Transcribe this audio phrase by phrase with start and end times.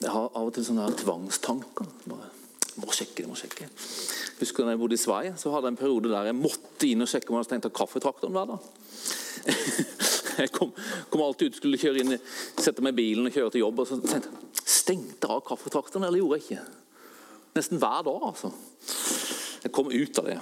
[0.00, 1.88] Jeg har av og til sånne tvangstanker.
[2.08, 2.30] Bare,
[2.80, 3.66] må sjekke, må sjekke.
[4.40, 7.04] Husker da jeg bodde i Sverige, så hadde jeg en periode der jeg måtte inn
[7.04, 8.62] og sjekke om jeg hadde stengt av kaffetraktoren hver dag.
[10.40, 10.70] Jeg kom,
[11.10, 12.14] kom, alltid ut, skulle kjøre inn,
[12.56, 13.80] sette meg i bilen og kjøre til jobb.
[13.82, 16.62] og så tenkte jeg, Stengte av kaffetraktoren, eller gjorde jeg ikke?
[17.58, 18.48] Nesten hver dag, altså.
[19.60, 20.38] Jeg kom ut av det.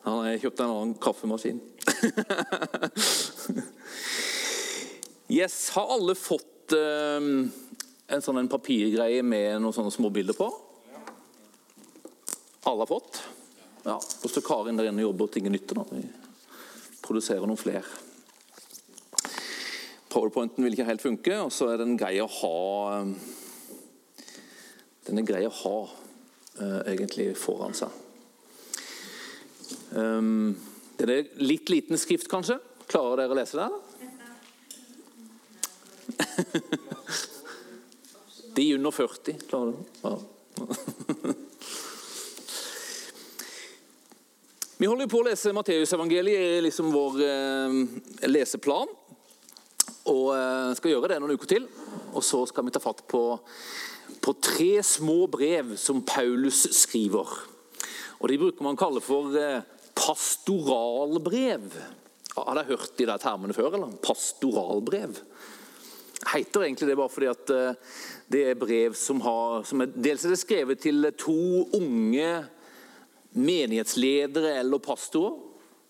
[0.00, 1.62] Ja, jeg kjøpte en annen kaffemaskin.
[5.28, 7.48] yes, Har alle fått uh,
[8.06, 10.48] en sånn papirgreie med noen sånne små bilder på?
[12.64, 13.20] Alle har fått?
[13.84, 15.76] Ja, Og Så Karin der inne og jobber ting nytter.
[15.76, 15.84] da.
[15.92, 16.04] Vi
[17.04, 17.84] produserer noen flere.
[20.08, 23.04] Powerpointen vil ikke helt funke, og så er den grei å ha
[25.04, 27.90] Den er grei å ha uh, egentlig foran seg.
[29.94, 30.54] Um,
[30.96, 32.56] det er litt liten skrift, kanskje.
[32.88, 33.83] Klarer dere å lese det?
[38.54, 39.84] De under 40 klarer det.
[40.02, 40.18] Ja.
[44.78, 47.76] Vi holder på å lese Matteusevangeliet i liksom vår eh,
[48.26, 48.90] leseplan.
[50.10, 51.68] Og eh, skal gjøre det noen uker til.
[52.12, 53.22] Og så skal vi ta fatt på,
[54.20, 57.26] på tre små brev som Paulus skriver.
[58.20, 59.62] Og De bruker man kalle for eh,
[59.96, 61.70] pastoralbrev.
[62.34, 63.78] Har dere hørt de der termene før?
[63.78, 63.94] eller?
[64.02, 65.22] Pastoralbrev.
[66.32, 67.96] Heiter egentlig det bare fordi at eh,
[68.32, 72.30] det er brev som har som er, Dels er det skrevet til to unge
[73.34, 75.36] menighetsledere eller pastorer.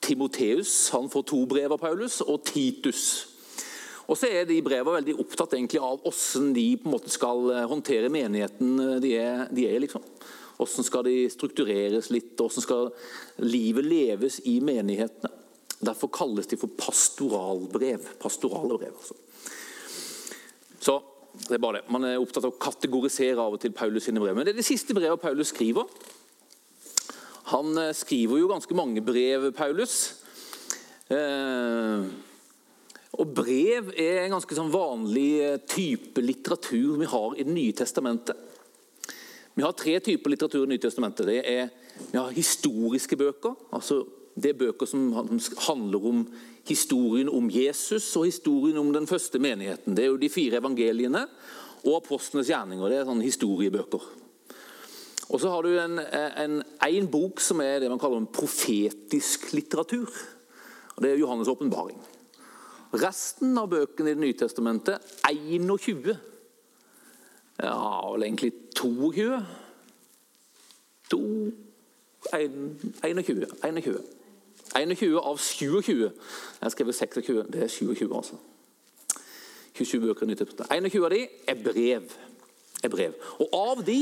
[0.04, 3.04] Timoteus han får to brev av Paulus, og Titus.
[4.04, 7.46] Og så er de brevene veldig opptatt egentlig av hvordan de på en måte skal
[7.54, 10.04] eh, håndtere menigheten eh, de er, de liksom.
[10.58, 12.90] Hvordan skal de struktureres litt, og hvordan skal
[13.42, 15.32] livet leves i menighetene.
[15.84, 18.12] Derfor kalles de for pastoralbrev.
[18.20, 19.16] Pastorale brev, altså.
[21.34, 21.88] Det er bare det.
[21.92, 24.36] Man er opptatt av å kategorisere av og til Paulus sine brev.
[24.36, 25.88] Men det er det siste brevet Paulus skriver.
[27.52, 29.96] Han eh, skriver jo ganske mange brev, Paulus.
[31.12, 32.06] Eh,
[33.14, 37.76] og brev er en ganske sånn vanlig eh, type litteratur vi har i Det nye
[37.76, 38.38] testamentet.
[39.54, 41.28] Vi har tre typer litteratur i Det nye testamentet.
[41.28, 41.68] Det er,
[42.10, 43.58] vi har historiske bøker.
[43.70, 44.04] altså
[44.34, 45.12] Det er bøker som
[45.68, 46.26] handler om
[46.68, 49.94] historien om Jesus og historien om den første menigheten.
[49.96, 51.26] Det er jo de fire evangeliene
[51.84, 52.88] og apostlenes gjerninger.
[52.88, 54.06] Det er sånne historiebøker.
[55.32, 59.52] Og så har du en, en, en, bok som er det man kaller en profetisk
[59.56, 60.10] litteratur.
[60.96, 61.98] og Det er Johannes' åpenbaring.
[62.94, 66.14] Resten av bøkene i Det nye testamentet 21.
[67.62, 69.40] Ja, vel egentlig 22.
[71.10, 71.22] To,
[72.32, 73.48] 21.
[73.64, 74.04] 21.
[74.74, 75.92] 21 av 27.
[76.02, 77.44] Jeg har skrevet 26.
[77.52, 78.40] Det er 27, altså.
[79.74, 82.10] 27 bøker i 21 av de er brev.
[82.84, 83.14] er brev.
[83.40, 84.00] Og av de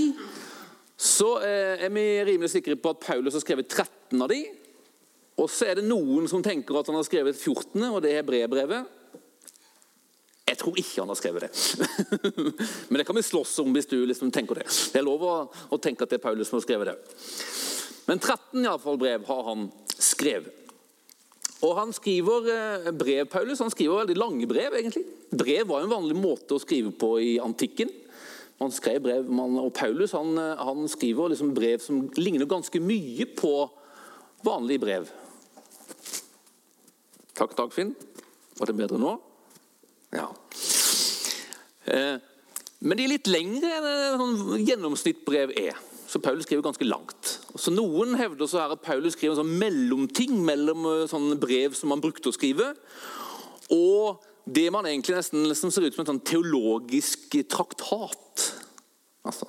[1.02, 4.42] så eh, er vi rimelig sikre på at Paulus har skrevet 13 av de.
[5.40, 8.26] Og så er det noen som tenker at han har skrevet 14., og det er
[8.26, 8.98] brevbrevet.
[10.46, 11.52] Jeg tror ikke han har skrevet det.
[12.90, 14.68] Men det kan vi slåss om hvis du liksom tenker det.
[14.92, 16.96] Det er lov å, tenke at det er Paulus som har skrevet det.
[18.10, 20.61] Men 13 i alle fall, brev har han skrevet.
[21.62, 24.74] Og Han skriver eh, brev, Paulus, han skriver veldig lange brev.
[24.78, 25.04] egentlig.
[25.30, 27.90] Brev var en vanlig måte å skrive på i antikken.
[28.60, 33.26] Man skrev brev, man, og Paulus han, han skriver liksom brev som ligner ganske mye
[33.38, 33.54] på
[34.46, 35.10] vanlige brev.
[37.38, 37.94] Takk, Dagfinn.
[38.58, 39.16] Var det bedre nå?
[40.12, 40.28] Ja.
[41.88, 42.18] Eh,
[42.82, 45.78] men de er litt lengre enn sånn gjennomsnittbrev er.
[46.10, 47.21] Så Paulus skriver ganske langt.
[47.56, 51.76] Så Noen hevder så her at Paulus skriver en sånn mellomting mellom eh, sånne brev
[51.76, 52.72] som han brukte å skrive,
[53.72, 58.46] og det man egentlig nesten nesten ser ut som en sånn teologisk traktat.
[59.22, 59.46] Altså.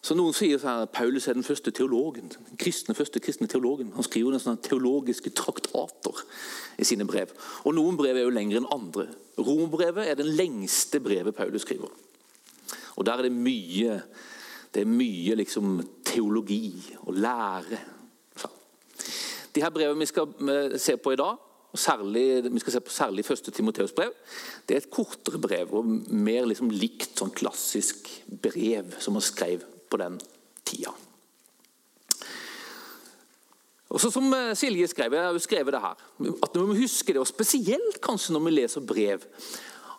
[0.00, 3.90] Så Noen sier så her, Paulus er den første teologen, den kristne, første kristne teologen.
[3.96, 6.22] Han skriver nesten teologiske traktater
[6.80, 7.34] i sine brev.
[7.68, 9.10] Og Noen brev er jo lengre enn andre.
[9.40, 11.92] Rombrevet er den lengste brevet Paulus skriver.
[12.96, 14.00] Og Der er det mye,
[14.72, 16.74] det er mye liksom teologi
[17.06, 17.78] og lære.
[19.54, 21.38] De her brevene vi skal se på i dag,
[21.70, 24.12] og særlig, Vi skal se på særlig første Timoteus brev.
[24.68, 28.10] Det er et kortere brev og mer liksom likt sånn klassisk
[28.42, 30.18] brev som man skrev på den
[30.64, 30.90] tida.
[33.90, 35.96] Og så Som eh, Silje skrev, jeg har jo skrevet det her,
[36.42, 39.24] at vi må huske det, og spesielt kanskje når vi leser brev,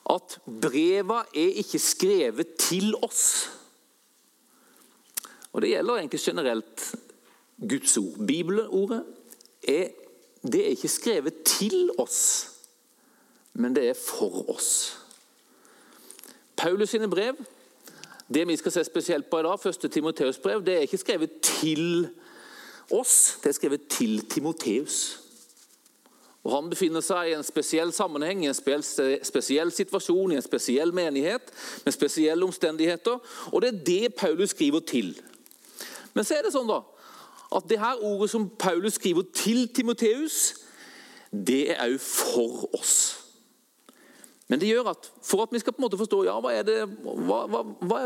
[0.09, 3.49] at breva er ikke skrevet til oss.
[5.53, 6.95] Og Det gjelder egentlig generelt
[7.69, 8.27] Guds ord.
[8.27, 9.03] Bibelordet
[9.67, 9.87] er
[10.41, 12.49] det er ikke skrevet til oss,
[13.53, 14.97] men det er for oss.
[16.57, 17.35] Paulus sine brev,
[18.33, 21.31] det vi skal se spesielt på i dag, første Timoteus brev, det er ikke skrevet
[21.41, 22.09] til
[22.91, 25.19] oss, det er skrevet til Timoteus.
[26.43, 28.57] Og Han befinner seg i en spesiell sammenheng, i en
[29.23, 31.51] spesiell situasjon, i en spesiell menighet,
[31.85, 33.19] med spesielle omstendigheter.
[33.51, 35.13] Og det er det Paulus skriver til.
[36.13, 36.81] Men så er det sånn da,
[37.51, 40.53] at det her ordet som Paulus skriver til Timoteus,
[41.31, 42.95] det er òg for oss.
[44.51, 46.81] Men det gjør at for at vi skal på en måte forstå ja, hva, det,
[46.99, 48.01] hva, hva,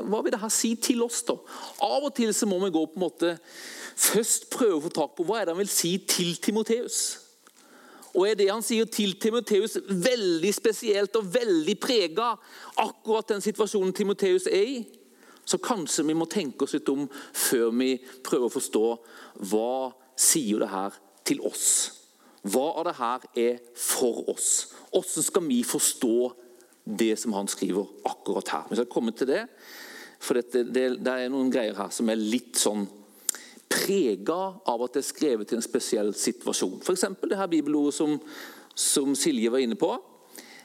[0.00, 1.36] hva, vil det her si til oss, da?
[1.84, 3.34] Av og til så må vi gå på en måte
[4.00, 7.02] først prøve å få tak på hva er det han vil si til Timoteus.
[8.12, 12.32] Og er det han sier til Timoteus veldig spesielt og veldig prega
[12.80, 14.80] akkurat den situasjonen Timoteus er i?
[15.44, 18.84] Så kanskje vi må tenke oss litt om før vi prøver å forstå
[19.50, 19.72] hva
[20.18, 21.66] sier det her til oss.
[22.42, 24.72] Hva av det her er for oss?
[24.90, 26.16] Hvordan skal vi forstå
[26.98, 28.66] det som han skriver akkurat her?
[28.70, 29.44] Vi skal komme til det,
[30.22, 32.86] for det, det, det er noen greier her som er litt sånn
[33.72, 36.80] prega av at det er skrevet til en spesiell situasjon.
[36.82, 37.06] F.eks.
[37.24, 38.18] det her bibelordet som,
[38.74, 39.94] som Silje var inne på.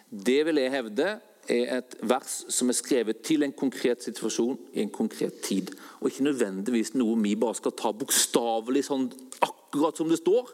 [0.09, 1.15] Det vil jeg hevde
[1.51, 5.71] er et vers som er skrevet til en konkret situasjon i en konkret tid.
[6.01, 9.07] Og ikke nødvendigvis noe vi bare skal ta bokstavelig sånn
[9.45, 10.51] akkurat som det står,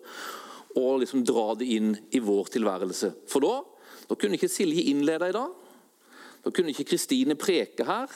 [0.79, 3.11] og liksom dra det inn i vår tilværelse.
[3.29, 3.59] For da,
[4.09, 5.51] da kunne ikke Silje innlede i dag.
[6.43, 8.13] Da kunne ikke Kristine preke her.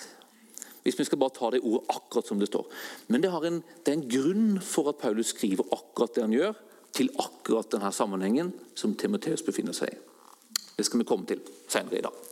[0.84, 2.66] Hvis vi skal bare ta det ordet akkurat som det står.
[3.12, 6.56] Men det, en, det er en grunn for at Paulus skriver akkurat det han gjør,
[6.96, 10.00] til akkurat denne sammenhengen som Timoteus befinner seg i.
[10.78, 12.27] Det skal vi komme til senere i dag.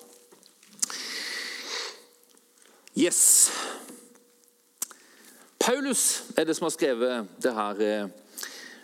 [2.95, 3.51] Yes.
[5.59, 8.12] Paulus er det som har skrevet det her eh,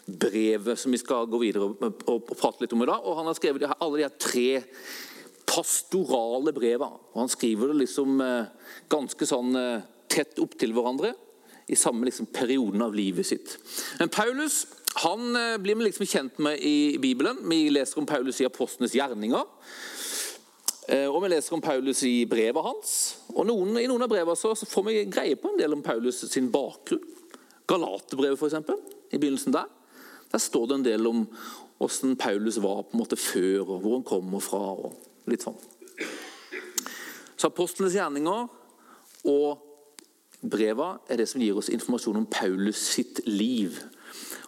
[0.04, 3.06] brevet som vi skal gå videre og, prate litt om i dag.
[3.08, 4.48] Og Han har skrevet alle de her tre
[5.48, 7.00] pastorale brevene.
[7.14, 8.52] Og Han skriver det liksom eh,
[8.92, 11.14] ganske sånn eh, tett opptil hverandre
[11.72, 13.56] i samme liksom perioden av livet sitt.
[14.02, 14.66] Men Paulus
[15.06, 15.24] han
[15.64, 17.38] blir vi liksom kjent med i Bibelen.
[17.48, 19.46] Vi leser om Paulus i apostlenes gjerninger.
[20.88, 23.18] Eh, og Vi leser om Paulus i brevet hans.
[23.36, 26.24] og noen, I noen av brevene så, får vi greie på en del om Paulus
[26.32, 27.06] sin bakgrunn.
[27.68, 28.56] Galaterbrevet, f.eks.
[29.12, 29.70] I begynnelsen der
[30.32, 31.28] Der står det en del om
[31.78, 34.58] hvordan Paulus var på en måte før, og hvor han kommer fra.
[34.58, 34.94] og
[35.26, 35.58] litt sånn.
[37.38, 38.48] Så apostlenes gjerninger
[39.30, 39.68] og
[40.42, 43.78] breva er det som gir oss informasjon om Paulus sitt liv.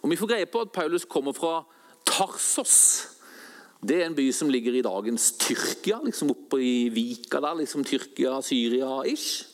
[0.01, 1.63] Og Vi får greie på at Paulus kommer fra
[2.05, 3.09] Tarsos
[3.83, 7.57] det er en by som ligger i dagens Tyrkia, liksom oppe i Vika der.
[7.59, 9.45] liksom Tyrkia, Syria-ish.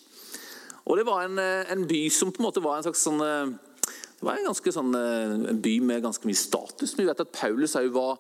[0.86, 3.22] Og Det var en, eh, en, by som på en måte var en slags sånn
[3.22, 3.54] eh,
[4.20, 6.98] det var en sånn, eh, en by med ganske mye status.
[6.98, 8.18] Men Vi vet at Paulus var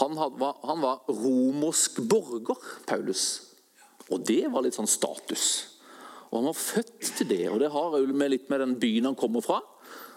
[0.00, 2.56] han, var han, var romersk borger.
[2.86, 3.42] Paulus.
[4.10, 5.66] Og det var litt sånn status.
[6.30, 9.14] Og Han var født til det, og det har med litt med den byen han
[9.14, 9.60] kommer fra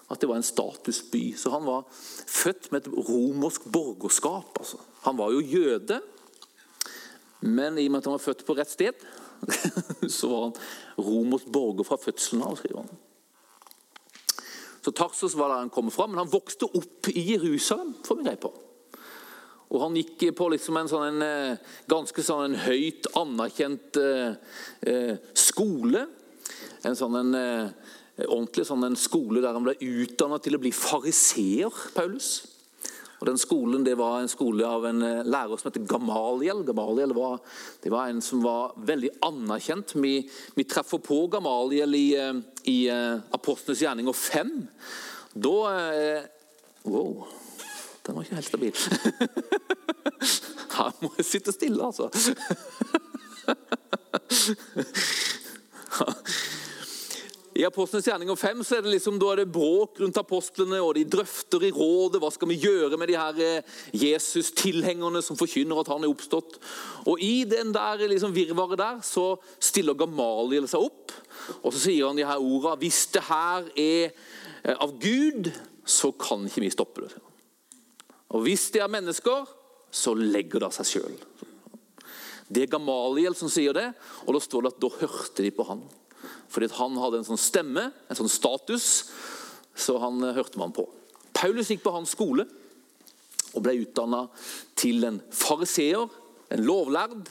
[0.07, 1.33] at det var en statusby.
[1.35, 4.55] Så han var født med et romersk borgerskap.
[4.59, 4.79] Altså.
[5.07, 6.01] Han var jo jøde,
[7.47, 9.03] men i og med at han var født på rett sted,
[10.17, 10.57] så var han
[10.99, 12.57] romersk borger fra fødselen av.
[12.59, 13.03] skriver han.
[14.83, 17.93] Så Tarsus var der han kom fra, men han vokste opp i Jerusalem.
[18.03, 18.51] får vi greie på.
[19.67, 24.35] Og Han gikk på liksom en, sånn, en eh, ganske sånn en høyt anerkjent eh,
[24.87, 26.05] eh skole.
[26.87, 30.71] En sånn en, eh, ordentlig sånn en skole der han ble utdannet til å bli
[30.71, 32.56] fariseer, Paulus.
[33.17, 36.63] Og den skolen det var en skole av en eh, lærer som heter Gamaliel.
[36.67, 37.39] Gamaliel var,
[37.83, 39.95] det var en som var veldig anerkjent.
[39.97, 42.33] Vi, vi treffer på Gamaliel i, eh,
[42.69, 44.67] i uh, Apostlenes gjerninger 5.
[45.37, 45.57] Da
[46.87, 47.27] Wow,
[48.05, 48.75] den var ikke helt stabil.
[50.77, 52.07] Her må jeg sitte stille, altså.
[57.57, 60.91] I Apostlenes gjerninger 5 så er det liksom, da er det bråk rundt apostlene, og
[60.93, 65.81] de drøfter i rådet hva skal vi gjøre med de her eh, Jesus-tilhengerne som forkynner
[65.81, 66.59] at han er oppstått.
[67.09, 69.25] Og I den der liksom virvaret der så
[69.57, 71.15] stiller Gamaliel seg opp,
[71.63, 75.49] og så sier han de her ordene Hvis det her er eh, av Gud,
[75.81, 77.13] så kan ikke vi stoppe det.
[78.37, 79.49] Og hvis det er mennesker,
[79.89, 81.21] så legger det av seg sjøl.
[82.53, 83.95] Det er Gamaliel som sier det,
[84.27, 85.87] og da står det at da hørte de på han.
[86.51, 88.87] Fordi han hadde en sånn stemme, en sånn status,
[89.77, 90.87] så han eh, hørte man på.
[91.37, 92.47] Paulus gikk på hans skole
[93.53, 94.25] og ble utdanna
[94.77, 96.07] til en fariseer,
[96.53, 97.27] en lovlærd,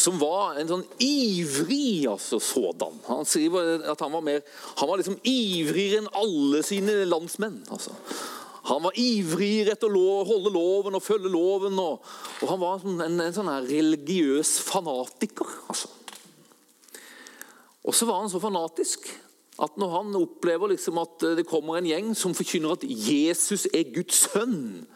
[0.00, 2.98] som var en sånn ivrig altså, sådan.
[3.08, 4.42] Han skriver at han var, mer,
[4.80, 7.60] han var liksom ivrigere enn alle sine landsmenn.
[7.70, 7.94] altså.
[8.70, 11.78] Han var ivrig etter å holde loven og følge loven.
[11.80, 12.04] Og,
[12.40, 15.48] og han var en, en, en sånn religiøs fanatiker.
[15.68, 15.90] altså.
[17.84, 19.08] Og så var han så fanatisk
[19.60, 23.92] at når han opplever liksom at det kommer en gjeng som forkynner at Jesus er
[23.92, 24.86] Guds sønn,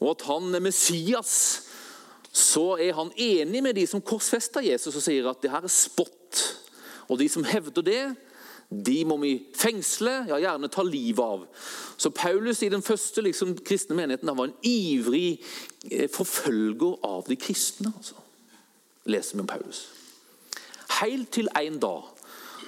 [0.00, 1.34] og at han er Messias,
[2.32, 5.72] så er han enig med de som korsfester Jesus og sier at det her er
[5.72, 6.44] spott.
[7.10, 8.02] Og de som hevder det,
[8.70, 11.42] de må vi fengsle, ja gjerne ta livet av.
[11.98, 15.40] Så Paulus i den første liksom, kristne menigheten han var en ivrig
[15.90, 17.90] eh, forfølger av de kristne.
[17.90, 18.14] altså.
[19.10, 19.88] Leser vi om Paulus.
[20.98, 22.16] Helt til en dag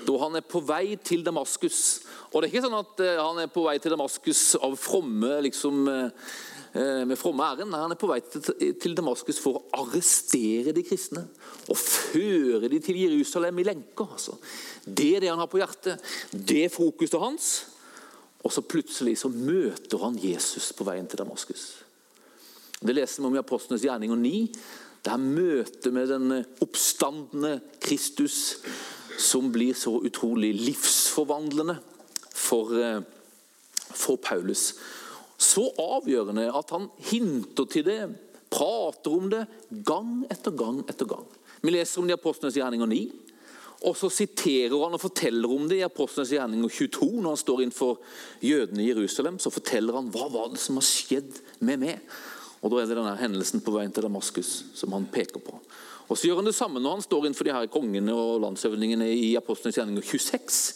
[0.03, 2.01] da han er på vei til Damaskus.
[2.33, 5.37] Og det er ikke sånn at eh, han er på vei til Damaskus av fromme
[5.47, 6.33] liksom, eh,
[6.75, 7.75] Eh, med fromme ærend.
[7.75, 8.23] Han er på vei
[8.81, 11.27] til Damaskus for å arrestere de kristne
[11.69, 14.09] og føre de til Jerusalem i lenker.
[14.09, 14.39] Altså.
[14.87, 16.01] Det er det han har på hjertet.
[16.33, 17.51] Det er fokuset hans.
[18.43, 21.67] Og så plutselig så møter han Jesus på veien til Damaskus.
[22.81, 24.33] Det leser vi om i Apostlenes gjerninger 9.
[25.03, 28.63] Det er møtet med den oppstandende Kristus
[29.19, 31.77] som blir så utrolig livsforvandlende
[32.31, 33.03] for, eh,
[33.95, 34.75] for Paulus.
[35.39, 38.15] Så avgjørende at han hinter til det,
[38.51, 39.47] prater om det,
[39.85, 41.27] gang etter gang etter gang.
[41.63, 43.13] Vi leser om det i Apostlenes gjerninger 9.
[43.83, 47.23] Og så siterer han og forteller om det i Apostlenes gjerninger 22.
[47.23, 47.99] Når han står innenfor
[48.43, 51.99] jødene i Jerusalem, så forteller han hva var det som har skjedd med meg.
[52.63, 55.59] Og Da er det denne hendelsen på veien til Damaskus som han peker på.
[56.09, 59.09] Og Så gjør han det samme når han står innenfor de her kongene og landshøvdingene
[59.11, 60.75] i Apostlenes gjerninger 26.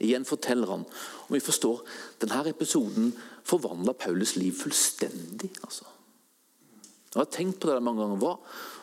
[0.00, 0.86] Igjen forteller han.
[1.28, 1.82] Og vi forstår
[2.22, 3.12] denne episoden
[3.44, 5.50] forvandla Paulus liv fullstendig.
[5.62, 5.84] altså.
[7.14, 8.18] Jeg har tenkt på det mange ganger.
[8.20, 8.34] Hva,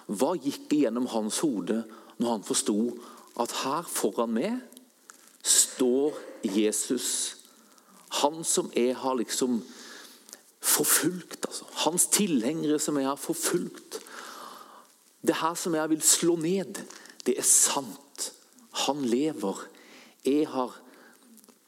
[0.07, 1.83] hva gikk igjennom hans hode
[2.17, 2.77] når han forsto
[3.41, 4.61] at her foran meg
[5.45, 6.15] står
[6.55, 7.35] Jesus,
[8.21, 9.59] han som jeg har liksom
[10.65, 11.45] forfulgt.
[11.47, 11.67] altså.
[11.85, 13.99] Hans tilhengere som jeg har forfulgt.
[15.25, 16.81] Det her som jeg vil slå ned,
[17.25, 18.31] det er sant.
[18.85, 19.61] Han lever.
[20.25, 20.73] Jeg har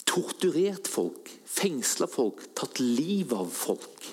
[0.07, 4.11] torturert folk, fengsla folk, tatt livet av folk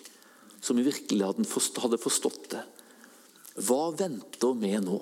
[0.65, 1.47] som i virkeligheten
[1.83, 2.63] hadde forstått det.
[3.65, 5.01] Hva venter vi nå?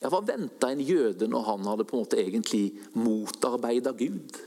[0.00, 4.38] Ja, Hva venta en jøde når han hadde på en måte egentlig motarbeida Gud?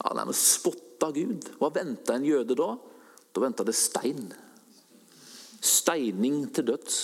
[0.00, 1.52] Ja, Nærmest spotta Gud.
[1.60, 2.72] Hva venta en jøde da?
[3.32, 4.32] Da venta det stein.
[5.62, 6.98] Steining til døds.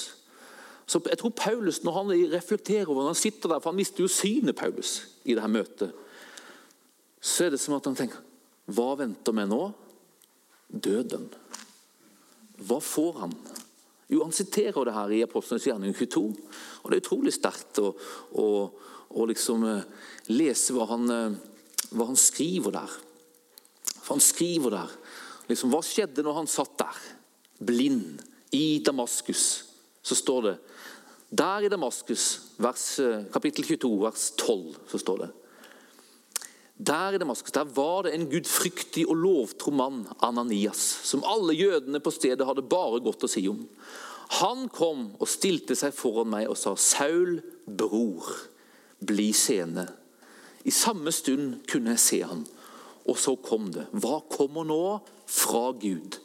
[0.88, 4.08] Så jeg tror Paulus, når han reflekterer over, han sitter der, for han mister jo
[4.08, 5.97] synet Paulus i dette møtet
[7.20, 8.25] så er det som at han tenker
[8.68, 9.62] Hva venter meg nå?
[10.68, 11.28] Døden.
[12.68, 13.35] Hva får han?
[14.08, 16.23] Jo, Han siterer det her i Apostlenes gjerning 22.
[16.82, 17.92] og Det er utrolig sterkt å,
[18.37, 18.47] å,
[19.08, 19.87] å liksom eh,
[20.32, 21.37] lese hva han, eh,
[21.92, 22.97] hva han, skriver der.
[24.02, 24.94] For Han skriver der
[25.49, 27.02] liksom, Hva skjedde når han satt der,
[27.59, 28.23] blind,
[28.55, 29.64] i Damaskus?
[30.02, 30.55] Så står det
[31.28, 32.87] Der i Damaskus, vers,
[33.35, 35.31] kapittel 22, vers 12, så står det
[36.78, 42.00] der i Damaskus der var det en gudfryktig og lovtro mann, Ananias, som alle jødene
[42.00, 43.64] på stedet hadde bare godt å si om.
[44.38, 48.28] Han kom og stilte seg foran meg og sa, 'Saul, bror,
[49.00, 49.88] bli seende.'
[50.64, 52.47] I samme stund kunne jeg se han,
[53.07, 53.87] og så kom det.
[53.93, 55.00] Hva kommer nå?
[55.28, 56.18] Fra Gud.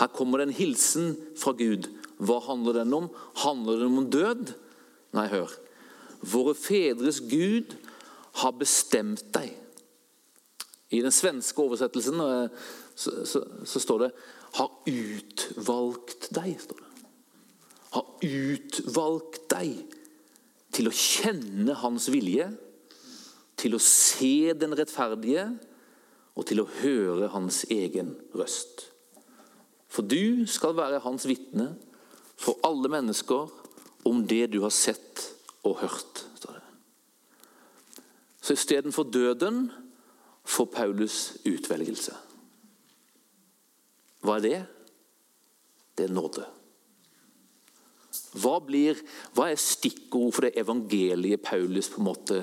[0.00, 1.90] Her kommer det en hilsen fra Gud.
[2.16, 3.10] Hva handler den om?
[3.44, 4.54] Handler den om død?
[5.16, 5.52] Nei, hør.
[6.24, 7.76] Våre fedres Gud
[8.40, 9.52] har bestemt deg
[10.94, 14.10] i den svenske oversettelsen eh, så, så, så, står det
[14.56, 16.60] 'har utvalgt deg'.
[16.62, 16.90] står det.
[17.92, 19.96] Har utvalgt deg
[20.72, 22.48] til å kjenne hans vilje,
[23.56, 25.48] til å se den rettferdige
[26.36, 28.90] og til å høre hans egen røst.
[29.88, 31.70] For du skal være hans vitne
[32.36, 33.48] for alle mennesker
[34.06, 35.24] om det du har sett
[35.64, 36.24] og hørt.
[36.36, 36.64] står det.
[38.42, 39.70] Så istedenfor døden
[40.44, 42.14] får Paulus utvelgelse.
[44.20, 44.60] Hva er det?
[45.96, 46.44] Det er nåde.
[48.36, 48.98] Hva, blir,
[49.32, 52.42] hva er stikkord for det evangeliet Paulus på en måte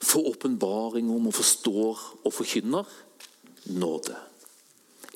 [0.00, 2.88] får åpenbaring om og forstår og forkynner?
[3.66, 4.16] Nåde.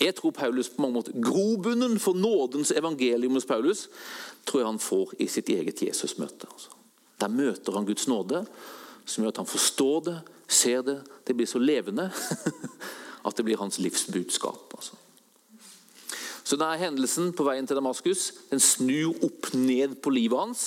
[0.01, 3.89] Jeg tror Paulus på mange måter, Grobunnen for nådens evangelium hos Paulus
[4.47, 6.49] tror jeg han får i sitt eget Jesusmøte.
[6.49, 6.71] Altså.
[7.21, 8.47] Der møter han Guds nåde,
[9.05, 10.17] som gjør at han forstår det,
[10.49, 11.01] ser det.
[11.27, 12.11] Det blir så levende
[13.27, 14.75] at det blir hans livsbudskap.
[14.75, 14.97] Altså.
[16.45, 20.65] Så denne hendelsen på veien til Damaskus den snur opp ned på livet hans.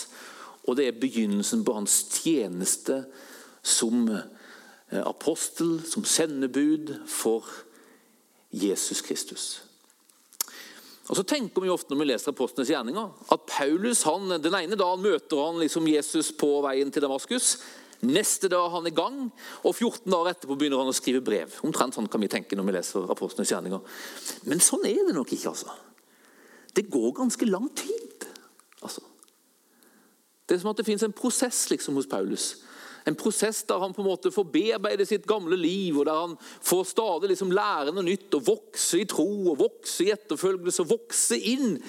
[0.64, 3.02] Og det er begynnelsen på hans tjeneste
[3.64, 7.50] som eh, apostel, som sendebud for
[8.54, 9.46] Jesus Kristus.
[11.12, 14.78] Og så tenker vi ofte når vi leser apostlenes gjerninger, at Paulus han, den ene
[14.80, 17.58] dagen møter han liksom Jesus på veien til Damaskus.
[18.04, 19.18] Neste dag er han i gang,
[19.64, 21.58] og 14 dager etterpå begynner han å skrive brev.
[21.64, 23.84] Omtrent sånn kan vi tenke når vi leser Apostlenes gjerninger.
[24.48, 25.52] Men sånn er det nok ikke.
[25.52, 25.76] altså.
[26.76, 28.28] Det går ganske lang tid.
[28.82, 29.04] altså.
[30.48, 32.54] Det er som at det fins en prosess liksom hos Paulus.
[33.06, 36.36] En prosess der han på en måte får bearbeide sitt gamle liv, og der han
[36.64, 40.94] får stadig liksom lære noe nytt og vokse i tro og vokse i etterfølgelse og
[40.94, 41.80] vokse inn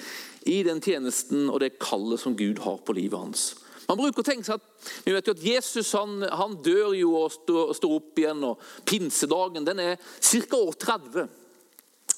[0.45, 3.45] i den tjenesten og det kallet som Gud har på livet hans.
[3.85, 7.13] Man bruker å tenke seg at, Vi vet jo at Jesus han, han dør jo
[7.19, 8.43] og står, står, opp igjen.
[8.45, 10.57] og Pinsedagen den er ca.
[10.57, 11.25] år 30.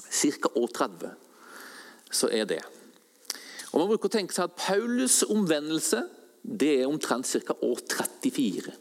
[0.08, 0.52] Ca.
[0.56, 1.16] år 30
[2.08, 2.62] så er det.
[3.74, 6.06] Og Man bruker å tenke seg at Paulus' omvendelse
[6.48, 7.56] det er omtrent ca.
[7.68, 8.76] år 34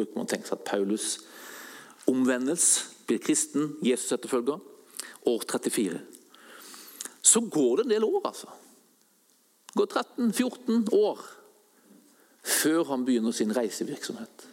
[0.00, 1.12] bruker man å tenke seg at Paulus
[2.10, 2.66] omvendes,
[3.06, 4.60] blir kristen, Jesus etterfølger.
[5.28, 6.00] År 34.
[7.22, 8.48] Så går det en del år, altså.
[9.70, 11.20] Det går 13-14 år
[12.40, 14.46] før han begynner sin reisevirksomhet.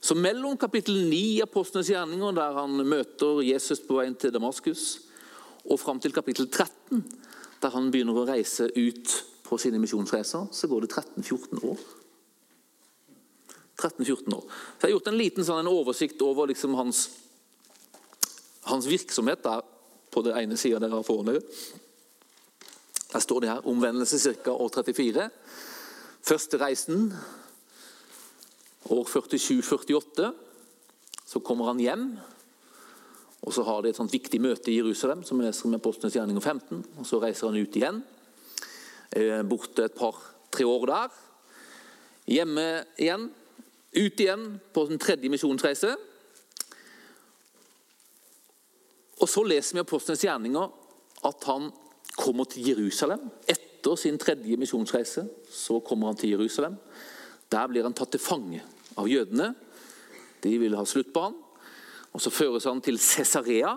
[0.00, 4.84] Så mellom kapittel 9 i Apostlenes gjerninger, der han møter Jesus på veien til Damaskus,
[5.68, 7.02] og fram til kapittel 13,
[7.62, 9.14] der han begynner å reise ut
[9.46, 11.82] på sine misjonsreiser, så går det 13-14 år.
[13.78, 14.44] 13-14 år.
[14.44, 17.08] Så Jeg har gjort en liten sånn, en oversikt over liksom hans,
[18.66, 19.62] hans, virksomhet der,
[20.10, 21.42] på den ene sida dere har foran dere.
[23.12, 24.52] Der står det her omvendelse ca.
[24.52, 25.28] år 34.
[26.28, 27.12] Første reisen
[28.88, 30.32] år 47-48.
[31.28, 32.10] Så kommer han hjem.
[33.46, 36.16] Og Så har de et sånt viktig møte i Jerusalem, som er leser med Postenes
[36.16, 36.84] gjerninger 15.
[36.98, 38.02] og Så reiser han ut igjen.
[39.48, 41.12] Borte et par-tre år der.
[42.28, 42.66] Hjemme
[42.98, 43.30] igjen.
[43.96, 45.94] Ut igjen på sin tredje misjonsreise.
[49.18, 50.68] Og Så leser vi i Apostlenes gjerninger
[51.26, 51.70] at han
[52.18, 53.30] kommer til Jerusalem.
[53.48, 56.76] Etter sin tredje misjonsreise så kommer han til Jerusalem.
[57.50, 58.62] Der blir han tatt til fange
[58.98, 59.54] av jødene.
[60.42, 61.38] De vil ha slutt på han.
[62.12, 63.76] Og Så føres han til Cesarea,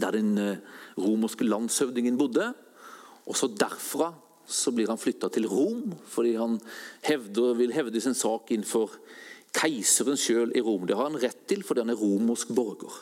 [0.00, 0.58] der den eh,
[0.98, 2.52] romerske landshøvdingen bodde.
[3.26, 4.12] Og så Derfra
[4.50, 6.58] så blir han flytta til Rom, fordi han
[7.06, 8.96] hevder, vil hevde sin sak innenfor
[9.54, 10.86] keiseren sjøl i Rom.
[10.86, 12.94] Det har han rett til fordi han er romersk borger.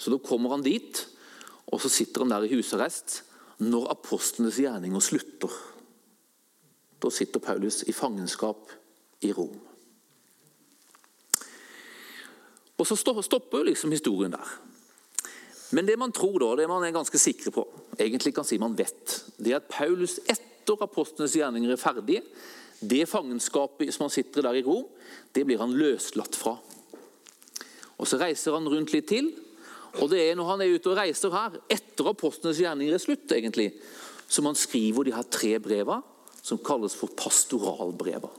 [0.00, 1.02] Så da kommer han dit,
[1.70, 3.20] og så sitter han der i husarrest
[3.60, 5.52] når apostlenes gjerninger slutter.
[7.00, 8.72] Da sitter Paulus i fangenskap
[9.24, 9.58] i Rom.
[12.80, 14.48] Og Så stopper liksom historien der.
[15.70, 17.64] Men det man tror da, det man er ganske sikre på,
[17.98, 22.20] egentlig kan si man vet, det er at Paulus etter apostlenes gjerninger er ferdig,
[22.80, 24.86] det fangenskapet som han sitter der i Rom,
[25.36, 26.56] det blir han løslatt fra.
[28.00, 29.34] Og Så reiser han rundt litt til.
[30.00, 33.30] og det er Når han er ute og reiser her, etter apostlenes gjerninger er slutt,
[33.32, 33.74] egentlig,
[34.28, 36.02] som han skriver de her tre brevene,
[36.42, 38.30] som kalles for pastoralbrever.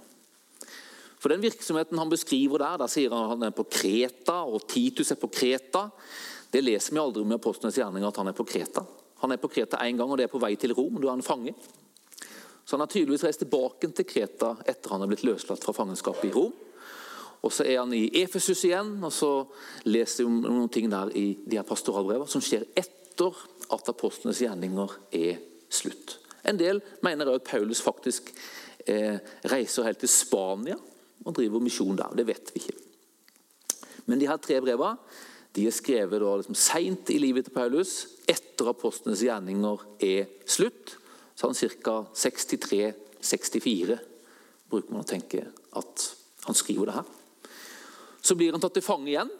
[1.22, 4.66] For den virksomheten han beskriver der, der sier han at han er på Kreta, og
[4.68, 5.92] Titus er på Kreta.
[6.52, 8.84] Det leser vi aldri om i Apostlenes gjerninger at han er på Kreta.
[9.22, 10.98] Han er på Kreta én gang, og det er på vei til Rom.
[11.00, 11.54] Da er han fange.
[12.66, 16.30] Så han har tydeligvis reist tilbake til Kreta etter han er blitt løslatt fra fangenskapet
[16.30, 16.52] i Rom.
[17.42, 19.32] Og Så er han i Efesus igjen, og så
[19.90, 23.40] leser vi noen ting der i de her pastoralbrevene som skjer etter
[23.72, 25.40] at apostlenes gjerninger er
[25.72, 26.20] slutt.
[26.46, 28.30] En del mener også at Paulus faktisk
[28.86, 29.18] eh,
[29.50, 30.78] reiser helt til Spania
[31.26, 32.14] og driver misjon der.
[32.18, 32.78] Det vet vi ikke.
[34.06, 34.98] Men de her tre brevene
[35.56, 40.96] de er skrevet da liksom seint i livet til Paulus, etter apostlenes gjerninger er slutt.
[41.36, 41.96] Så han ca.
[42.16, 43.98] 63-64
[44.72, 45.44] bruker man å tenke
[45.76, 46.06] at
[46.46, 47.10] han skriver det her.
[48.22, 49.32] Så blir han tatt til fange igjen.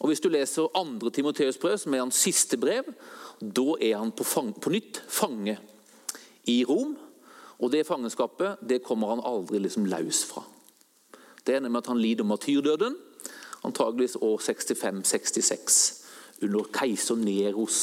[0.00, 2.90] og Hvis du leser andre Timoteus brev, som er hans siste brev,
[3.40, 5.56] da er han på, fang, på nytt fange
[6.50, 6.96] i Rom.
[7.56, 10.44] Og det fangenskapet det kommer han aldri liksom løs fra.
[11.46, 12.98] Det er nemlig at han lider martyrdøden
[13.64, 15.78] antageligvis år 65-66,
[16.44, 17.80] under keiser Neros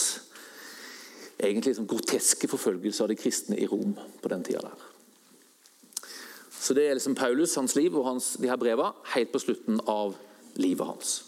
[1.44, 4.90] egentlig sånn groteske forfølgelse av de kristne i Rom på den tida der.
[6.64, 9.82] Så Det er liksom Paulus, hans liv og hans, de her brevene helt på slutten
[9.88, 10.16] av
[10.56, 11.24] livet hans.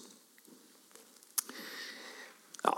[2.64, 2.78] Ja.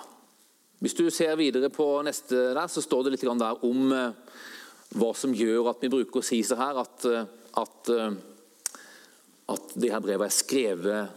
[0.79, 4.15] Hvis du ser videre på neste der, så står det litt der om eh,
[4.97, 7.29] hva som gjør at vi bruker å si så her at, eh,
[7.61, 8.17] at, eh,
[9.53, 11.16] at de her brevene er skrevet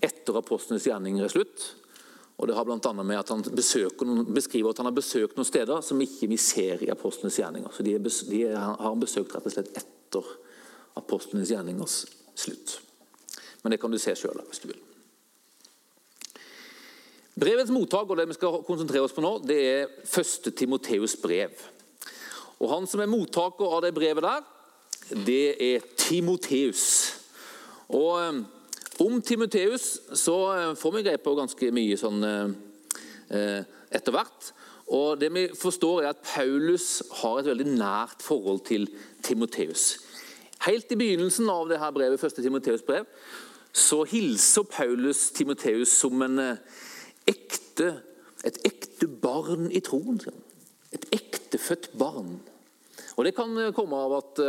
[0.00, 1.66] etter apostlenes gjerninger er slutt.
[2.40, 5.48] Og Det har blant annet med at Han noen, beskriver at han har besøkt noen
[5.48, 7.72] steder som ikke vi ser i apostlenes gjerninger.
[7.72, 7.98] Så De,
[8.30, 10.30] de har han besøkt rett og slett etter
[10.96, 12.80] apostlenes gjerningers slutt.
[13.62, 14.80] Men det kan du se sjøl hvis du vil.
[17.40, 21.52] Brevets mottak og det vi skal konsentrere oss på nå, det er første Timoteus' brev.
[22.60, 24.42] Og Han som er mottaker av det brevet der,
[25.10, 26.82] det er Timoteus
[27.90, 28.36] Og eh,
[29.00, 34.50] om Timoteus så eh, får vi greie på ganske mye sånn eh, etter hvert.
[34.90, 38.88] Og det vi forstår er at Paulus har et veldig nært forhold til
[39.22, 39.92] Timoteus.
[40.66, 43.06] Helt i begynnelsen av det her brevet, første Timoteus brev,
[43.72, 46.40] så hilser Paulus Timoteus som en
[47.30, 47.92] ekte,
[48.44, 50.18] et ekte barn i troen.
[50.90, 52.40] Et ektefødt barn.
[53.14, 54.42] Og Det kan komme av at,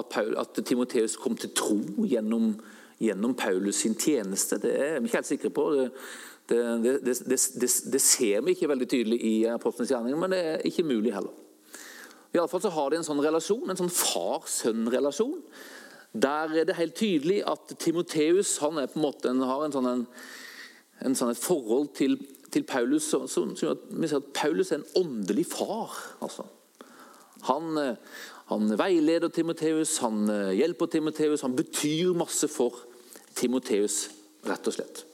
[0.00, 2.56] at, at Timoteus kom til tro gjennom,
[2.98, 4.58] gjennom Paulus sin tjeneste.
[4.62, 5.66] Det er vi ikke helt sikre på.
[5.74, 5.90] Det,
[6.48, 7.38] det, det,
[7.92, 11.34] det, ser vi ikke veldig tydelig i apostlenes gjerninger, men det er ikke mulig heller.
[12.32, 15.38] I alle fall så har de en sånn relasjon, en sånn far-sønn-relasjon.
[16.12, 19.88] Der er det helt tydelig at Timoteus han er på en måte, har en sånn,
[19.90, 20.04] en,
[21.04, 22.16] en sånn et forhold til,
[22.52, 25.94] til Paulus som, som, ser at Paulus er en åndelig far.
[26.24, 26.48] altså.
[27.48, 27.76] Han,
[28.50, 30.24] han veileder Timoteus, han
[30.56, 32.87] hjelper Timoteus, han betyr masse for
[33.38, 34.08] Timoteus,
[34.46, 35.04] rett og slett.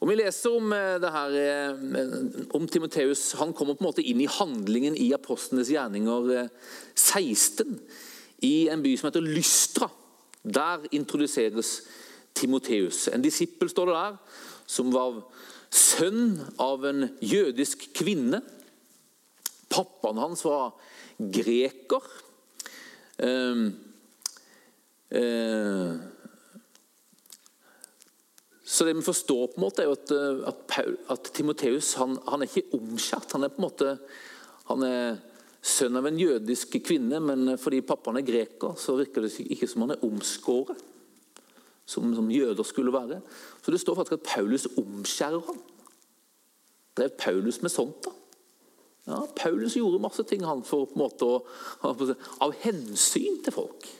[0.00, 3.32] Og Vi leser om, eh, her, eh, om Timoteus.
[3.32, 6.48] Han kommer på en måte inn i handlingen i apostlenes gjerninger
[6.94, 9.90] 16, eh, i en by som heter Lystra.
[10.42, 11.82] Der introduseres
[12.34, 13.08] Timoteus.
[13.08, 14.18] En disippel står det der,
[14.66, 15.22] som var
[15.70, 18.40] sønn av en jødisk kvinne.
[19.68, 20.72] Pappaen hans var
[21.20, 22.00] greker.
[23.22, 23.70] Uh,
[25.12, 25.98] uh,
[28.70, 30.76] så det vi forstår, på en måte er jo at, eh, at,
[31.10, 33.32] at Timoteus han, han, er ikke omskjært.
[33.34, 33.96] Han er på en måte
[34.68, 35.18] han er
[35.66, 39.82] sønn av en jødisk kvinne, men fordi pappaen er greker, så virker det ikke som
[39.84, 40.86] han er omskåret.
[41.90, 43.18] Som, som jøder skulle være.
[43.58, 45.58] Så det står faktisk at Paulus omskjærer ham.
[46.94, 48.14] Drev Paulus med sånt, da?
[49.10, 51.40] Ja, Paulus gjorde masse ting han for på en måte å,
[52.46, 53.90] av hensyn til folk.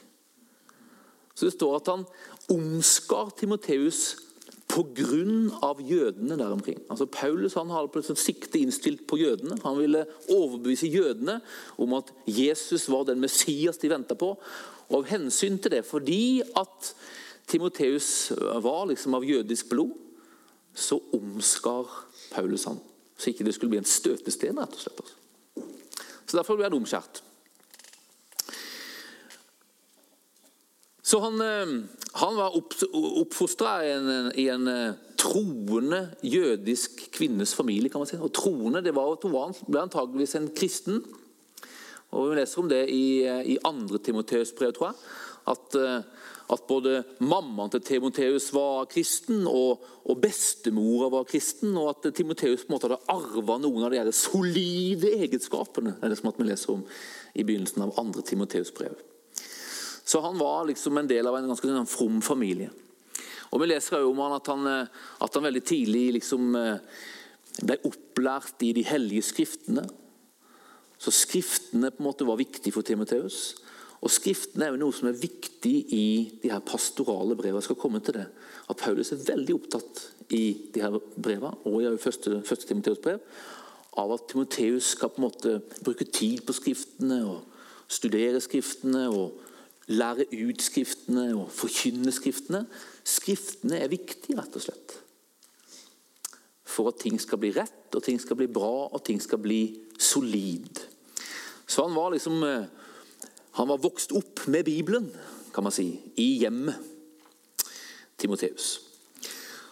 [1.35, 2.07] Så det står at han
[2.53, 4.30] omskar Timoteus
[4.71, 5.71] pga.
[5.83, 6.79] jødene der omkring.
[6.89, 9.57] Altså Paulus han hadde plutselig sikte innstilt på jødene.
[9.63, 11.41] Han ville overbevise jødene
[11.77, 14.37] om at Jesus var den Messias de venta på.
[14.89, 16.93] Og Av hensyn til det, fordi at
[17.47, 18.31] Timoteus
[18.63, 19.91] var liksom av jødisk blod,
[20.75, 21.87] så omskar
[22.31, 22.79] Paulus han.
[23.17, 25.01] Så ikke det skulle bli en støtesten, rett og slett.
[25.01, 25.15] Altså.
[26.25, 27.21] Så Derfor ble han omskjært.
[31.01, 32.57] Så han, eh, han var
[33.21, 37.89] oppfostra i en, i en eh, troende jødisk kvinnes familie.
[37.89, 38.17] kan man si.
[38.21, 41.03] Og troende, det var, Han ble antageligvis en kristen.
[42.11, 44.95] Og Vi leser om det i, eh, i andre Timoteus brev, tror jeg.
[45.47, 45.75] At,
[46.53, 51.73] at, både mammaen til Timoteus var kristen, og, og bestemora var kristen.
[51.77, 55.97] Og at Timoteus på en måte hadde arva noen av de solide egenskapene.
[55.97, 56.85] Det er det som at vi leser om
[57.33, 58.93] i begynnelsen av andre Timoteus brev.
[60.11, 62.67] Så han var liksom en del av en ganske sånn from familie.
[63.51, 66.81] Og Vi leser også om han at, han eh, at han veldig tidlig liksom eh,
[67.61, 69.85] ble opplært i de hellige skriftene.
[70.99, 73.37] Så Skriftene på en måte var viktig for Timoteus.
[74.01, 76.07] Og Skriftene er jo noe som er viktig i
[76.41, 77.61] de her pastorale brevene.
[77.61, 78.25] Jeg skal komme til det.
[78.67, 80.01] At Paulus er veldig opptatt
[80.35, 80.43] i
[80.75, 83.23] de her brevene, og i første, første Timoteus brev,
[83.99, 89.47] av at Timoteus skal på en måte bruke tid på Skriftene og studere Skriftene og
[89.91, 92.65] lære ut Skriftene og forkynne Skriftene.
[93.03, 94.97] Skriftene er viktige, rett og slett.
[96.71, 99.61] For at ting skal bli rett, og ting skal bli bra, og ting skal bli
[99.99, 100.79] solid.
[101.67, 102.69] Så han var liksom eh,
[103.59, 105.09] Han var vokst opp med Bibelen,
[105.51, 106.79] kan man si, i hjemmet.
[108.17, 108.79] Timoteus.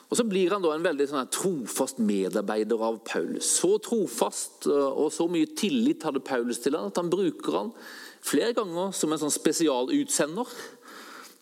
[0.10, 3.46] Og Så blir han da en veldig sånn trofast medarbeider av Paulus.
[3.62, 7.70] Så trofast og så mye tillit hadde Paulus til han, at han bruker han
[8.26, 10.54] flere ganger som en sånn spesialutsender.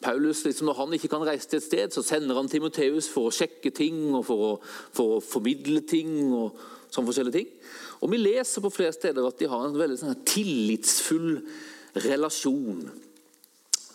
[0.01, 3.27] Paulus, liksom, Når han ikke kan reise til et sted, så sender han Timoteus for
[3.27, 4.51] å sjekke ting og for å,
[4.93, 6.33] for å formidle ting.
[6.33, 6.59] og
[6.93, 7.49] sånn forskjellige ting.
[8.01, 11.31] Og Vi leser på flere steder at de har en veldig sånn tillitsfull
[12.05, 12.91] relasjon.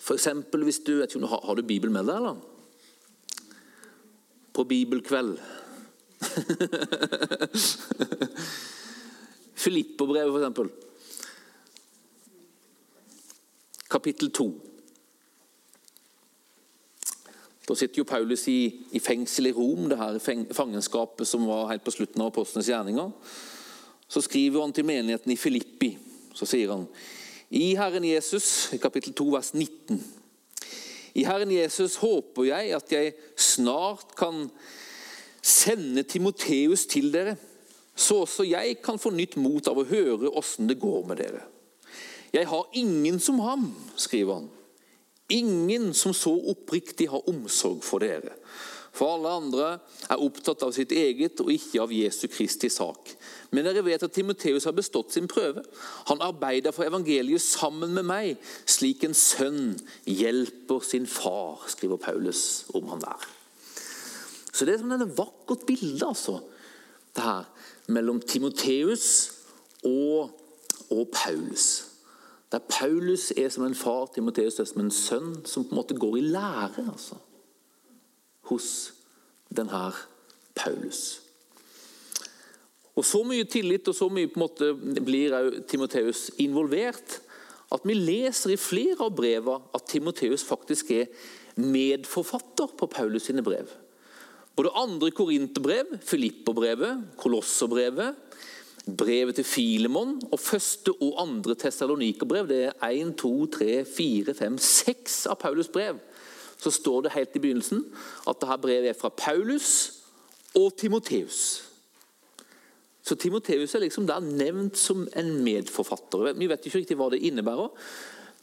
[0.02, 2.16] For eksempel, hvis du, ikke, har, har du Bibelen med deg?
[2.18, 2.36] eller?
[4.52, 5.34] På bibelkveld.
[9.62, 10.68] Filipperbrevet, for eksempel.
[13.92, 14.48] Kapittel 2.
[17.68, 20.18] Da sitter jo Paulus i, i, fengsel i Rom, det her
[20.56, 23.12] fangenskapet som var helt på slutten av apostlenes gjerninger.
[24.08, 25.92] Så skriver han til menigheten i Filippi.
[26.34, 26.88] Så sier han
[27.52, 30.00] i Herren Jesus, i kapittel 2, vers 19.
[31.20, 34.46] I Herren Jesus håper jeg at jeg snart kan
[35.42, 37.36] sende Timoteus til dere,
[37.94, 41.44] så også jeg kan få nytt mot av å høre åssen det går med dere.
[42.32, 44.50] Jeg har ingen som ham, skriver han.
[45.32, 48.34] ingen som så oppriktig har omsorg for dere.
[48.92, 49.68] For alle andre
[50.12, 53.14] er opptatt av sitt eget og ikke av Jesu Kristi sak.
[53.52, 55.62] Men dere vet at Timoteus har bestått sin prøve.
[56.10, 58.34] Han arbeider for evangeliet sammen med meg,
[58.68, 63.24] slik en sønn hjelper sin far, skriver Paulus om han der.
[64.52, 66.42] Så det er som et vakkert bilde, altså,
[67.16, 67.48] det her,
[67.88, 69.06] mellom Timoteus
[69.88, 70.36] og,
[70.92, 71.91] og Paulus.
[72.52, 75.96] Der Paulus er som en far, Timoteus er som en sønn, som på en måte
[75.96, 76.88] går i lære.
[76.92, 77.16] altså
[78.52, 78.92] hos
[79.52, 79.82] denne
[80.54, 81.20] Paulus.
[82.92, 87.20] Og Så mye tillit og så mye på en måte blir Timoteus involvert
[87.72, 91.08] at vi leser i flere av brevene at Timoteus faktisk er
[91.56, 93.70] medforfatter på Paulus sine brev.
[94.56, 98.18] Både andre Korinterbrev, Filipperbrevet, Kolosserbrevet,
[98.86, 102.48] brevet til Filemon og første og andre Tessalonikerbrev.
[102.48, 106.00] Det er 1, 2, 3, 4, 5, 6 av Paulus brev
[106.62, 107.82] så står det helt i begynnelsen
[108.28, 109.68] at dette brevet er fra Paulus
[110.58, 111.38] og Timoteus.
[113.02, 116.32] Så Timoteus er liksom der nevnt som en medforfatter.
[116.38, 117.72] Vi vet ikke riktig hva det innebærer,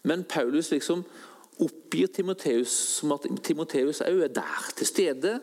[0.09, 1.05] men Paulus liksom
[1.63, 5.39] oppgir Timoteus som at Timoteus òg er der, til stede,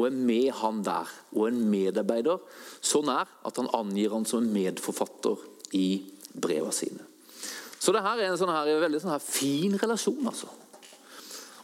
[0.00, 1.10] og er med han der.
[1.36, 2.40] Og en medarbeider
[2.80, 5.44] så nær at han angir han som en medforfatter
[5.76, 7.04] i brevene sine.
[7.80, 10.26] Så det her er en sånn her, veldig sånn her fin relasjon.
[10.28, 10.48] altså.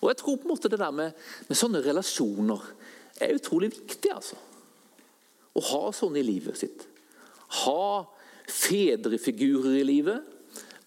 [0.01, 1.17] Og jeg tror på en måte det der med,
[1.49, 2.63] med sånne relasjoner
[3.21, 4.13] er utrolig viktig.
[4.13, 4.39] altså.
[5.57, 6.87] Å ha sånne i livet sitt.
[7.65, 8.05] Ha
[8.47, 10.33] fedrefigurer i livet,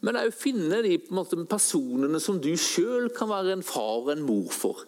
[0.06, 4.24] men òg finne de måte, personene som du sjøl kan være en far og en
[4.24, 4.86] mor for.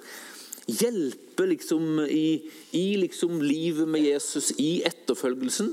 [0.71, 5.71] Hjelpe liksom i, i liksom livet med Jesus, i etterfølgelsen.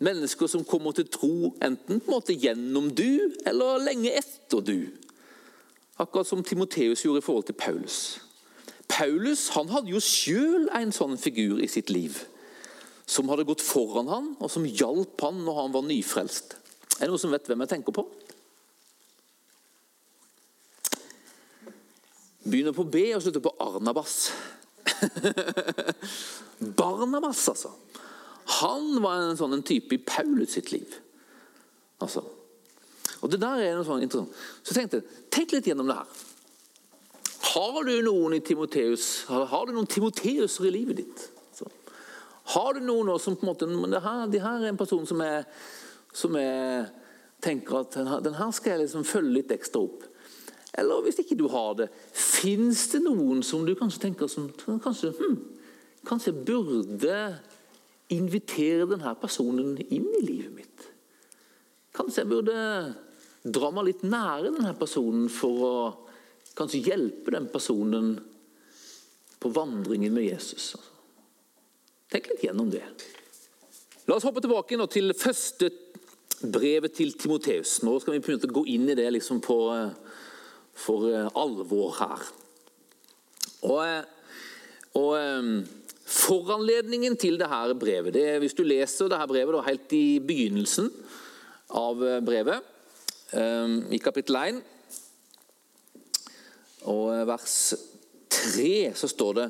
[0.00, 4.88] Mennesker som kommer til tro enten på en måte gjennom du, eller lenge etter du.
[6.00, 8.20] Akkurat som Timoteus gjorde i forhold til Paulus.
[8.88, 12.16] Paulus han hadde jo sjøl en sånn figur i sitt liv.
[13.04, 16.56] Som hadde gått foran han, og som hjalp han når han var nyfrelst.
[16.98, 18.06] Er det noen som vet hvem jeg tenker på?
[22.50, 24.30] Begynner på B og slutter på Arnabas.
[26.80, 27.72] Barnabas, altså.
[28.60, 30.96] Han var en sånn en type i Paulus sitt liv.
[32.00, 32.24] Altså,
[33.20, 34.36] og det der er noe sånn interessant.
[34.64, 36.20] Så tenkte jeg, tenk litt gjennom det her.
[37.50, 41.24] Har du noen i Timoteus, har du noen Timoteuser i livet ditt?
[41.56, 41.66] Så.
[42.54, 45.06] Har du noen som på en måte, men det her, det her er en person
[45.08, 45.48] som er,
[46.16, 46.88] som er,
[47.42, 50.06] tenker at den her, skal jeg liksom følge litt ekstra opp.
[50.78, 54.48] Eller hvis ikke du har det, fins det noen som du kanskje tenker som
[54.82, 55.38] kanskje, hmm,
[56.06, 57.16] kanskje burde
[58.10, 60.86] invitere denne personen inn i livet mitt?
[61.96, 62.60] Kanskje jeg burde
[63.42, 65.74] dra meg litt nære denne personen for å
[66.58, 68.12] kanskje hjelpe den personen
[69.40, 70.74] på vandringen med Jesus.
[72.10, 72.84] Tenk litt gjennom det.
[74.06, 75.70] La oss hoppe tilbake nå til første
[76.40, 77.78] brevet til Timoteus.
[77.86, 79.56] Nå skal vi begynne å gå inn i det liksom på,
[80.76, 82.24] for eh, alvor her.
[83.62, 84.02] Og, eh,
[85.00, 85.52] og eh,
[86.10, 90.88] Foranledningen til dette brevet det Hvis du leser dette brevet da, helt i begynnelsen
[91.70, 92.66] av brevet,
[93.94, 94.56] i kapittel 1
[96.90, 97.54] og vers
[98.34, 99.44] 3 så står det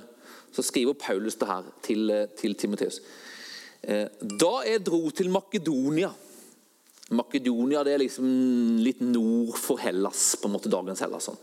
[0.52, 3.00] så skriver Paulus det her til, til Timoteus.
[3.80, 6.12] Da jeg dro til Makedonia
[7.10, 8.28] Makedonia det er liksom
[8.84, 11.26] litt nord for Hellas, på en måte dagens Hellas.
[11.30, 11.40] Sånn.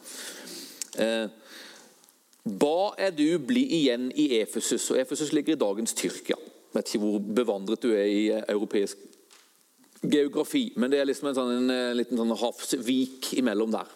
[2.48, 6.38] Ba er du bli igjen i Efesus, og Efesus ligger i dagens Tyrkia.
[6.38, 9.02] Jeg vet ikke hvor bevandret du er i europeisk
[10.04, 13.90] geografi, men det er liksom en, sånn, en, eh, liten sånn havsvik imellom der.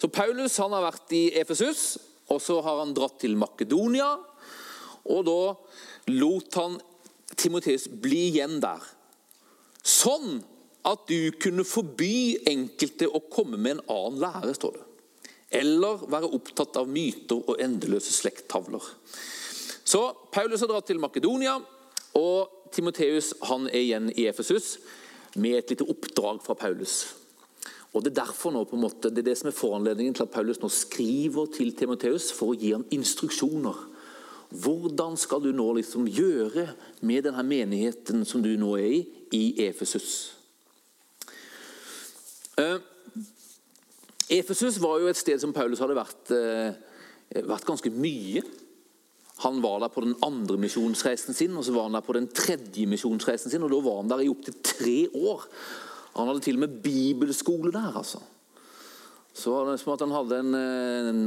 [0.00, 1.98] Så Paulus han har vært i Efesus,
[2.30, 4.12] og så har han dratt til Makedonia.
[5.10, 5.40] Og da
[6.12, 6.78] lot han
[7.34, 8.84] Timoteus bli igjen der.
[10.00, 10.40] Sånn
[10.88, 14.86] at du kunne forby enkelte å komme med en annen lære, står det.
[15.60, 18.84] Eller være opptatt av myter og endeløse slekttavler.
[19.84, 21.58] Så Paulus har dratt til Makedonia.
[22.14, 24.78] og Timoteus er igjen i Efesus
[25.34, 27.14] med et lite oppdrag fra Paulus.
[27.92, 30.22] Og Det er derfor nå på en måte, det er det som er foranledningen til
[30.22, 33.89] at Paulus nå skriver til Timoteus for å gi ham instruksjoner.
[34.50, 36.66] Hvordan skal du nå liksom gjøre
[37.06, 39.02] med denne menigheten som du nå er i,
[39.36, 40.34] i Efesus?
[42.58, 42.80] Uh,
[44.30, 46.74] Efesus var jo et sted som Paulus hadde vært, uh,
[47.46, 48.42] vært ganske mye.
[49.44, 52.26] Han var der på den andre misjonsreisen sin, og så var han der på den
[52.34, 53.62] tredje misjonsreisen sin.
[53.62, 55.46] og Da var han der i opptil tre år.
[56.18, 57.96] Han hadde til og med bibelskole der.
[57.96, 58.18] altså.
[59.32, 61.22] Så var det som at han hadde en, en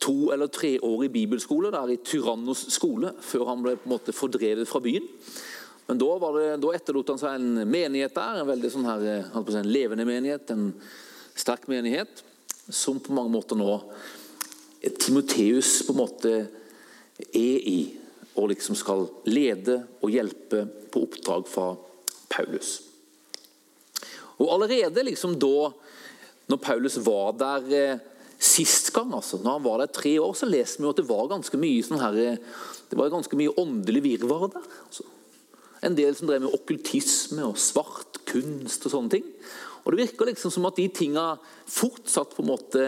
[0.00, 4.68] to- eller treårig bibelskole der i Tyrannos skole, før han ble på en måte fordrevet
[4.68, 5.06] fra byen.
[5.90, 9.06] Men da, var det, da etterlot han seg en menighet der, en veldig sånn her,
[9.34, 10.70] si, en levende menighet, en
[11.34, 12.22] sterk menighet,
[12.70, 13.80] som på mange måter nå
[14.80, 16.30] Timoteus på en måte
[17.20, 17.80] er i,
[18.38, 21.72] og liksom skal lede og hjelpe på oppdrag fra
[22.30, 22.78] Paulus.
[24.40, 25.68] Og Allerede liksom da,
[26.48, 28.06] når Paulus var der eh,
[28.40, 31.28] sist gang, altså, når han var der tre år, så leser vi at det var
[31.28, 32.20] ganske mye sånn her,
[32.90, 34.68] det var ganske mye åndelig virvar der.
[34.86, 35.04] Altså.
[35.84, 39.28] En del som drev med okkultisme og svart kunst og sånne ting.
[39.84, 41.34] Og Det virker liksom som at de tinga
[41.68, 42.84] fortsatt på en måte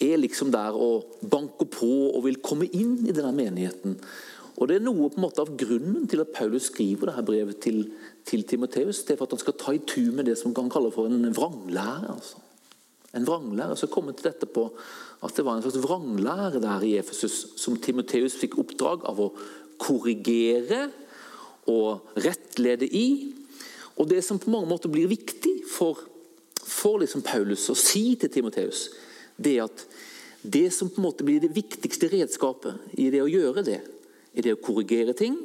[0.00, 3.98] er liksom der og banker på og vil komme inn i denne menigheten.
[4.56, 7.60] Og Det er noe på en måte av grunnen til at Paulus skriver dette brevet
[7.60, 7.82] til,
[8.24, 9.04] til Timoteus.
[9.04, 11.08] Det er for at han skal ta i tur med det som han kaller for
[11.08, 12.16] en vranglære.
[12.16, 12.40] altså.
[13.16, 13.76] En vranglære.
[13.76, 14.68] Så kommer til dette på
[15.24, 19.30] at det var en slags vranglære der i Efesus som Timoteus fikk oppdrag av å
[19.80, 20.86] korrigere
[21.72, 23.32] og rettlede i.
[23.96, 25.98] Og Det som på mange måter blir viktig for,
[26.60, 28.90] for liksom Paulus å si til Timoteus,
[29.36, 29.86] det er at
[30.46, 33.80] det som på en måte blir det viktigste redskapet i det å gjøre det,
[34.36, 35.38] i det å korrigere ting,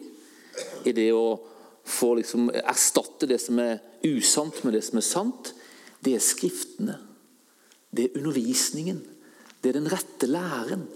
[0.85, 1.39] i det å
[1.87, 5.53] få liksom erstatte det som er usant med det som er sant,
[6.03, 6.97] det er Skriftene.
[7.91, 9.01] Det er undervisningen.
[9.61, 10.87] Det er den rette læren.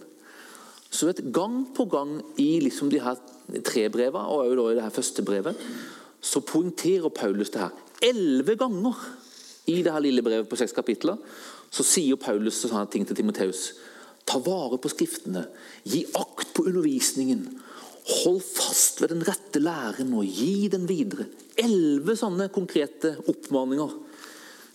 [0.90, 3.20] Så vet, Gang på gang i liksom de her
[3.66, 5.68] tre brevene, og også i det her første brevet,
[6.22, 7.76] så poengterer Paulus det her.
[8.02, 8.96] Elleve ganger
[9.68, 11.20] i det her lille brevet på seks kapitler
[11.76, 13.74] så sier Paulus sånne ting til Timoteus.
[14.26, 15.46] Ta vare på Skriftene.
[15.84, 17.46] Gi akt på undervisningen.
[18.24, 21.28] Hold fast ved den rette læren og gi den videre.
[21.58, 23.96] Elleve sånne konkrete oppmaninger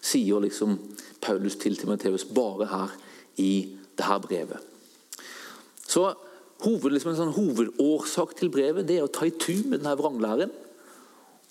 [0.00, 0.76] sier liksom
[1.20, 2.96] Paulus til Timoteus bare her
[3.40, 3.52] i
[3.98, 4.66] dette brevet.
[5.87, 6.12] Så
[6.64, 9.96] hoved, liksom En sånn hovedårsak til brevet det er å ta i tur med denne
[9.98, 10.52] vranglæren.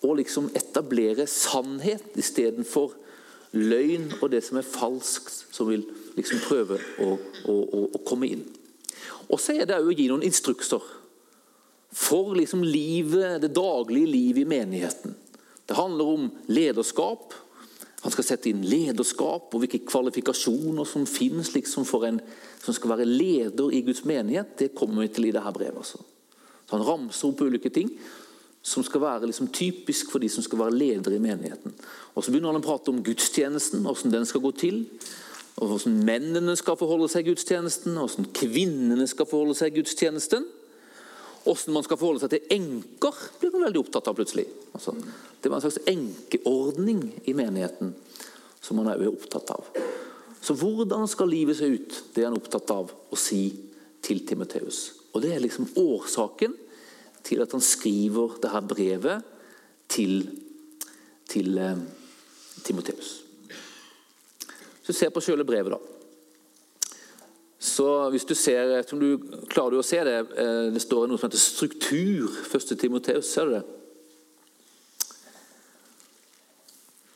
[0.05, 2.93] Og liksom etablere sannhet istedenfor
[3.51, 5.83] løgn og det som er falskt, som vil
[6.15, 7.09] liksom prøve å,
[7.49, 8.45] å, å, å komme inn.
[9.29, 10.85] Og så er det òg å gi noen instrukser
[11.89, 15.15] for liksom livet, det daglige livet i menigheten.
[15.65, 17.33] Det handler om lederskap.
[18.03, 22.21] Han skal sette inn lederskap og hvilke kvalifikasjoner som finnes liksom for en
[22.63, 24.55] som skal være leder i Guds menighet.
[24.59, 25.81] Det kommer vi til i dette brevet.
[25.81, 25.99] Altså.
[26.69, 27.91] Så Han ramser opp ulike ting
[28.61, 31.73] som skal være liksom typisk for de som skal være ledere i menigheten.
[32.15, 34.85] Og Så begynner han å prate om gudstjenesten, hvordan den skal gå til.
[35.57, 40.45] og Hvordan mennene skal forholde seg gudstjenesten, hvordan kvinnene skal forholde seg gudstjenesten.
[41.43, 44.45] Hvordan man skal forholde seg til enker, blir man veldig opptatt av plutselig.
[44.75, 44.93] Altså,
[45.39, 47.93] det var en slags enkeordning i menigheten
[48.59, 49.69] som han er opptatt av.
[50.41, 52.01] Så hvordan skal livet se ut?
[52.13, 53.43] Det er han opptatt av å si
[54.03, 54.81] til Timoteus.
[55.13, 56.55] Og Det er liksom årsaken
[57.25, 59.31] til at han skriver dette brevet
[59.89, 60.21] til,
[61.27, 61.81] til eh,
[62.63, 63.15] Timoteus.
[64.83, 65.98] Så ser på selve brevet, da.
[67.59, 69.17] Så hvis du ser, som du
[69.51, 70.19] Klarer du å se det?
[70.39, 72.31] Eh, det står noe som heter struktur.
[72.47, 73.27] Første Timoteus.
[73.27, 73.65] Ser du det?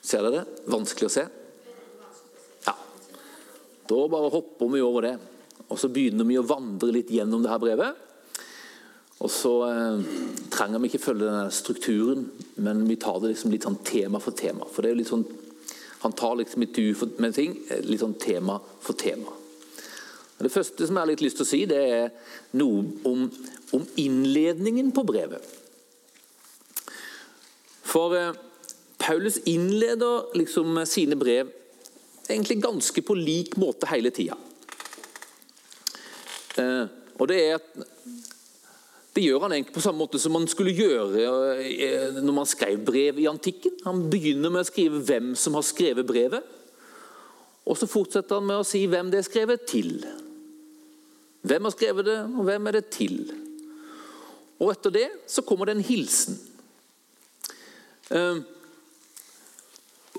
[0.03, 0.63] Ser dere det?
[0.67, 1.23] Vanskelig å se?
[2.67, 2.73] Ja.
[3.88, 5.13] Da bare hopper vi over det.
[5.69, 8.01] Og så begynner vi å vandre litt gjennom det her brevet.
[9.23, 10.01] Og så eh,
[10.51, 12.27] trenger vi ikke følge denne strukturen,
[12.60, 14.67] men vi tar det liksom litt sånn tema for tema.
[14.67, 15.25] For det er jo litt sånn,
[16.03, 19.32] Han tar liksom du med ting, eh, litt sånn tema for tema.
[20.39, 22.08] Det første som jeg har litt lyst til å si, det er
[22.60, 23.28] noe om,
[23.76, 25.46] om innledningen på brevet.
[27.93, 28.34] For eh,
[29.04, 31.52] Paulus innleder liksom sine brev
[32.28, 34.38] egentlig ganske på lik måte hele tida.
[36.58, 36.86] Eh,
[37.19, 37.41] og det
[39.13, 41.22] det gjør han egentlig på samme måte som man skulle gjøre
[41.62, 43.75] eh, når man skrev brev i antikken.
[43.86, 46.42] Han begynner med å skrive hvem som har skrevet brevet.
[47.69, 50.02] Og så fortsetter han med å si hvem det er skrevet til.
[51.44, 53.17] Hvem har skrevet det, og hvem er det til?
[54.63, 56.37] Og etter det så kommer det en hilsen.
[58.13, 58.39] Eh,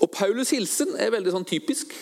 [0.03, 1.93] og Paulus' hilsen er veldig sånn typisk.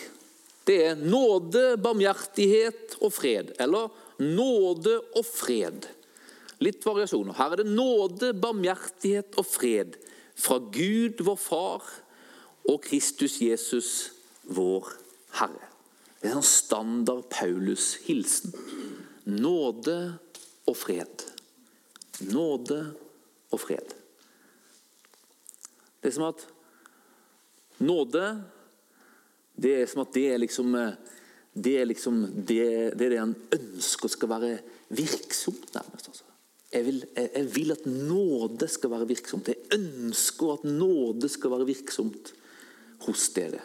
[0.67, 3.53] Det er nåde, barmhjertighet og fred.
[3.63, 3.91] Eller
[4.23, 5.87] nåde og fred.
[6.63, 7.35] Litt variasjoner.
[7.37, 9.97] Her er det nåde, barmhjertighet og fred
[10.35, 11.85] fra Gud, vår Far,
[12.63, 13.89] og Kristus Jesus,
[14.43, 14.87] vår
[15.37, 15.69] Herre.
[16.21, 18.55] Det er en standard Paulus-hilsen.
[19.23, 19.97] Nåde
[20.67, 21.23] og fred.
[22.31, 22.79] Nåde
[23.51, 23.95] og fred.
[26.03, 26.43] Det er som at
[27.83, 28.25] nåde
[29.53, 30.75] det er som at det er liksom
[31.53, 32.63] det er liksom det,
[32.97, 34.55] det, er det han ønsker skal være
[34.89, 36.07] virksomt, nærmest.
[36.09, 36.23] altså.
[36.73, 39.51] Jeg vil, jeg, jeg vil, at nåde skal være virksomt.
[39.51, 42.33] Jeg ønsker at nåde skal være virksomt
[43.05, 43.61] hos dere.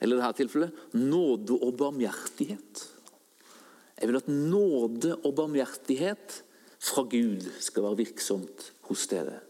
[0.00, 2.84] Eller i dette tilfellet nåde og barmhjertighet.
[3.96, 6.40] Jeg vil at nåde og barmhjertighet
[6.82, 9.40] fra Gud skal være virksomt hos dere.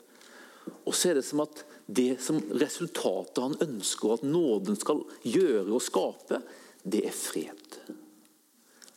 [0.86, 5.70] Og så er det som at det som resultatet han ønsker at nåden skal gjøre
[5.70, 6.40] og skape,
[6.86, 7.80] det er fred.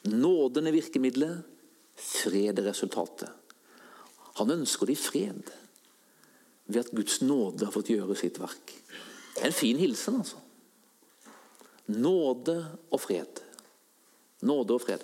[0.09, 1.41] Nåden er virkemidlet,
[1.97, 3.29] fred er resultatet.
[4.39, 5.49] Han ønsker det i fred
[6.69, 8.73] ved at Guds nåde har fått gjøre sitt verk.
[9.41, 10.37] Er en fin hilsen, altså.
[11.89, 12.59] Nåde
[12.93, 13.41] og fred.
[14.47, 15.03] Nåde og fred.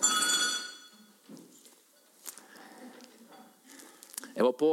[4.35, 4.69] Jeg var på,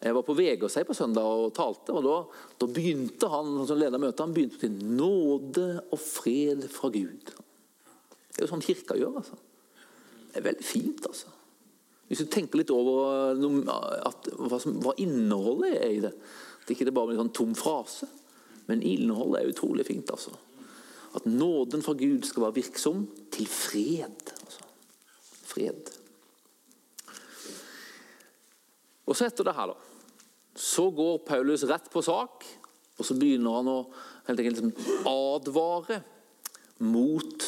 [0.00, 1.92] jeg var på Vegårshei på søndag og talte.
[1.96, 2.16] og Da,
[2.60, 7.32] da begynte han som leder møtet, han begynte til 'nåde og fred fra Gud'.
[8.30, 9.16] Det er jo sånn kirka gjør.
[9.16, 9.36] altså.
[10.30, 11.06] Det er veldig fint.
[11.06, 11.26] altså.
[12.08, 13.32] Hvis du tenker litt over
[14.06, 16.12] at, hva, som, hva, innholdet er i det
[16.66, 18.06] Det er ikke bare en sånn tom frase,
[18.68, 20.10] men innholdet er utrolig fint.
[20.10, 20.30] altså.
[21.16, 24.32] At nåden fra Gud skal være virksom til fred.
[24.36, 24.66] Altså.
[25.50, 25.90] Fred.
[29.10, 29.76] Og så etter det her, da,
[30.54, 32.46] så går Paulus rett på sak,
[32.98, 33.78] og så begynner han å
[34.28, 36.02] helt enkelt liksom advare
[36.84, 37.46] mot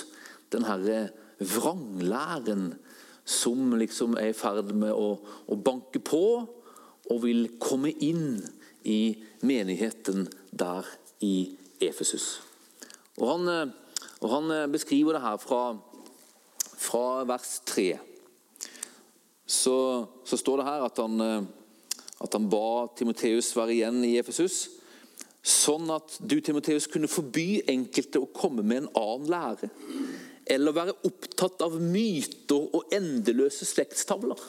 [0.53, 1.03] den herre
[1.43, 2.73] vranglæren
[3.25, 5.15] som liksom er i ferd med å,
[5.47, 8.41] å, banke på og vil komme inn
[8.89, 9.15] i
[9.47, 10.89] menigheten der
[11.23, 11.53] i
[11.83, 12.41] Efesus.
[13.21, 13.73] Og han,
[14.21, 15.65] og han beskriver det her fra,
[16.81, 17.91] fra vers 3
[19.53, 21.43] så, så, står det her at han, eh,
[22.25, 24.65] at han ba Timoteus være igjen i Efesus.
[25.43, 29.71] Sånn at du Timoteus, kunne forby enkelte å komme med en annen lære.
[30.51, 34.41] Eller være opptatt av myter og endeløse slektstavler.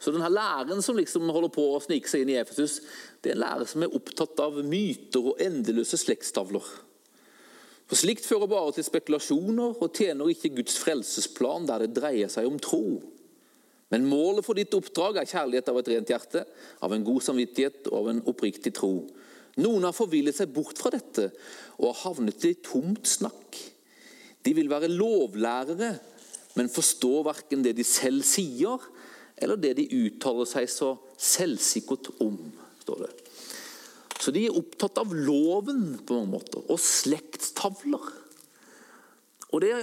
[0.00, 2.80] Så denne Læren som liksom holder på å snike seg inn i Efesus,
[3.22, 6.66] det er en lære som er opptatt av myter og endeløse slektstavler.
[7.84, 12.48] For Slikt fører bare til spekulasjoner og tjener ikke Guds frelsesplan der det dreier seg
[12.48, 13.00] om tro.
[13.92, 16.44] Men målet for ditt oppdrag er kjærlighet av et rent hjerte,
[16.80, 18.94] av en god samvittighet og av en oppriktig tro.
[19.60, 21.28] Noen har forvillet seg bort fra dette
[21.76, 23.60] og har havnet i tomt snakk.
[24.44, 25.92] De vil være lovlærere,
[26.58, 28.80] men forstår verken det de selv sier,
[29.36, 32.38] eller det de uttaler seg så selvsikkert om.
[32.82, 33.23] står det.
[34.24, 38.12] Så de er opptatt av loven på mange måter, og slektstavler.
[39.52, 39.74] Og Det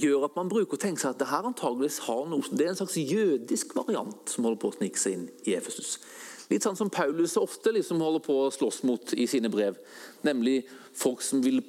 [0.00, 2.70] gjør at man bruker å tenke seg at det her antageligvis har noe, det er
[2.72, 5.98] en slags jødisk variant som holder på å snike seg inn i Efesus.
[6.48, 9.76] Litt sånn som Paulus ofte liksom holder på å slåss mot i sine brev.
[10.24, 10.62] Nemlig
[10.96, 11.60] folk som vil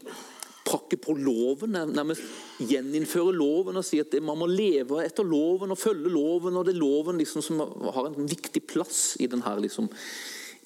[0.69, 2.23] prakke på loven, nærmest
[2.63, 6.55] gjeninnføre loven og si at man må leve etter loven og følge loven.
[6.55, 9.89] og Det er loven liksom som har en viktig plass i, denne, liksom,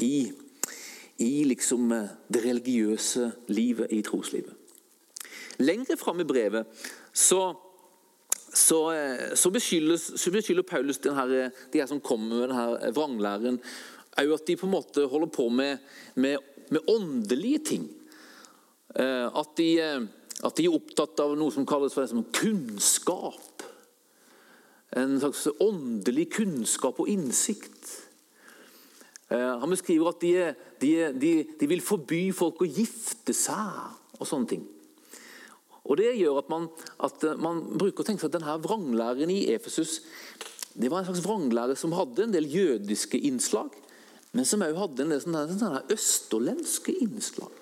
[0.03, 0.27] i,
[1.21, 4.53] i liksom eh, det religiøse livet, i troslivet.
[5.61, 6.65] Lengre fram i brevet
[7.13, 7.53] så,
[8.49, 8.79] så,
[9.37, 13.59] så, beskyldes, så beskylder Paulus her, de her som kommer med denne vranglæren,
[14.17, 15.77] òg at de på en måte holder på med,
[16.15, 16.37] med,
[16.73, 17.85] med åndelige ting.
[18.95, 20.01] Eh, at de, eh,
[20.43, 23.65] at de, er opptatt av noe som kalles for som kunnskap.
[24.93, 28.02] En slags åndelig kunnskap og innsikt.
[29.33, 34.65] Han beskriver at de, de, de vil forby folk å gifte seg og sånne ting.
[35.83, 36.67] Og Det gjør at man,
[37.03, 40.01] at man bruker å tenke seg at denne vranglæren i Efesus
[40.73, 43.69] det var en slags vranglære som hadde en del jødiske innslag,
[44.33, 47.59] men som også hadde en del sånne, sånne østerlenske innslag.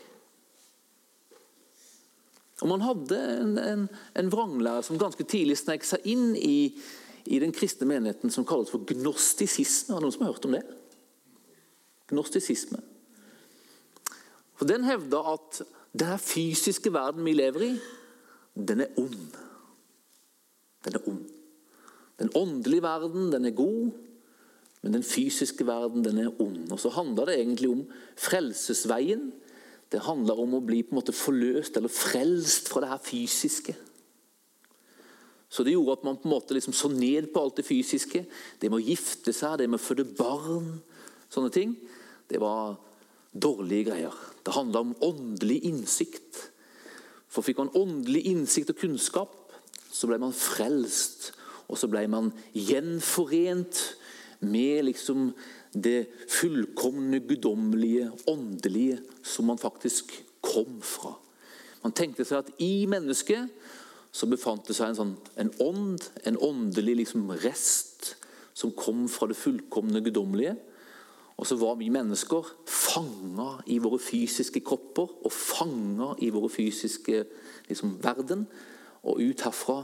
[2.62, 6.72] Og Man hadde en, en, en vranglære som ganske tidlig snek seg inn i,
[7.26, 9.96] i den kristne menigheten som kalles for gnostisisme.
[9.96, 10.64] Har noen som har hørt om det?
[12.12, 12.82] Gnostisisme.
[14.56, 15.64] For Den hevda at
[15.98, 17.74] den fysiske verden vi lever i,
[18.56, 19.38] den er ond.
[20.86, 21.26] Den er ond.
[22.22, 23.92] Den åndelige verden den er god,
[24.82, 26.72] men den fysiske verden den er ond.
[26.72, 27.86] Og Så handler det egentlig om
[28.18, 29.32] frelsesveien.
[29.92, 33.76] Det handler om å bli på en måte forløst eller frelst fra det her fysiske.
[35.50, 38.26] Så Det gjorde at man på en måte liksom så ned på alt det fysiske.
[38.62, 40.78] Det med å gifte seg, det med å føde barn,
[41.30, 41.76] sånne ting.
[42.32, 42.78] Det var
[43.32, 44.16] dårlige greier.
[44.46, 46.48] Det handla om åndelig innsikt.
[47.32, 49.38] For fikk man åndelig innsikt og kunnskap,
[49.92, 51.32] så ble man frelst.
[51.72, 53.80] Og så ble man gjenforent
[54.42, 55.32] med liksom
[55.72, 60.12] det fullkomne, guddommelige, åndelige som man faktisk
[60.44, 61.14] kom fra.
[61.84, 63.52] Man tenkte seg at i mennesket
[64.12, 68.16] så befant det seg en, sånn, en ånd, en åndelig liksom rest,
[68.54, 70.58] som kom fra det fullkomne guddommelige.
[71.42, 77.24] Og så var vi mennesker fanga i våre fysiske kropper og fanga i våre fysiske
[77.70, 78.46] liksom, verden.
[79.10, 79.80] Og ut herfra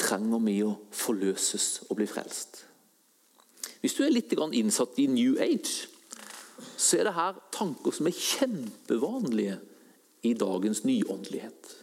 [0.00, 2.64] trenger vi å forløses og bli frelst.
[3.82, 5.90] Hvis du er litt innsatt i New Age,
[6.76, 9.58] så er det her tanker som er kjempevanlige
[10.24, 11.74] i dagens nyåndelighet.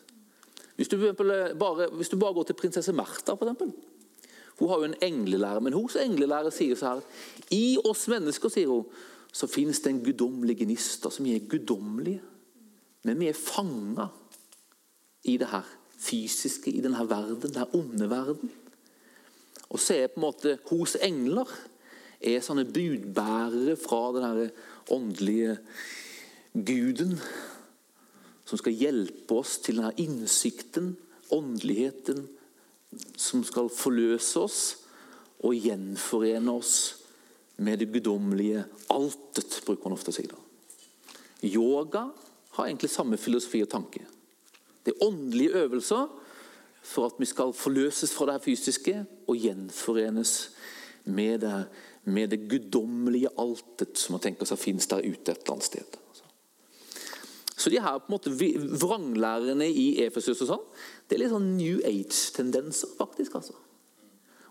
[0.80, 3.70] Hvis du, bare, hvis du bare går til prinsesse Märtha, f.eks.
[4.58, 7.00] Hun har jo en englelære, men hennes englelære sier så her
[7.54, 8.90] I oss mennesker sier hun,
[9.32, 11.06] så finnes det en guddommelig gnist.
[11.06, 12.22] Altså, som er guddommelige.
[13.04, 14.08] Men vi er fanga
[15.24, 15.68] i det her
[16.02, 18.52] fysiske, i denne verden, denne onde verden.
[19.70, 21.50] Og så er på en måte hos engler
[22.22, 24.52] er sånne budbærere fra den
[24.92, 25.56] åndelige
[26.54, 27.16] guden
[28.46, 30.94] som skal hjelpe oss til denne innsikten,
[31.32, 32.26] åndeligheten,
[33.16, 34.62] som skal forløse oss
[35.40, 37.01] og gjenforene oss
[37.62, 40.26] med det guddommelige altet, bruker man ofte å si.
[40.30, 40.40] da.
[41.46, 42.08] Yoga
[42.58, 44.04] har egentlig samme filosofi og tanke.
[44.82, 46.10] Det er åndelige øvelser
[46.82, 48.96] for at vi skal forløses fra det fysiske
[49.30, 50.36] og gjenforenes
[51.06, 51.58] med det,
[52.04, 55.98] med det guddommelige altet som man tenker seg finnes der ute et eller annet sted.
[57.62, 58.34] Så de her på en måte
[58.82, 60.64] vranglærerne i Efesus og sånn,
[61.06, 63.36] det er litt sånn New Age-tendenser, faktisk.
[63.38, 63.54] altså.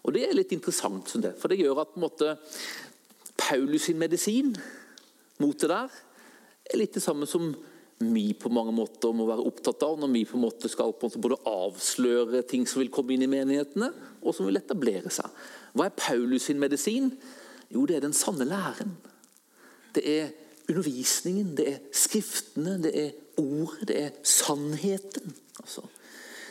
[0.05, 2.37] Og Det er litt interessant, for det gjør at måte
[3.41, 4.55] Paulus sin medisin
[5.41, 6.01] mot det der
[6.71, 7.51] er litt det samme som
[8.01, 11.05] vi på mange måter må være opptatt av når vi på en måte skal på
[11.05, 13.91] en måte både avsløre ting som vil komme inn i menighetene,
[14.25, 15.29] og som vil etablere seg.
[15.77, 17.11] Hva er Paulus sin medisin?
[17.69, 18.95] Jo, det er den sanne læren.
[19.93, 20.33] Det er
[20.71, 23.13] undervisningen, det er skriftene, det er
[23.43, 25.35] ordet, det er sannheten.
[25.61, 25.85] Altså.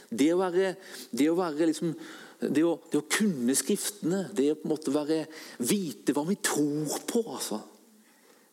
[0.09, 0.75] Det å være,
[1.09, 1.95] det å være liksom
[2.39, 5.25] det å, det å, kunne Skriftene, det å på en måte være,
[5.59, 7.59] vite hva vi tror på altså.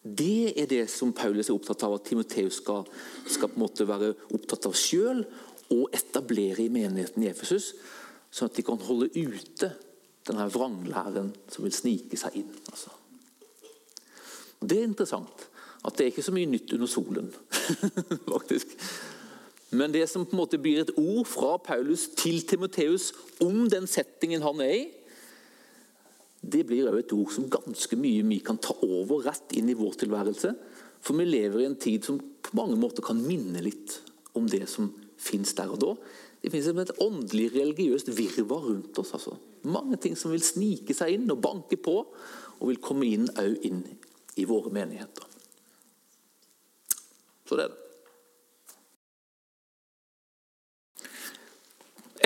[0.06, 2.84] Det er det som Paulus er opptatt av at Timoteus skal,
[3.26, 5.24] skal, på en måte være opptatt av sjøl
[5.74, 7.72] og etablere i menigheten i Efesus,
[8.30, 9.72] sånn at de kan holde ute
[10.26, 12.54] denne vranglæren som vil snike seg inn.
[12.70, 12.94] Altså.
[14.62, 15.46] Det er interessant
[15.86, 17.28] at det er ikke så mye nytt under solen.
[18.34, 18.72] faktisk.
[19.76, 23.10] Men det som på en måte blir et ord fra Paulus til Timoteus
[23.44, 24.84] om den settingen han er i,
[26.46, 29.76] det blir òg et ord som ganske mye vi kan ta over rett inn i
[29.76, 30.52] vår tilværelse.
[31.02, 33.98] For vi lever i en tid som på mange måter kan minne litt
[34.38, 35.92] om det som fins der og da.
[36.42, 39.14] Det finnes et åndelig, religiøst virvar rundt oss.
[39.16, 39.34] Altså.
[39.66, 41.96] Mange ting som vil snike seg inn og banke på,
[42.56, 43.82] og vil komme inn òg inn
[44.38, 45.26] i våre menigheter.
[47.46, 47.85] Så det er det.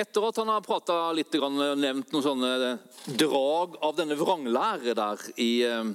[0.01, 2.53] Etter at han har prata litt, og nevnt noen sånne
[3.21, 5.91] drag av denne vranglære der i, eh,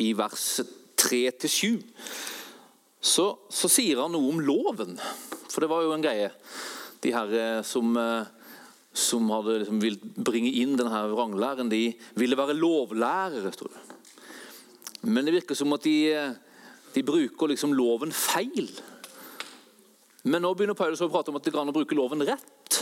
[0.00, 0.62] i vers
[0.96, 1.82] 3-7,
[3.02, 4.94] så, så, sier han noe om loven.
[5.50, 6.30] For det var jo en greie.
[7.02, 8.30] De her eh, som, eh,
[8.94, 13.80] som hadde liksom vil bringe inn denne vranglæren, de ville være lovlærere, tror du.
[15.02, 15.98] Men det virker som at de
[16.92, 18.68] de bruker liksom loven feil.
[20.28, 22.80] Men nå begynner Paulus å prate om at det går an å bruke loven rett.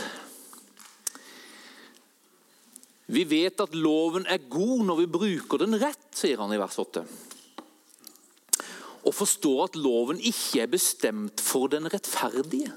[3.11, 6.77] Vi vet at loven er god når vi bruker den rett, sier han i vers
[6.79, 7.03] 8.
[9.01, 12.71] Og forstå at loven ikke er bestemt for den rettferdige.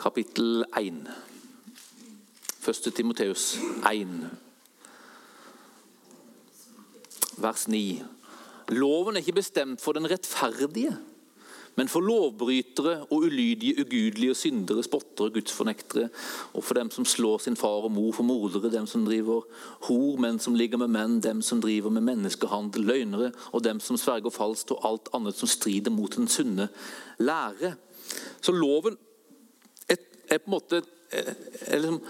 [0.00, 1.02] Kapittel 1.
[2.60, 3.52] Første Timoteus
[3.84, 4.30] 1
[7.40, 8.02] vers 9.
[8.68, 10.94] Loven er ikke bestemt for den rettferdige,
[11.78, 16.08] men for lovbrytere og ulydige, ugudelige syndere, spottere, gudsfornektere,
[16.52, 19.46] og for dem som slår sin far og mor, for mordere, dem som driver
[19.86, 23.96] hor, menn som ligger med menn, dem som driver med menneskehandel, løgnere, og dem som
[23.96, 26.68] sverger falskt, og alt annet som strider mot den sunne
[27.18, 27.74] lære.
[28.40, 28.98] Så loven
[29.88, 29.96] er,
[30.38, 31.34] på en måte er,
[31.66, 32.00] er, liksom,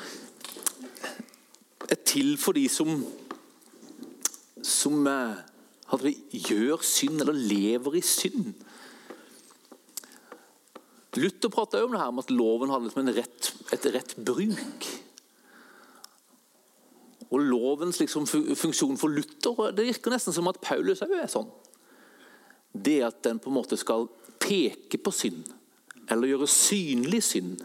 [1.88, 3.04] er til for de som
[4.62, 8.52] som eh, gjør synd, eller lever i synd.
[11.18, 14.86] Luther prater om det her, om at loven hadde liksom rett, et rett bruk.
[17.30, 21.50] Og Lovens liksom, funksjon for Luther det virker nesten som at Paulus òg er sånn.
[22.70, 24.08] Det at den på en måte skal
[24.42, 25.50] peke på synd,
[26.10, 27.62] eller gjøre synlig synd.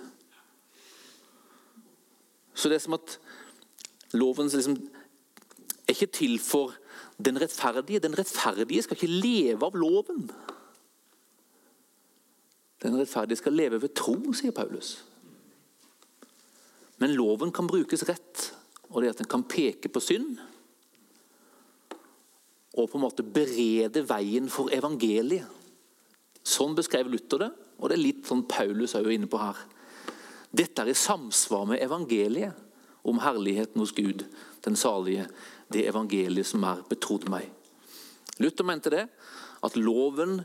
[2.55, 3.17] Så det er som at
[4.15, 4.77] loven liksom,
[5.85, 6.73] er ikke til for
[7.21, 8.01] den rettferdige.
[8.01, 10.29] Den rettferdige skal ikke leve av loven.
[12.83, 14.97] Den rettferdige skal leve ved tro, sier Paulus.
[17.01, 18.49] Men loven kan brukes rett,
[18.89, 20.37] og det er at den kan peke på synd.
[22.75, 25.47] Og på en måte berede veien for evangeliet.
[26.45, 29.57] Sånn beskrev Luther det, og det er litt sånn Paulus er jo inne på her.
[30.55, 32.55] Dette er i samsvar med evangeliet
[33.05, 34.23] om herligheten hos Gud,
[34.65, 35.25] den salige,
[35.73, 37.49] det evangeliet som er betrodd meg.
[38.39, 39.05] Luther mente det,
[39.65, 40.41] at loven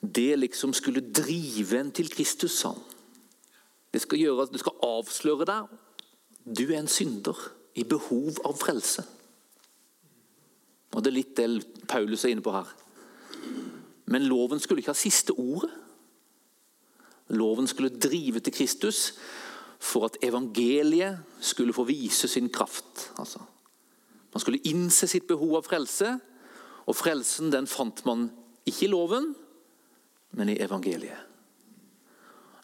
[0.00, 2.82] det liksom skulle drive en til Kristus, sa han.
[3.92, 5.70] Det skal, gjøre, det skal avsløre deg.
[6.44, 7.38] Du er en synder
[7.78, 9.04] i behov av frelse.
[10.94, 12.68] Og Det er litt det Paulus er inne på her.
[14.08, 15.70] Men loven skulle ikke ha siste ordet.
[17.28, 19.12] Loven skulle drive til Kristus
[19.78, 23.10] for at evangeliet skulle få vise sin kraft.
[23.18, 23.40] Altså.
[24.32, 26.16] Man skulle innse sitt behov av frelse,
[26.88, 28.30] og frelsen den fant man
[28.66, 29.34] ikke i loven,
[30.36, 31.24] men i evangeliet.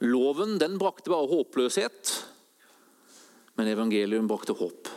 [0.04, 2.12] Loven den brakte bare håpløshet,
[3.54, 4.90] men evangelium brakte håp.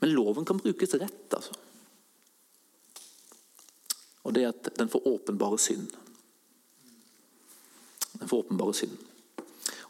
[0.00, 1.56] Men loven kan brukes rett, altså.
[4.24, 5.88] Og det er at den får åpenbare synd.
[8.20, 8.96] Den får åpenbare synd.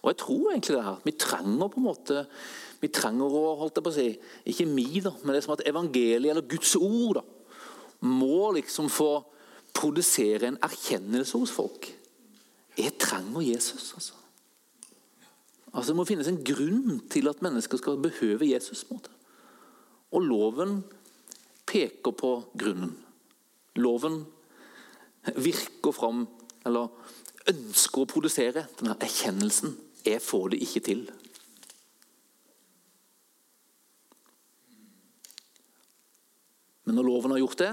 [0.00, 1.00] Og jeg tror egentlig det her.
[1.04, 2.24] Vi trenger på en måte
[2.80, 4.06] vi trenger å holdt jeg på å si,
[4.48, 7.24] Ikke mi, da, men det er som at evangeliet, eller Guds ord, da,
[8.08, 9.11] må liksom få
[9.75, 11.91] produsere en erkjennelse hos folk.
[12.79, 13.93] Jeg trenger Jesus.
[13.95, 14.14] altså.
[15.73, 18.87] Altså Det må finnes en grunn til at mennesker skal behøve Jesus.
[18.91, 19.11] måte.
[20.11, 20.83] Og loven
[21.66, 22.97] peker på grunnen.
[23.77, 24.25] Loven
[25.37, 26.27] virker fram,
[26.66, 26.89] eller
[27.49, 29.77] ønsker å produsere denne erkjennelsen.
[30.05, 31.05] Jeg får det ikke til.
[36.85, 37.73] Men når loven har gjort det,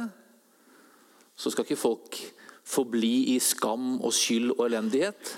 [1.37, 2.17] så skal ikke folk
[2.67, 5.37] forbli i skam og skyld og elendighet.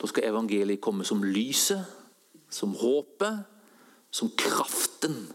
[0.00, 1.82] Da skal evangeliet komme som lyset,
[2.50, 3.42] som håpet,
[4.12, 5.26] som kraften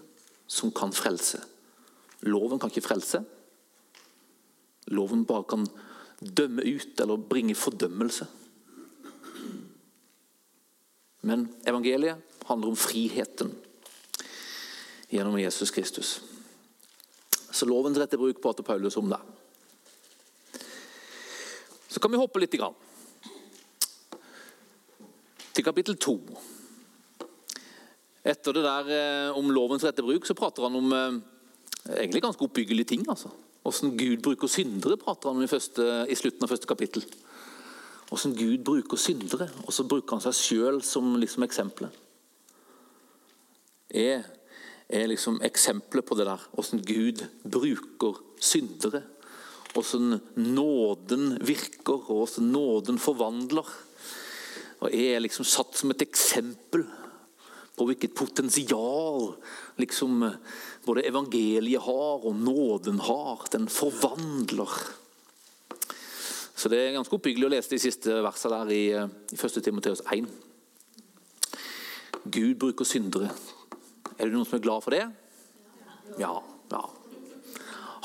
[0.48, 1.42] som kan frelse.
[2.26, 3.22] Loven kan ikke frelse.
[4.88, 5.68] Loven bare kan
[6.22, 8.28] dømme ut eller bringe fordømmelse.
[11.28, 13.52] Men evangeliet handler om friheten
[15.12, 16.22] gjennom Jesus Kristus.
[17.52, 19.20] Så lovens rette bruk prater Paulus om det.
[21.98, 22.54] Så kan vi hoppe litt.
[25.58, 26.14] Til kapittel 2.
[28.30, 31.18] Etter det der eh, om lovens rette bruk, så prater han om eh,
[31.96, 33.08] egentlig ganske oppbyggelige ting.
[33.10, 33.32] altså.
[33.66, 37.08] Hvordan Gud bruker syndere, prater han om i, første, i slutten av første kapittel.
[38.12, 41.98] Hvordan Gud bruker syndere, og så bruker han seg sjøl som liksom eksempelet.
[43.90, 44.22] Er,
[44.86, 49.08] er liksom eksempelet på det der, hvordan Gud bruker syndere.
[49.74, 53.68] Hvordan nåden virker, og hvordan nåden forvandler.
[54.80, 56.86] Og Jeg er liksom satt som et eksempel
[57.78, 59.36] på hvilket potensial
[59.78, 60.24] liksom,
[60.86, 63.46] både evangeliet har og nåden har.
[63.52, 64.72] Den forvandler.
[66.58, 68.86] Så Det er ganske oppbyggelig å lese de siste versene der i,
[69.30, 69.60] i 1.
[69.62, 70.26] Timoteus 1.
[72.34, 73.30] Gud bruker syndere.
[74.18, 75.06] Er det noen som er glad for det?
[76.18, 76.34] Ja.
[76.74, 76.82] ja.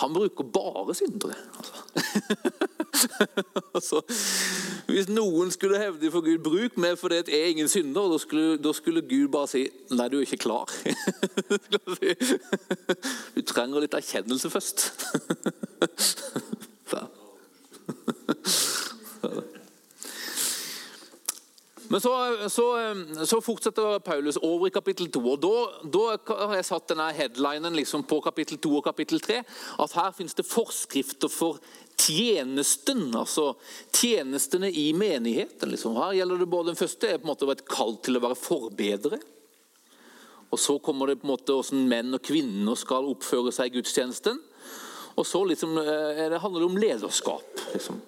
[0.02, 1.34] Han bruker bare syndere.
[1.56, 1.72] Altså.
[3.76, 4.00] altså,
[4.86, 8.58] hvis noen skulle hevde for Gud bruk meg fordi jeg er ingen synder, da skulle,
[8.62, 9.62] da skulle Gud bare si
[9.94, 10.66] nei, du er ikke klar.
[13.36, 14.78] du trenger litt erkjennelse først.
[21.92, 22.12] Men så,
[22.48, 22.66] så,
[23.24, 25.20] så, fortsetter Paulus over i kapittel 2.
[25.34, 25.42] og
[25.92, 26.04] Da,
[26.46, 29.42] har jeg satt denne headlinen liksom på kapittel 2 og kapittel 3.
[29.84, 31.58] At her finnes det forskrifter for
[32.00, 33.10] tjenesten.
[33.12, 33.50] Altså
[33.92, 35.68] tjenestene i menigheten.
[35.68, 35.98] Liksom.
[36.00, 38.40] Her gjelder det både Den første er på en måte et kall til å være
[38.40, 39.18] forbedre.
[40.48, 43.76] Og Så kommer det på en måte hvordan menn og kvinner skal oppføre seg i
[43.76, 44.40] gudstjenesten.
[45.20, 47.68] Og så liksom, eh, det handler det om lederskap.
[47.74, 48.00] liksom.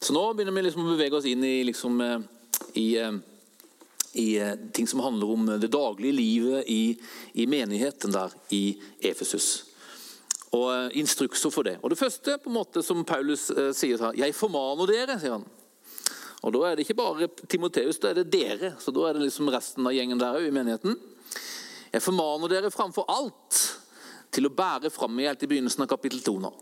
[0.00, 2.18] Så nå begynner vi liksom å bevege oss inn i, liksom, eh,
[2.78, 3.16] i, eh,
[4.22, 6.98] i eh, ting som handler om det daglige livet i,
[7.34, 8.78] i menigheten der i
[9.10, 9.64] Efesus.
[10.54, 11.76] Og instrukser for det.
[11.82, 15.44] Og Det første på en måte som Paulus sier her, 'Jeg formaner dere', sier han.
[16.42, 18.76] Og Da er det ikke bare Timoteus, da er det dere.
[18.78, 20.96] Så Da er det liksom resten av gjengen der i menigheten.
[21.92, 23.76] Jeg formaner dere framfor alt
[24.30, 26.52] til å bære fram i helt i begynnelsen av kapittel 2 nå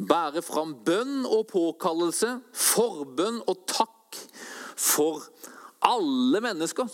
[0.00, 4.18] bære fram bønn og påkallelse, forbønn og takk
[4.80, 5.24] for
[5.84, 6.88] alle mennesker.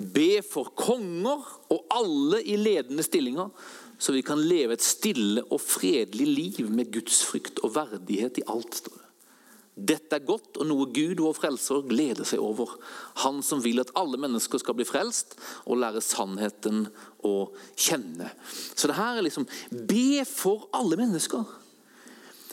[0.00, 3.50] Be for konger og alle i ledende stillinger,
[4.00, 8.86] så vi kan leve et stille og fredelig liv med gudsfrykt og verdighet i alt.
[9.80, 12.72] Dette er godt og noe Gud, vår frelser, gleder seg over.
[13.22, 16.86] Han som vil at alle mennesker skal bli frelst og lære sannheten
[17.24, 17.34] å
[17.78, 18.28] kjenne.
[18.74, 21.44] Så det her er liksom Be for alle mennesker.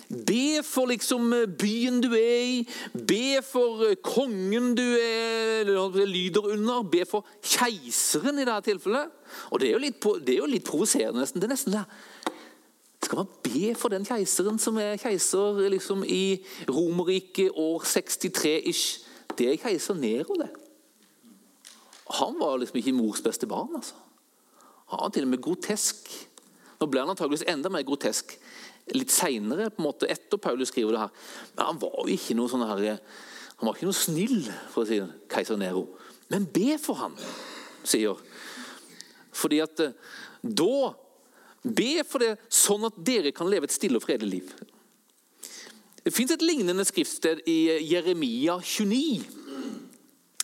[0.08, 2.60] Be for liksom byen du er i,
[2.94, 5.68] be for kongen du er,
[6.08, 9.12] lyder under, be for keiseren i dette tilfellet.
[9.52, 11.44] Og Det er jo litt, det er jo litt provoserende, nesten.
[11.44, 11.84] Det er nesten det.
[13.04, 16.40] Skal man be for den keiseren som er keiser liksom, i
[16.72, 19.04] Romerriket år 63-ish?
[19.38, 20.50] Det er keiser Nero, det.
[22.16, 23.76] Han var liksom ikke mors beste barn.
[23.76, 23.94] altså.
[24.88, 26.08] Han var til og med grotesk.
[26.80, 28.38] Nå ble han antageligvis enda mer grotesk
[28.96, 29.70] litt seinere,
[30.08, 31.26] etter Paulus skriver det her.
[31.56, 33.02] Men han var jo ikke noe sånn her,
[33.58, 35.88] han var ikke noe snill, for å si det, keiser Nero.
[36.32, 37.16] Men be for ham,
[37.88, 38.20] sier
[39.38, 39.94] Fordi at eh,
[40.44, 40.94] da
[41.68, 44.52] Be for det sånn at dere kan leve et stille og fredelig liv.
[46.06, 49.47] Det fins et lignende skriftsted i Jeremia 29.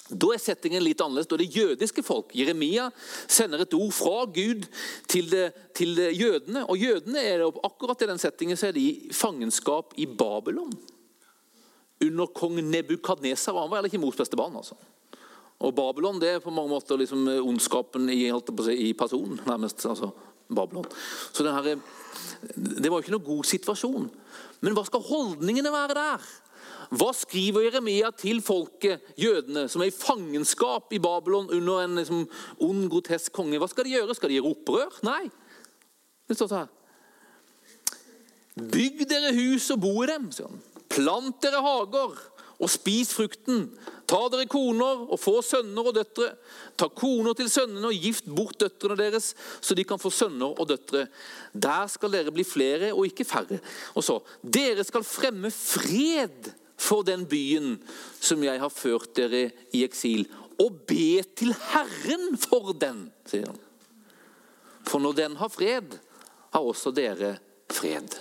[0.10, 1.30] Da er settingen litt annerledes.
[1.32, 2.34] Da er det jødiske folk.
[2.36, 2.90] Jeremia
[3.32, 4.66] sender et ord fra Gud
[5.10, 5.36] til,
[5.76, 6.66] til jødene.
[6.68, 10.74] Og jødene er det, akkurat i den settingen så er de i fangenskap i Babylon.
[12.04, 13.56] Under kong Nebukadnesar.
[13.56, 14.60] Han var heller ikke mors beste barn.
[14.60, 14.76] altså.
[15.64, 19.86] Og Babylon det er på mange måter liksom ondskapen i, i person, nærmest.
[19.86, 20.12] altså
[20.54, 20.86] Babylon.
[21.32, 21.78] Så her,
[22.56, 24.10] Det var jo ikke noe god situasjon.
[24.62, 26.32] Men hva skal holdningene være der?
[26.94, 32.28] Hva skriver Jeremia til folket, jødene, som er i fangenskap i Babylon under en liksom,
[32.62, 33.58] ond, grotesk konge?
[33.62, 34.16] Hva skal de gjøre?
[34.18, 35.00] Skal de gjøre opprør?
[35.08, 35.24] Nei.
[36.30, 36.72] Det står sånn
[38.54, 40.30] Bygg dere hus og bo i dem.
[40.32, 40.62] sier han.
[40.94, 42.14] Plant dere hager
[42.62, 43.66] og spis frukten.
[44.10, 46.30] Ta dere koner og få sønner og døtre.
[46.78, 49.32] Ta koner til sønnene og gift bort døtrene deres,
[49.64, 51.08] så de kan få sønner og døtre.
[51.54, 53.58] Der skal dere bli flere og ikke færre.
[53.98, 56.54] Og så, Dere skal fremme fred
[56.84, 57.78] for den byen
[58.20, 60.26] som jeg har ført dere i eksil,
[60.62, 63.62] og be til Herren for den, sier han.
[64.84, 65.96] For når den har fred,
[66.54, 67.38] har også dere
[67.72, 68.14] fred.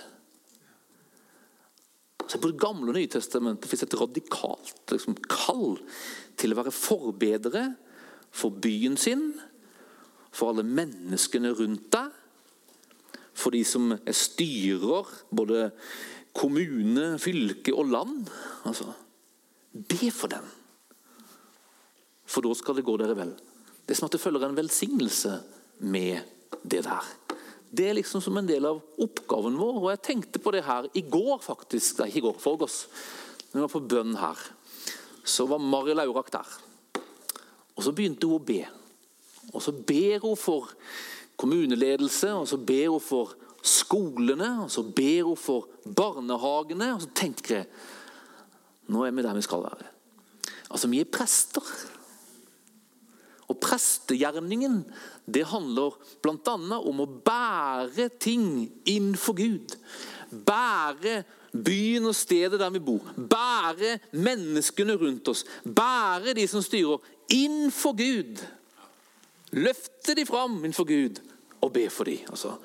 [2.27, 5.77] Så På Det gamle og nye testamentet fins et radikalt liksom, kall
[6.39, 7.65] til å være forbedere
[8.33, 9.33] for byen sin,
[10.33, 12.09] for alle menneskene rundt deg,
[13.37, 15.67] for de som er styrer både
[16.33, 18.29] kommune, fylke og land.
[18.65, 18.89] Altså,
[19.73, 20.45] be for den,
[22.25, 23.33] for da skal det gå dere vel.
[23.83, 25.37] Det er som at det følger en velsignelse
[25.83, 26.23] med
[26.63, 27.09] det der.
[27.73, 29.79] Det er liksom som en del av oppgaven vår.
[29.81, 31.99] og Jeg tenkte på det her i går, faktisk.
[31.99, 32.77] Nei, ikke i går, forgårs.
[33.51, 34.43] Når vi var på bønn her,
[35.25, 36.53] så var Mari Laurak der.
[37.73, 38.61] Og Så begynte hun å be.
[39.53, 40.69] Og Så ber hun for
[41.37, 46.93] kommuneledelse, og så ber hun for skolene, og så ber hun for barnehagene.
[46.95, 47.67] Og så tenker jeg
[48.91, 49.89] nå er vi der vi skal være.
[50.69, 51.63] Altså, Vi er prester.
[53.47, 54.83] Og Prestegjerningen
[55.25, 56.55] det handler bl.a.
[56.79, 59.75] om å bære ting inn for Gud.
[60.31, 61.21] Bære
[61.53, 63.05] byen og stedet der vi bor.
[63.15, 65.45] Bære menneskene rundt oss.
[65.63, 66.99] Bære de som styrer,
[67.31, 68.41] inn for Gud.
[69.53, 71.21] Løfte de fram innenfor Gud
[71.61, 72.25] og be for dem.
[72.29, 72.57] Altså.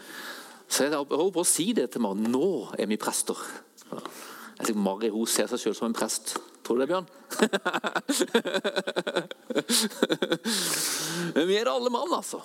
[0.69, 2.21] Så jeg håper å si det til Mari.
[2.29, 2.49] Nå
[2.79, 3.37] er vi prester.
[3.89, 6.25] Jeg tenker Mari hun ser seg selv som en prest.
[6.66, 7.09] Tror du det, Bjørn?
[11.35, 12.39] Men vi er det alle mann, altså.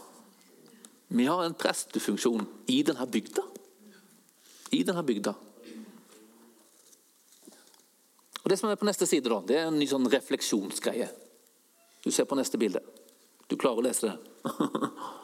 [1.13, 3.43] Vi har en prestefunksjon i denne bygda.
[4.73, 5.33] I denne bygda.
[8.43, 11.09] Og Det som er på neste side, da, det er en ny sånn refleksjonsgreie.
[12.03, 12.81] Du ser på neste bilde.
[13.47, 14.15] Du klarer å lese det?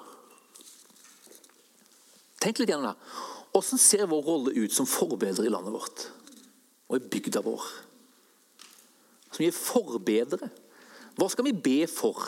[2.40, 3.12] Tenk litt gjennom det.
[3.50, 6.06] Hvordan ser vår rolle ut som forbedrer i landet vårt
[6.90, 7.66] og i bygda vår?
[9.34, 10.50] Som gir forbedre.
[11.20, 12.22] Hva skal vi be for?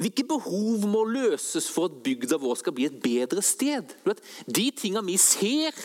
[0.00, 3.94] Hvilke behov må løses for at bygda vår skal bli et bedre sted?
[4.46, 5.76] De tingene vi ser,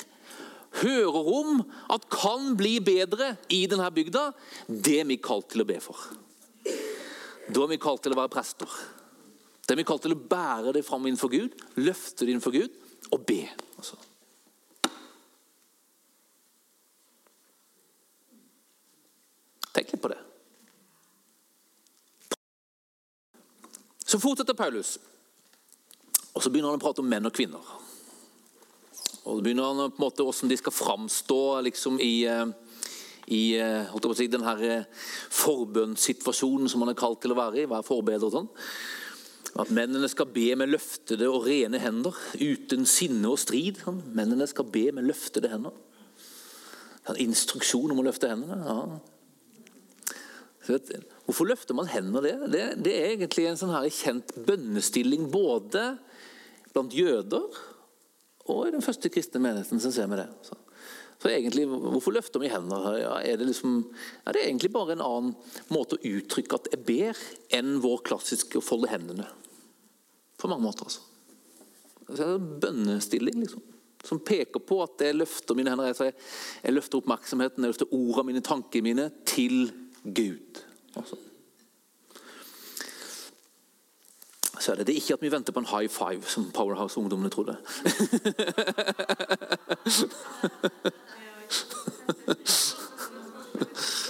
[0.82, 4.28] hører om at kan bli bedre i denne bygda,
[4.68, 6.00] det er vi kalt til å be for.
[7.46, 8.72] Da er vi kalt til å være prester.
[9.66, 12.82] Det er vi kalt til å bære det fram innenfor Gud, løfte det innenfor Gud
[13.12, 13.42] og be.
[13.78, 13.98] Altså.
[19.76, 20.22] Tenk litt på det.
[24.06, 24.98] Så fortsetter Paulus.
[26.36, 27.64] Og Så begynner han å prate om menn og kvinner.
[29.26, 32.28] Og så begynner han på en måte Hvordan de skal framstå liksom, i,
[33.34, 33.44] i
[33.90, 37.40] holdt jeg på å si, den her eh, forbønnssituasjonen som han er kalt til å
[37.40, 37.70] være i.
[37.72, 38.52] være forbeder og sånn.
[39.56, 43.80] At mennene skal be med løftede og rene hender, uten sinne og strid.
[43.84, 44.02] Sånn.
[44.16, 45.76] Mennene skal be med løftede hender.
[47.06, 48.58] En instruksjon om å løfte hendene.
[48.66, 49.00] Ja.
[51.26, 52.26] Hvorfor løfter man hender?
[52.26, 55.92] Det, det, det er egentlig en sånn her kjent bønnestilling både
[56.74, 57.46] blant jøder
[58.52, 59.80] og i den første kristne menigheten.
[59.82, 60.30] som ser med det.
[60.46, 60.58] Så.
[61.22, 62.98] Så egentlig, Hvorfor løfter vi hender?
[63.00, 63.80] Ja, er det, liksom,
[64.26, 65.32] ja, det er egentlig bare en annen
[65.74, 67.22] måte å uttrykke at jeg ber,
[67.56, 69.26] enn vår klassiske å folde hendene.
[70.46, 71.00] På mange måter, altså.
[72.06, 73.62] Det er en bønnestilling, liksom.
[74.06, 75.86] Som peker på at jeg løfter mine hender.
[75.90, 76.14] Jeg,
[76.64, 79.74] jeg løfter oppmerksomheten, jeg løfter ordene mine, tankene mine, til
[80.04, 80.62] Gud.
[80.96, 81.16] Altså.
[84.60, 87.30] Så er det, det er ikke at vi venter på en high five, som Powerhouse-ungdommene
[87.34, 87.58] trodde.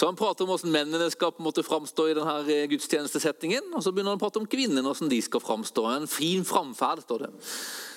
[0.00, 3.66] Så Han prater om hvordan mennene skal på en måte framstå i denne eh, gudstjenestesettingen.
[3.76, 5.82] Og så begynner han å prate om kvinnene, hvordan de skal framstå.
[5.92, 7.28] En fin framferd, står det.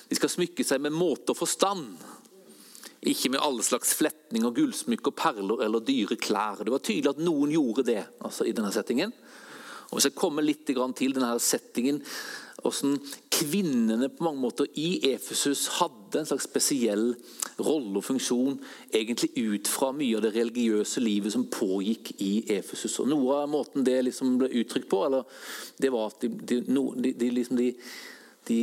[0.09, 1.93] De skal smykke seg med måte og forstand.
[3.07, 6.59] Ikke med alle slags fletning og gullsmykker, perler eller dyre klær.
[6.59, 9.15] Det var tydelig at noen gjorde det altså, i denne settingen.
[9.87, 12.03] Og Hvis jeg kommer litt til denne settingen
[12.63, 12.97] hvordan
[13.33, 17.11] kvinnene på mange måter i Efesus hadde en slags spesiell
[17.59, 18.57] rolle og funksjon
[18.93, 22.97] egentlig ut fra mye av det religiøse livet som pågikk i Efesus.
[23.03, 25.27] Og Noe av måten det liksom ble uttrykt på, eller,
[25.81, 28.59] det var at de, de, de, de liksom de,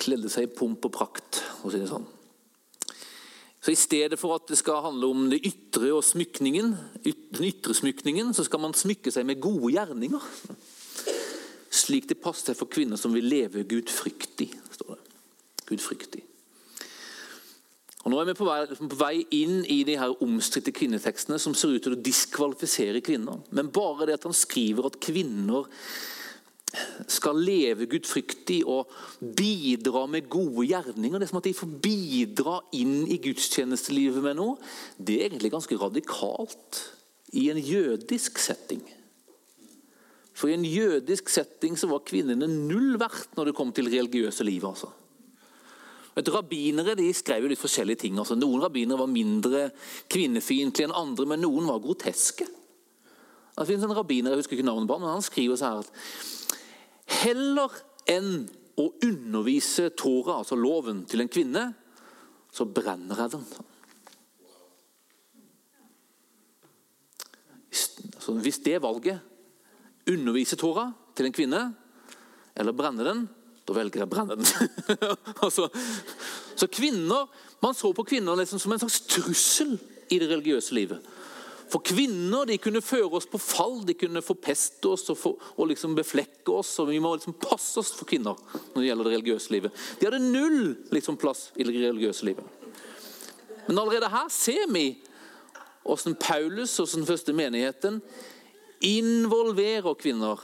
[0.00, 1.42] kledde seg i pomp og prakt.
[1.64, 2.06] Og si sånn.
[3.60, 6.72] Så I stedet for at det skal handle om det ytre og smykningen,
[7.04, 10.24] den ytre smykningen, så skal man smykke seg med gode gjerninger
[11.70, 14.50] slik det passer for kvinner som vil leve gudfryktig.
[14.74, 15.16] står det.
[15.70, 16.24] Gudfryktig.
[18.00, 21.54] Og Nå er vi på vei, på vei inn i de her omstridte kvinnetekstene som
[21.54, 23.42] ser ut til å diskvalifisere kvinner.
[23.52, 25.68] Men bare det at han skriver at kvinner
[27.10, 28.90] skal leve gudfryktig og
[29.36, 31.18] bidra med gode gjerninger.
[31.18, 34.56] Det er som at de får bidra inn i gudstjenestelivet med noe.
[34.96, 36.82] Det er egentlig ganske radikalt
[37.36, 38.82] i en jødisk setting.
[40.40, 44.46] For I en jødisk setting så var kvinnene null verdt når det kom til religiøse
[44.46, 44.70] livet.
[44.70, 44.88] altså.
[46.16, 48.16] Et Rabbinere de skrev jo litt forskjellige ting.
[48.18, 48.38] altså.
[48.38, 49.66] Noen rabbinere var mindre
[50.10, 52.48] kvinnefiendtlige enn andre, men noen var groteske.
[53.58, 55.90] Det finnes en rabbiner, jeg husker ikke navnet på men han skriver så her at
[57.20, 57.74] heller
[58.08, 58.46] enn
[58.80, 61.66] å undervise Tora, altså loven, til en kvinne,
[62.48, 63.44] så brenner jeg den.
[68.20, 69.29] Så hvis det valget
[70.12, 71.62] undervise Tora til en kvinne,
[72.58, 73.22] eller brenne den,
[73.66, 74.98] da velger jeg å brenne den.
[75.44, 75.68] altså,
[76.58, 77.30] så kvinner,
[77.60, 79.74] Man så på kvinner liksom som en slags trussel
[80.08, 81.10] i det religiøse livet.
[81.70, 85.68] For kvinner de kunne føre oss på fall, de kunne forpeste oss og, for, og
[85.70, 86.72] liksom beflekke oss.
[86.80, 88.38] og Vi må liksom passe oss for kvinner
[88.72, 89.84] når det gjelder det religiøse livet.
[90.00, 92.48] De hadde null liksom, plass i det religiøse livet.
[93.68, 94.86] Men allerede her ser vi
[95.84, 98.00] hvordan Paulus og den første menigheten
[98.80, 100.40] involverer kvinner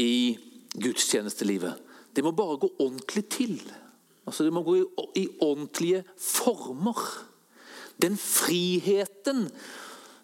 [0.00, 0.36] i
[0.76, 1.82] gudstjenestelivet.
[2.12, 3.56] Det må bare gå ordentlig til.
[4.26, 4.84] Altså Det må gå i,
[5.22, 7.00] i ordentlige former.
[8.00, 9.46] Den friheten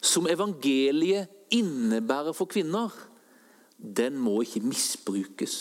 [0.03, 2.93] som evangeliet innebærer for kvinner,
[3.79, 5.57] den må ikke misbrukes.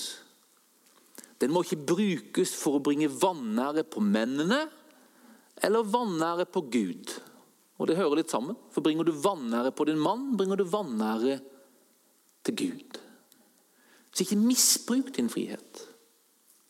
[1.42, 4.66] Den må ikke brukes for å bringe vanære på mennene
[5.62, 7.16] eller vanære på Gud.
[7.82, 8.58] Og Det hører litt sammen.
[8.70, 11.40] For Bringer du vanære på din mann, bringer du vanære
[12.46, 13.00] til Gud.
[14.12, 15.88] Så ikke misbruk din frihet.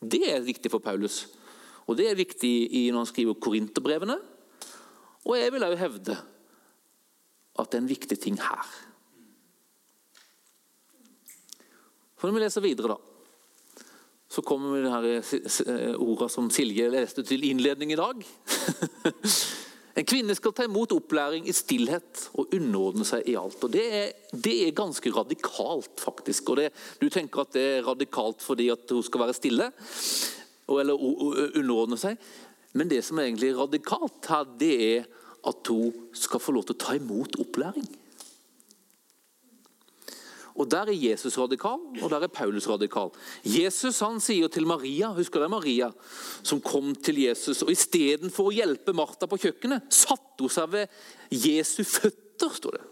[0.02, 1.28] Det er viktig for Paulus.
[1.88, 4.18] Og det er viktig når han skriver korinterbrevene.
[5.26, 6.18] Og jeg vil òg hevde
[7.60, 8.68] at det er en viktig ting her.
[12.18, 12.98] For Når vi leser videre, da,
[14.30, 18.22] så kommer vi de her ordene som Silje leste til innledning i dag.
[19.98, 23.60] En kvinne skal ta imot opplæring i stillhet og underordne seg i alt.
[23.64, 26.50] Og Det er, det er ganske radikalt, faktisk.
[26.50, 26.70] Og det,
[27.02, 29.72] Du tenker at det er radikalt fordi at hun skal være stille
[30.72, 32.16] eller underordne seg.
[32.74, 35.10] Men det som er egentlig radikalt her, det er
[35.48, 37.88] at hun skal få lov til å ta imot opplæring.
[40.62, 43.10] Og Der er Jesus radikal, og der er Paulus radikal.
[43.42, 45.90] Jesus han sier til Maria husker det Maria,
[46.44, 51.02] som kom til Jesus, og Istedenfor å hjelpe Martha på kjøkkenet, satte hun seg ved
[51.34, 52.50] Jesu føtter.
[52.54, 52.86] står det.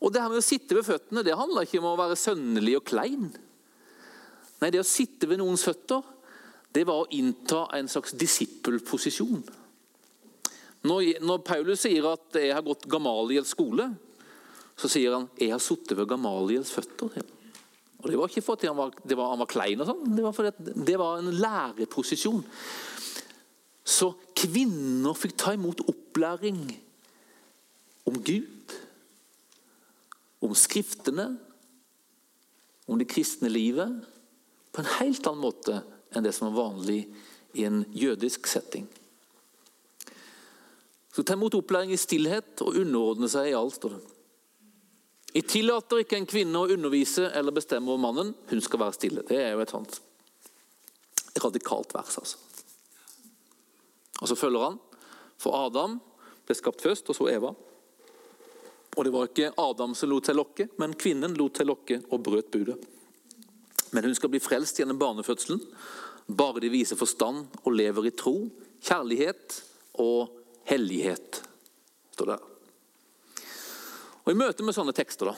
[0.00, 2.76] Og Det her med å sitte ved føttene det handler ikke om å være sønnelig
[2.78, 3.30] og klein.
[4.60, 6.02] Nei, Det å sitte ved noens føtter
[6.72, 9.42] det var å innta en slags disippelposisjon.
[10.86, 13.96] Når, når Paulus sier at 'jeg har gått Gamaliels skole',
[14.80, 17.22] så sier han 'Jeg har sittet ved Gamaliels føtter'.
[18.00, 20.98] Og Det var ikke fordi han han var klein, og sånn, det var fordi det
[20.98, 22.44] var en læreposisjon.
[23.84, 26.78] Så kvinner fikk ta imot opplæring
[28.06, 28.76] om Gud,
[30.40, 31.38] om Skriftene,
[32.88, 33.92] om det kristne livet,
[34.72, 35.82] på en helt annen måte
[36.14, 37.04] enn det som var vanlig
[37.54, 38.88] i en jødisk setting.
[41.12, 43.74] Så ta imot opplæring i stillhet og underordne seg i alt.
[43.74, 44.19] står det.
[45.34, 48.32] Jeg tillater ikke en kvinne å undervise eller bestemme over mannen.
[48.50, 49.26] Hun skal være stille.
[49.26, 50.00] Det er jo et sånt
[51.40, 52.18] radikalt vers.
[52.18, 52.36] altså.
[54.20, 54.78] Og Så følger han.
[55.40, 56.00] For Adam
[56.46, 57.54] ble skapt først, og så Eva.
[58.96, 62.24] Og det var ikke Adam som lot seg lokke, men kvinnen lot seg lokke og
[62.26, 62.76] brøt budet.
[63.94, 65.62] Men hun skal bli frelst gjennom barnefødselen,
[66.26, 68.34] bare de viser forstand og lever i tro,
[68.82, 69.56] kjærlighet
[70.02, 70.36] og
[70.68, 71.40] hellighet,
[72.14, 72.40] står det.
[74.30, 75.34] Og I møte med sånne tekster, da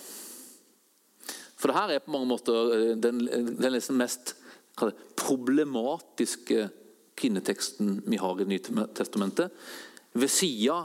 [1.56, 4.34] For det her er på mange måter eh, den, den liksom mest
[4.82, 6.66] det, problematiske
[7.16, 9.48] kvinneteksten vi har i Nytestamentet.
[10.12, 10.76] Ved sida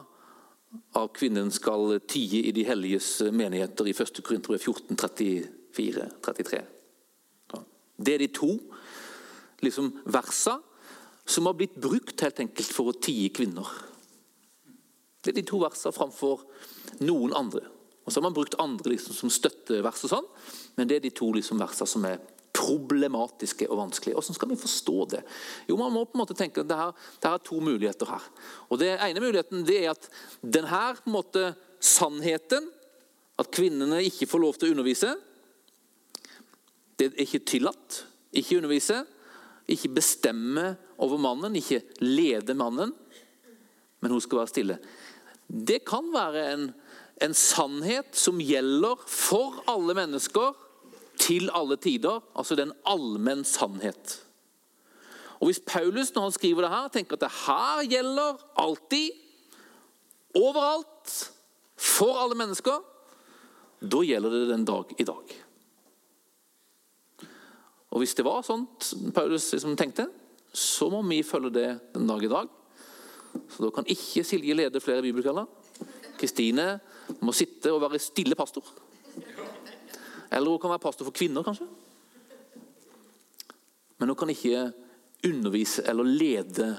[0.96, 4.24] av kvinnen skal tie i de helliges menigheter i 1.
[4.24, 6.64] Korinterbrev 14, 34, 33.
[7.98, 8.54] Det er de to
[9.66, 10.62] liksom, versa
[11.28, 13.68] som har blitt brukt helt enkelt for å tie kvinner.
[15.20, 16.46] Det er de to versa framfor
[17.04, 17.66] noen andre.
[18.08, 20.28] Og Så har man brukt andre liksom, som støttevers, og sånn,
[20.80, 22.22] men det er de to liksom, versene som er
[22.58, 24.16] problematiske og vanskelige.
[24.16, 25.22] Hvordan skal vi forstå det?
[25.68, 28.24] Jo, Man må på en måte tenke at det, her, det er to muligheter her.
[28.72, 30.08] Og det ene muligheten det er at
[30.42, 32.72] denne på en måte, sannheten,
[33.38, 35.12] at kvinnene ikke får lov til å undervise
[36.98, 38.00] Det er ikke tillatt.
[38.34, 39.04] Ikke undervise,
[39.70, 42.96] ikke bestemme over mannen, ikke lede mannen,
[44.02, 44.78] men hun skal være stille.
[45.48, 46.66] Det kan være en,
[47.22, 50.56] en sannhet som gjelder for alle mennesker
[51.18, 52.22] til alle tider.
[52.38, 54.20] Altså det er en allmenn sannhet.
[55.40, 59.10] Og Hvis Paulus når han skriver det her, tenker at det her gjelder alltid,
[60.38, 61.18] overalt,
[61.78, 62.82] for alle mennesker,
[63.82, 65.34] da gjelder det den dag i dag.
[67.94, 70.08] Og Hvis det var sånt Paulus liksom tenkte,
[70.54, 72.50] så må vi følge det den dag i dag.
[73.50, 75.46] Så da kan ikke Silje lede flere bibelkvelder.
[76.18, 76.80] Kristine
[77.22, 78.66] må sitte og være stille pastor.
[80.32, 81.68] Eller hun kan være pastor for kvinner, kanskje.
[83.98, 84.72] Men hun kan ikke
[85.26, 86.70] undervise eller lede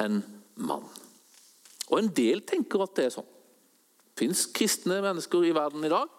[0.00, 0.22] en
[0.54, 0.84] mann.
[1.88, 3.28] Og En del tenker at det er sånn.
[4.12, 6.10] Det fins kristne mennesker i verden i dag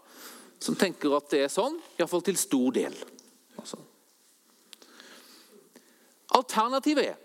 [0.60, 2.96] som tenker at det er sånn, iallfall til stor del.
[3.60, 3.80] Altså.
[6.36, 7.18] Alternativet er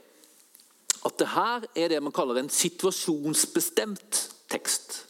[1.04, 5.03] at det her er det man kaller en situasjonsbestemt tekst.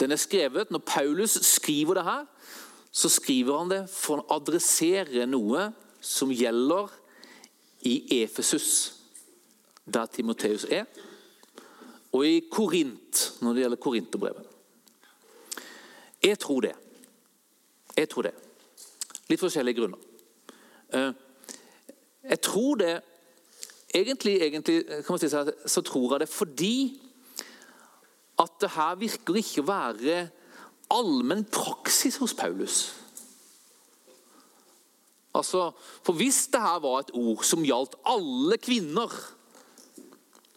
[0.00, 2.24] Den er skrevet, Når Paulus skriver det her,
[2.92, 5.70] så skriver han det for å adressere noe
[6.00, 6.88] som gjelder
[7.84, 8.94] i Efesus,
[9.84, 10.86] der Timoteus er,
[12.12, 14.46] og i Korint, når det gjelder Korinterbrevet.
[16.22, 16.72] Jeg tror det.
[17.96, 18.32] Jeg tror det.
[19.28, 19.98] Litt forskjellige grunner.
[20.92, 21.12] Eh,
[22.30, 22.94] jeg tror det
[23.96, 24.82] Egentlig, egentlig
[25.18, 25.28] si,
[25.66, 27.00] så tror jeg det fordi
[28.40, 30.18] at det her virker ikke å være
[30.92, 32.76] allmenn praksis hos Paulus.
[35.36, 35.70] Altså,
[36.04, 39.12] for Hvis det her var et ord som gjaldt alle kvinner,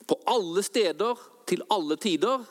[0.07, 1.19] på alle steder,
[1.49, 2.45] til alle tider,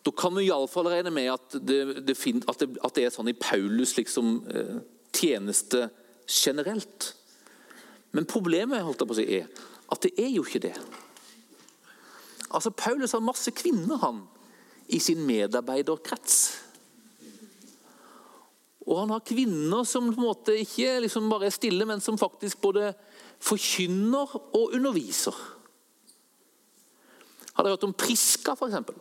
[0.00, 2.16] da kan vi iallfall regne med at det, det,
[2.48, 4.78] at, det, at det, er sånn i Paulus liksom, eh,
[5.12, 5.88] tjeneste
[6.24, 7.10] generelt.
[8.16, 9.48] Men problemet holdt jeg på å si, er
[9.90, 10.74] at det er jo ikke det.
[12.50, 14.22] Altså, Paulus har masse kvinner han,
[14.90, 16.40] i sin medarbeiderkrets.
[18.90, 22.18] Og han har kvinner som på en måte ikke liksom bare er stille, men som
[22.18, 22.92] faktisk både
[23.40, 25.36] forkynner og underviser.
[27.54, 28.92] Har dere hørt om Priska, f.eks.?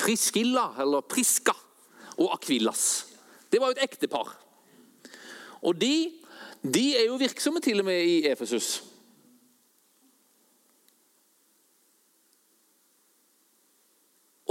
[0.00, 1.54] Priskilla, eller Priska,
[2.16, 3.06] og Akvillas.
[3.52, 4.32] Det var jo et ektepar.
[5.60, 6.10] Og de,
[6.64, 8.80] de er jo virksomme til og med i Efesus.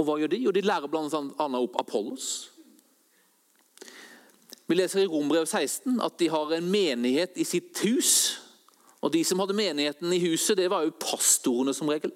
[0.00, 0.40] Og hva gjør de?
[0.46, 1.04] Jo, de lærer bl.a.
[1.60, 2.30] opp Apollos.
[4.70, 8.14] Vi leser i Rombrev 16 at de har en menighet i sitt hus.
[9.04, 12.12] Og De som hadde menigheten i huset, det var jo pastorene som regel.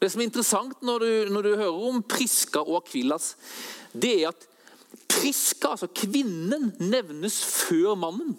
[0.00, 3.34] Det som er interessant når du, når du hører om Priska og Akvillas,
[3.92, 4.48] det er at
[5.08, 8.36] Priska, altså kvinnen, nevnes før mannen.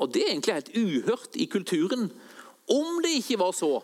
[0.00, 2.08] Og Det er egentlig helt uhørt i kulturen,
[2.70, 3.80] om det ikke var så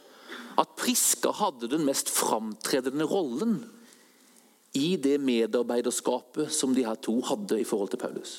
[0.59, 3.59] at Priska hadde den mest framtredende rollen
[4.77, 8.39] i det medarbeiderskapet som de her to hadde i forhold til Paulus.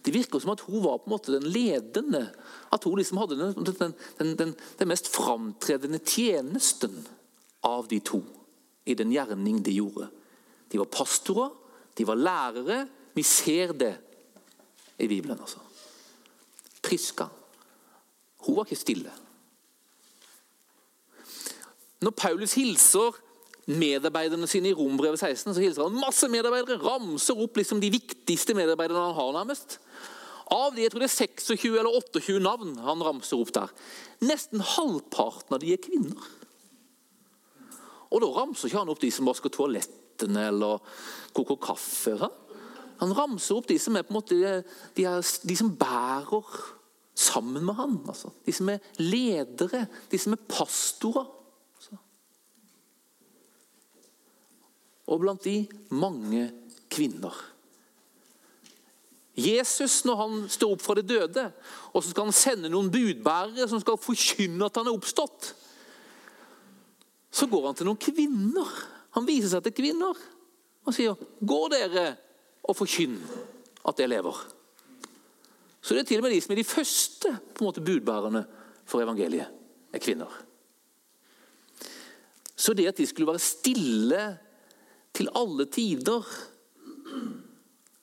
[0.00, 2.22] Det virker som at hun var på en måte den ledende.
[2.72, 3.94] At hun liksom hadde den, den,
[4.38, 7.02] den, den, mest framtredende tjenesten
[7.66, 8.22] av de to
[8.88, 10.08] i den gjerning de gjorde.
[10.72, 11.50] De var pastorer,
[11.98, 12.86] de var lærere.
[13.14, 13.92] Vi ser det
[14.98, 15.40] i Bibelen.
[15.40, 15.58] altså.
[16.82, 17.28] Priska.
[18.46, 19.12] Hun var ikke stille.
[22.00, 23.18] Når Paulus hilser
[23.70, 26.80] medarbeiderne sine i Rombrevet 16, så hilser han masse medarbeidere.
[26.80, 29.32] Ramser opp liksom de viktigste medarbeiderne han har.
[29.36, 29.78] nærmest.
[30.50, 33.70] Av de jeg tror det er 26 eller 28 navn han ramser opp der.
[34.26, 36.30] Nesten halvparten av de er kvinner.
[38.10, 40.82] Og Da ramser ikke han opp de som vasker toalettene eller
[41.36, 42.16] koker kaffe.
[43.00, 46.48] Han ramser opp de som er på en måte de, er, de som bærer
[47.14, 48.00] sammen med han.
[48.08, 48.32] Altså.
[48.46, 51.28] De som er ledere, de som er pastorer.
[55.10, 56.46] Og blant de mange
[56.90, 57.34] kvinner.
[59.40, 61.46] Jesus, når han står opp fra de døde,
[61.94, 65.52] og så skal han sende noen budbærere som skal forkynne at han er oppstått,
[67.30, 68.70] så går han til noen kvinner.
[69.14, 70.18] Han viser seg til kvinner
[70.84, 72.16] og sier, 'Gå dere
[72.64, 73.18] og forkynn
[73.86, 74.40] at jeg lever'.
[75.80, 78.44] Så det er til og med de som er de første på en måte budbærerne
[78.84, 79.48] for evangeliet,
[79.92, 80.30] er kvinner.
[82.56, 84.38] Så det at de skulle være stille
[85.20, 86.24] til alle tider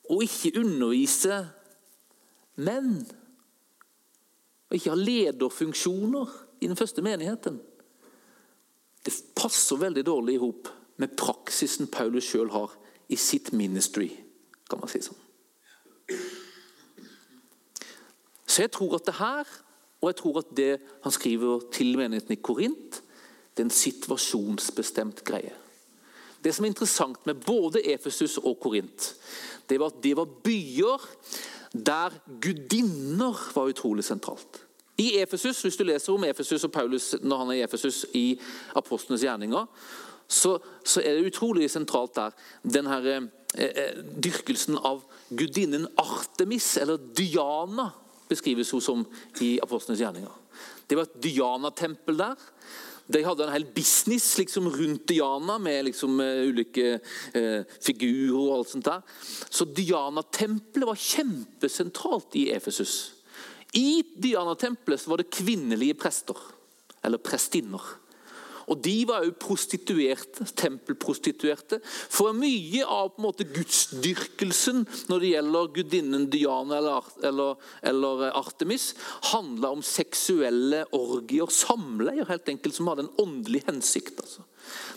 [0.08, 1.40] og ikke undervise
[2.62, 3.02] menn.
[4.68, 6.30] Og ikke ha lederfunksjoner
[6.62, 7.58] i den første menigheten.
[9.02, 12.74] Det passer veldig dårlig i hop med praksisen Paulus sjøl har
[13.08, 14.10] i sitt ministry,
[14.68, 15.18] kan man si sånn.
[18.48, 19.46] Så jeg tror at det her,
[20.02, 20.72] og jeg tror at det
[21.04, 23.00] han skriver til menigheten i Korint,
[23.54, 25.54] det er en situasjonsbestemt greie.
[26.44, 29.14] Det som er interessant med både Efesus og Korint,
[29.68, 31.08] det var at det var byer
[31.72, 34.64] der gudinner var utrolig sentralt.
[34.98, 38.40] I Efesus, Hvis du leser om Efesus og Paulus når han er i Efesus i
[38.74, 39.66] apostlenes gjerninger,
[40.28, 46.76] så, så, er det utrolig sentralt der den her, eh, eh, dyrkelsen av gudinnen Artemis,
[46.76, 47.90] eller Diana,
[48.28, 49.06] beskrives hun som
[49.40, 50.34] i apostlenes gjerninger.
[50.90, 52.36] Det var et Diana-tempel der.
[53.08, 56.98] De hadde en hel business liksom, rundt Diana med liksom, uh, ulike
[57.32, 59.06] eh, figurer og alt sånt der.
[59.48, 62.98] Så Diana-tempelet var kjempesentralt i Efesus.
[63.72, 66.36] I Diana-tempelet var det kvinnelige prester,
[67.04, 67.82] eller prestinner.
[68.68, 71.80] Og De var òg prostituerte, tempelprostituerte.
[71.84, 78.26] For mye av på en måte gudsdyrkelsen når det gjelder gudinnen Diana eller, eller, eller
[78.30, 78.92] Artemis,
[79.32, 84.20] handla om seksuelle orgier, samleier, helt enkelt, som hadde en åndelig hensikt.
[84.20, 84.44] altså.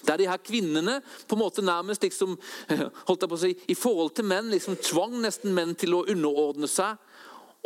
[0.08, 2.38] Der de her kvinnene på en måte nærmest liksom,
[3.08, 6.06] holdt jeg på å si, i forhold til menn liksom tvang nesten menn til å
[6.12, 7.00] underordne seg.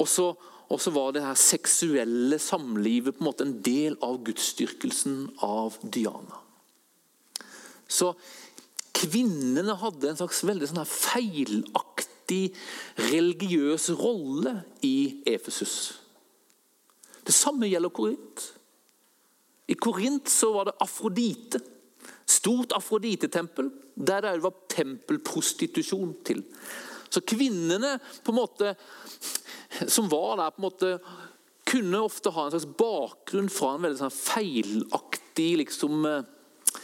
[0.02, 0.34] Og så
[0.70, 5.78] og så var det her seksuelle samlivet på en måte en del av gudsdyrkelsen av
[5.84, 6.42] Diana.
[7.88, 8.14] Så
[8.96, 12.56] kvinnene hadde en slags veldig sånn feilaktig
[13.12, 15.78] religiøs rolle i Efesus.
[17.26, 18.50] Det samme gjelder Korint.
[19.70, 21.62] I Korint så var det Afrodite.
[22.26, 26.42] Stort afrodite-tempel, der det var tempelprostitusjon til.
[27.10, 28.72] Så kvinnene på en måte
[29.88, 30.92] som var der, på en måte
[31.66, 36.82] kunne ofte ha en slags bakgrunn fra en veldig sånn feilaktig liksom, eh,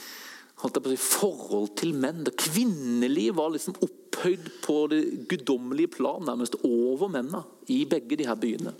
[0.61, 2.23] holdt jeg på å si, forhold til menn.
[2.27, 5.01] Det kvinnelige var liksom opphøyd på det
[5.31, 8.73] guddommelige plan, nærmest over mennene i begge de her byene.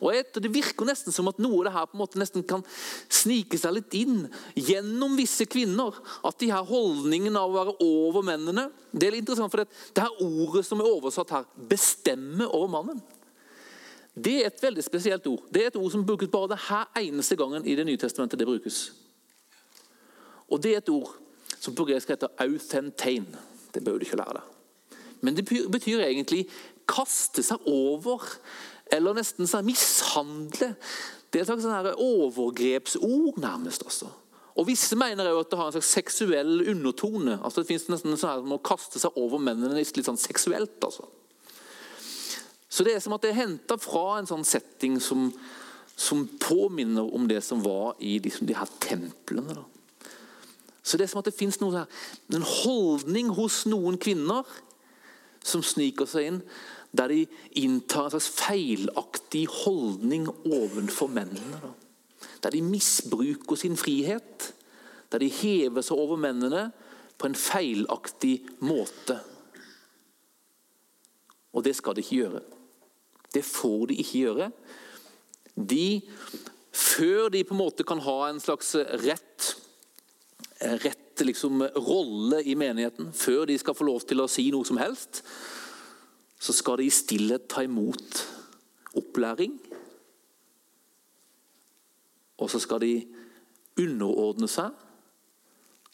[0.00, 2.64] Og Det virker nesten som at noe av det her på en måte nesten kan
[3.08, 5.94] snike seg litt inn gjennom visse kvinner.
[6.24, 9.68] At de her holdningene av å være over mennene Det er litt interessant, for det,
[9.94, 13.02] det her ordet som er oversatt her, 'bestemme over mannen',
[14.14, 15.42] det er et veldig spesielt ord.
[15.50, 18.38] Det er et ord som brukes bare det her eneste gangen i Det nye testamentet
[18.38, 18.92] det brukes.
[20.48, 21.10] Og Det er et ord
[21.58, 23.26] som på gresk heter authentein.
[23.74, 24.42] Det bør du ikke lære deg.
[25.20, 26.44] Men det betyr egentlig
[26.86, 28.22] kaste seg over,
[28.94, 30.74] eller nesten sånn mishandle.
[31.30, 33.82] Det er et slags sånn overgrepsord, nærmest.
[33.86, 34.10] altså.
[34.54, 37.40] Og Visse mener jo at det har en slags seksuell undertone.
[37.42, 40.78] Altså Det fins nesten sånn her som å kaste seg over mennene litt sånn seksuelt.
[40.78, 41.08] altså.
[42.70, 45.28] Så det er som at det er henta fra en sånn setting som,
[45.94, 49.54] som, påminner om det som var i liksom, de her templene.
[49.54, 50.10] Da.
[50.82, 54.42] Så det er som at det fins en holdning hos noen kvinner
[55.44, 56.40] som sniker seg inn,
[56.94, 57.26] der de
[57.58, 61.60] inntar en slags feilaktig holdning overfor mennene.
[61.62, 61.72] Da.
[62.42, 64.54] Der de misbruker sin frihet.
[65.12, 66.68] Der de hever seg over mennene
[67.18, 69.18] på en feilaktig måte.
[71.54, 72.42] Og det skal de ikke gjøre.
[73.34, 74.50] Det får de ikke gjøre.
[75.54, 76.02] De,
[76.72, 79.50] før de på en måte kan ha en slags rett,
[80.82, 84.78] rett liksom, rolle i menigheten, før de skal få lov til å si noe som
[84.82, 85.22] helst,
[86.44, 88.18] så skal de i stillhet ta imot
[88.98, 89.54] opplæring.
[92.36, 92.92] Og så skal de
[93.80, 94.74] underordne seg,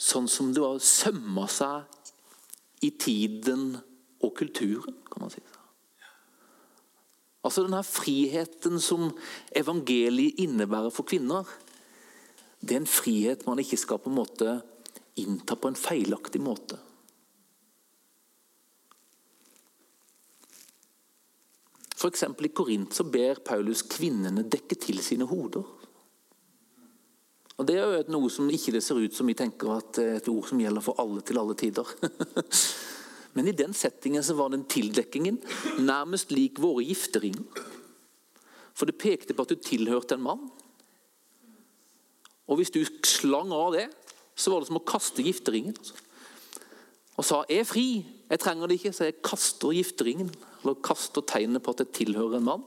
[0.00, 3.76] sånn som det var sømma seg i tiden
[4.24, 5.42] og kulturen, kan man si.
[7.46, 9.06] Altså denne friheten som
[9.56, 11.46] evangeliet innebærer for kvinner,
[12.60, 14.58] det er en frihet man ikke skal på en måte
[15.20, 16.76] innta på en feilaktig måte.
[22.00, 22.22] F.eks.
[22.24, 25.66] i Korint så ber Paulus kvinnene dekke til sine hoder.
[27.60, 30.30] Og Det er jo noe som ikke det ser ut som vi tenker at et
[30.32, 31.84] ord som gjelder for alle til alle tider.
[33.36, 35.36] Men i den settingen så var den tildekkingen
[35.84, 37.44] nærmest lik våre gifteringer.
[38.72, 40.48] For det pekte på at du tilhørte en mann.
[42.48, 43.90] Og hvis du slang av det,
[44.34, 45.76] så var det som å kaste gifteringen.
[47.20, 50.32] Og sa 'jeg er fri, jeg trenger det ikke', så jeg kaster gifteringen.
[50.60, 52.66] Eller kaster tegnet på at det tilhører en mann.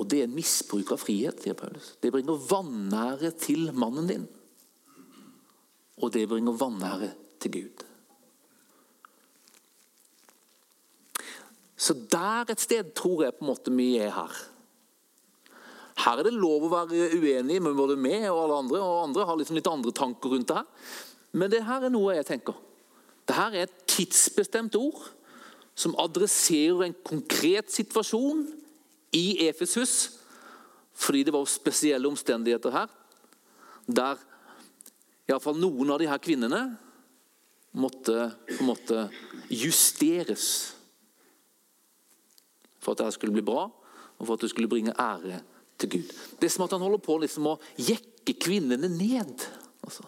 [0.00, 1.94] Og det er misbruk av frihet, sier Paulus.
[2.00, 4.26] Det bringer vanære til mannen din.
[6.00, 7.10] Og det bringer vanære
[7.42, 7.84] til Gud.
[11.80, 14.40] Så der et sted tror jeg på en måte vi er her.
[16.00, 19.24] Her er det lov å være uenig med både meg og alle andre, og andre
[19.28, 20.90] har liksom litt andre tanker rundt det her.
[21.36, 22.56] Men det her er noe jeg tenker.
[23.28, 25.10] Det her er et tidsbestemt ord
[25.80, 28.44] som adresserer en konkret situasjon
[29.16, 30.18] i Efesus,
[30.92, 32.90] fordi det var spesielle omstendigheter her,
[33.88, 34.20] der
[35.30, 36.60] iallfall noen av de her kvinnene
[37.80, 39.06] måtte på en måte
[39.48, 40.46] justeres
[42.80, 45.40] for at dette skulle bli bra, og for at det skulle bringe ære
[45.80, 46.14] til Gud.
[46.40, 49.44] Det er som at han holder på liksom å jekke kvinnene ned.
[49.84, 50.04] Altså.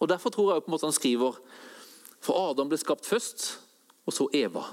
[0.00, 1.38] Og Derfor tror jeg på en måte han skriver
[2.20, 3.46] For Adam ble skapt først,
[4.06, 4.64] og så Eva.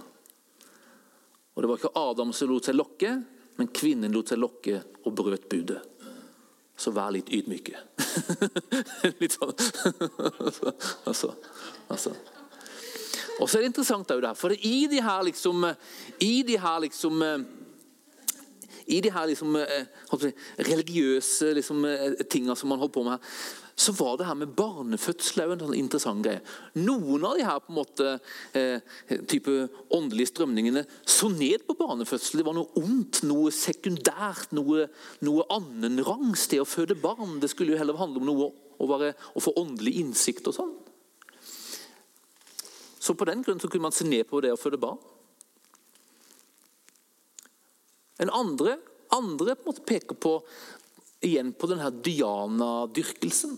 [1.54, 3.16] Og Det var ikke Adam som lot seg lokke,
[3.58, 5.82] men kvinnen lot seg lokke og brøt budet.
[6.78, 7.78] Så vær litt ydmyke.
[9.22, 9.54] litt sånn
[11.10, 11.34] altså,
[11.88, 12.14] altså.
[13.42, 15.68] Og så er det interessant det her, for i de her liksom
[16.22, 17.22] I de her liksom
[18.86, 19.86] i de her liksom, eh,
[20.60, 23.38] religiøse liksom, tinga tingene som man holdt på med her,
[23.76, 26.44] så var det her med barnefødsel en sånn interessant greie.
[26.78, 28.10] Noen av de her på en måte
[28.54, 28.84] eh,
[29.30, 29.56] type
[29.94, 32.40] åndelige strømningene så ned på barnefødsel.
[32.40, 34.86] Det var noe ondt, noe sekundært, noe,
[35.26, 36.46] noe annenrangs.
[36.52, 39.56] Det å føde barn det skulle jo heller handle om noe å, være, å få
[39.60, 40.76] åndelig innsikt og sånn.
[43.04, 45.02] Så på den grunn kunne man se ned på det å føde barn.
[48.22, 48.78] En andre,
[49.12, 50.38] andre på en måte peker på
[51.26, 53.56] igjen på denne Diana-dyrkelsen.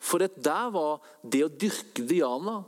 [0.00, 2.60] For der var det å dyrke Diana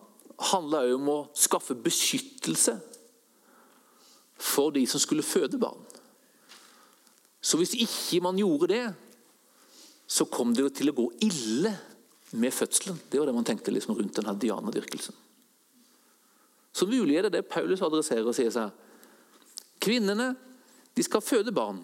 [0.53, 2.77] handla om å skaffe beskyttelse
[4.43, 5.81] for de som skulle føde barn.
[7.43, 8.85] Så hvis ikke man gjorde det,
[10.07, 11.73] så kom det jo til å gå ille
[12.39, 12.99] med fødselen.
[13.11, 15.17] Det var det man tenkte liksom rundt denne Diana-dyrkelsen.
[16.73, 18.71] Så mulig er det det Paulus adresserer og sier seg.
[19.83, 20.33] Kvinnene
[20.97, 21.81] de skal føde barn,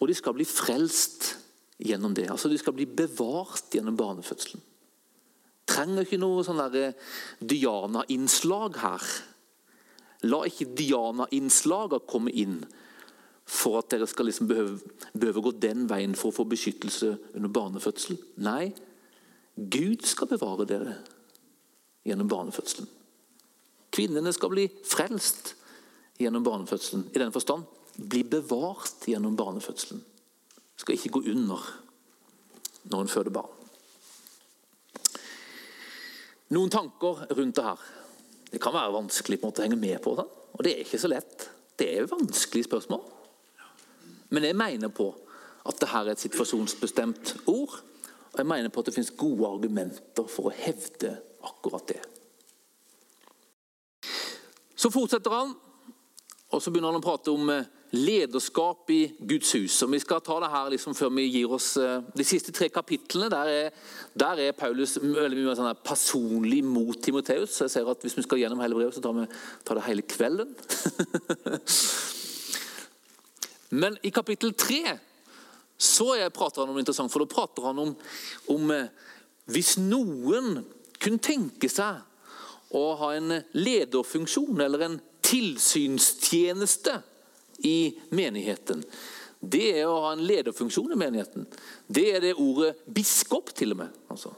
[0.00, 1.34] og de skal bli frelst
[1.78, 2.28] gjennom det.
[2.30, 4.62] Altså De skal bli bevart gjennom barnefødselen.
[5.68, 6.96] Trenger ikke noe sånn eh,
[7.40, 9.04] Diana-innslag her.
[10.28, 12.58] La ikke Diana-innslagene komme inn
[13.44, 14.78] for at dere skal liksom behøve,
[15.12, 18.16] behøve gå den veien for å få beskyttelse under barnefødsel.
[18.44, 18.72] Nei,
[19.54, 20.96] Gud skal bevare dere
[22.08, 22.88] gjennom barnefødselen.
[23.94, 25.54] Kvinnene skal bli frelst
[26.18, 27.08] gjennom barnefødselen.
[27.12, 30.02] I den forstand bli bevart gjennom barnefødselen.
[30.76, 31.66] Skal ikke gå under
[32.90, 33.52] når en føder barn.
[36.54, 37.84] Noen tanker rundt det her.
[38.50, 40.26] Det kan være vanskelig på en måte å henge med på det.
[40.54, 41.48] Og det er ikke så lett.
[41.74, 43.02] Det er vanskelige spørsmål.
[44.34, 45.08] Men jeg mener på
[45.64, 47.78] at dette er et situasjonsbestemt ord.
[48.34, 51.14] Og jeg mener på at det finnes gode argumenter for å hevde
[51.48, 52.00] akkurat det.
[54.74, 55.54] Så fortsetter han,
[56.50, 59.76] og så begynner han å prate om eh, lederskap i Guds hus.
[59.84, 62.68] Og Vi skal ta det her liksom før vi gir oss eh, de siste tre
[62.72, 63.30] kapitlene.
[63.30, 63.70] Der er,
[64.18, 67.54] der er Paulus veldig mye sånn personlig mot Timoteus.
[67.54, 69.26] Så jeg ser at Hvis vi skal gjennom hele brevet, så tar vi
[69.64, 70.54] tar det hele kvelden.
[73.80, 74.98] Men i kapittel tre
[75.78, 77.96] så prater han om noe interessant, for da prater han om,
[78.54, 78.86] om eh,
[79.50, 80.62] hvis noen
[81.02, 81.98] kunne tenke seg
[82.74, 86.94] å ha en lederfunksjon eller en tilsynstjeneste
[87.64, 88.84] i menigheten,
[89.44, 91.46] det er å ha en lederfunksjon i menigheten.
[91.86, 93.96] Det er det ordet biskop, til og med.
[94.12, 94.32] Altså.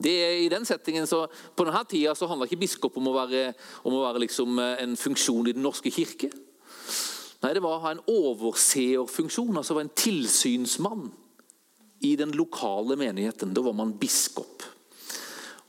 [0.00, 1.26] Det er i den settingen, så
[1.56, 3.50] På denne tida så handler ikke biskop om å være,
[3.84, 6.30] om å være liksom en funksjon i Den norske kirke.
[7.40, 11.06] Nei, det var å ha en overseerfunksjon, altså være en tilsynsmann
[12.04, 13.54] i den lokale menigheten.
[13.56, 14.64] Da var man biskop.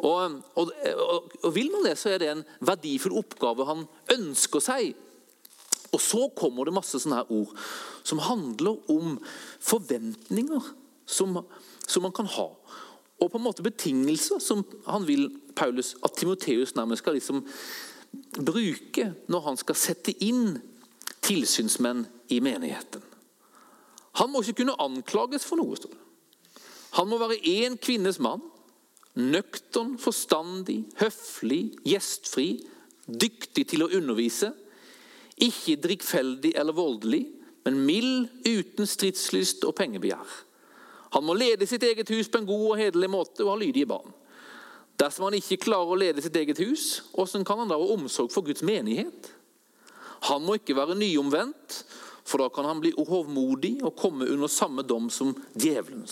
[0.02, 3.86] Og, og, og, og Vil man det, så er det en verdifull oppgave han
[4.16, 4.96] ønsker seg.
[5.92, 7.52] Og så kommer det masse sånne her ord
[8.08, 9.18] som handler om
[9.60, 10.72] forventninger
[11.06, 11.42] som,
[11.88, 12.48] som man kan ha.
[13.22, 17.44] Og på en måte betingelser som han vil Paulus, at Timoteus nærmest skal liksom
[18.40, 20.58] bruke når han skal sette inn
[21.22, 23.04] tilsynsmenn i menigheten.
[24.20, 25.78] Han må ikke kunne anklages for noe.
[25.78, 26.02] står det.
[27.00, 28.42] Han må være én kvinnes mann.
[29.16, 32.62] Nøktern, forstandig, høflig, gjestfri,
[33.08, 34.54] dyktig til å undervise.
[35.42, 37.26] Ikke drikkfeldig eller voldelig,
[37.66, 40.40] men mild, uten stridslyst og pengebegjær.
[41.12, 43.90] Han må lede sitt eget hus på en god og hederlig måte og ha lydige
[43.90, 44.14] barn.
[45.02, 48.32] Dersom han ikke klarer å lede sitt eget hus, hvordan kan han da ha omsorg
[48.34, 49.32] for Guds menighet?
[50.30, 51.82] Han må ikke være nyomvendt,
[52.24, 56.06] for da kan han bli hovmodig og komme under samme dom som djevelen.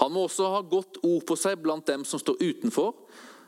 [0.00, 2.96] Han må også ha godt ord på seg blant dem som står utenfor,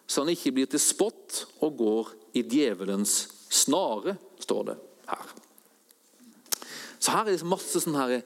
[0.07, 3.17] så han ikke blir til spott og går i djevelens
[3.51, 4.79] snare, står det
[5.11, 5.31] her.
[7.01, 8.25] Så her er det masse sånne her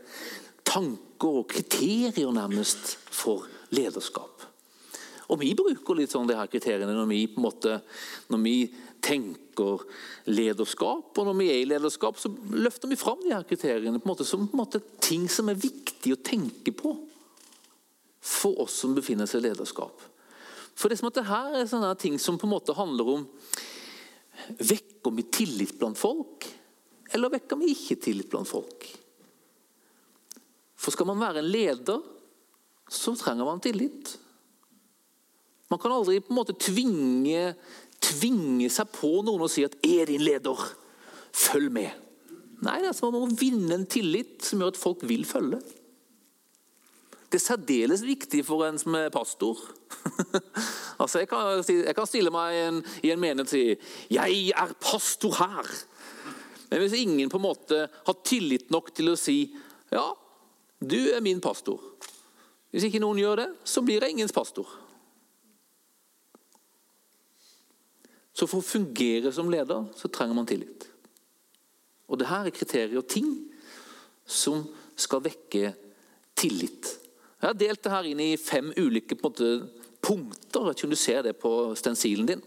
[0.66, 4.50] tanker og kriterier nærmest for lederskap.
[5.32, 7.78] Og vi bruker litt sånn de her kriteriene når vi, på en måte,
[8.32, 8.56] når vi
[9.04, 9.84] tenker
[10.32, 11.12] lederskap.
[11.16, 14.12] Og når vi er i lederskap, så løfter vi fram de her kriteriene på en
[14.12, 16.96] måte, som på en måte, ting som er viktig å tenke på
[18.24, 20.00] for oss som befinner seg i lederskap.
[20.74, 23.30] For det som at det her er sånne ting som på en måte handler om
[24.44, 26.44] Vekker vi tillit blant folk,
[27.12, 28.86] eller vekker vi ikke tillit blant folk?
[30.74, 32.00] For skal man være en leder,
[32.88, 34.14] så trenger man tillit.
[35.72, 37.54] Man kan aldri på en måte tvinge,
[38.04, 40.74] tvinge seg på noen og si at 'er din leder',
[41.32, 41.90] følg med.
[42.62, 45.24] Nei, det er som om man må vinne en tillit som gjør at folk vil
[45.24, 45.60] følge.
[47.28, 49.58] Det er særdeles viktig for en som er pastor.
[51.02, 53.76] altså, jeg, kan, jeg kan, stille meg en, i en menighet og si
[54.10, 55.84] 'Jeg er pastor her'.
[56.70, 59.54] Men hvis ingen på en måte har tillit nok til å si
[59.92, 60.14] 'Ja,
[60.80, 61.80] du er min pastor',
[62.70, 64.66] hvis ikke noen gjør det, så blir jeg ingens pastor.
[68.34, 70.88] Så for å fungere som leder, så trenger man tillit.
[72.10, 73.30] Og det her er kriterier og ting
[74.26, 74.66] som
[74.96, 75.70] skal vekke
[76.34, 76.98] tillit.
[77.40, 79.68] Jeg har delt det her inn i fem ulike måte,
[80.04, 80.60] punkter.
[80.60, 82.42] Jeg vet ikke om du ser det på stensilen din.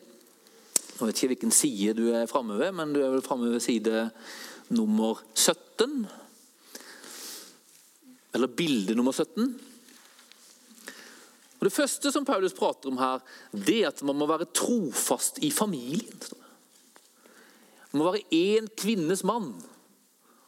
[0.97, 3.61] Jeg vet ikke hvilken side du er framme ved, men du er vel framme ved
[3.61, 4.07] side
[4.73, 6.07] nummer 17.
[8.33, 9.51] Eller bilde nummer 17.
[11.59, 13.21] Og Det første som Paulus prater om her,
[13.53, 16.17] det er at man må være trofast i familien.
[17.93, 19.53] Man må være én kvinnes mann.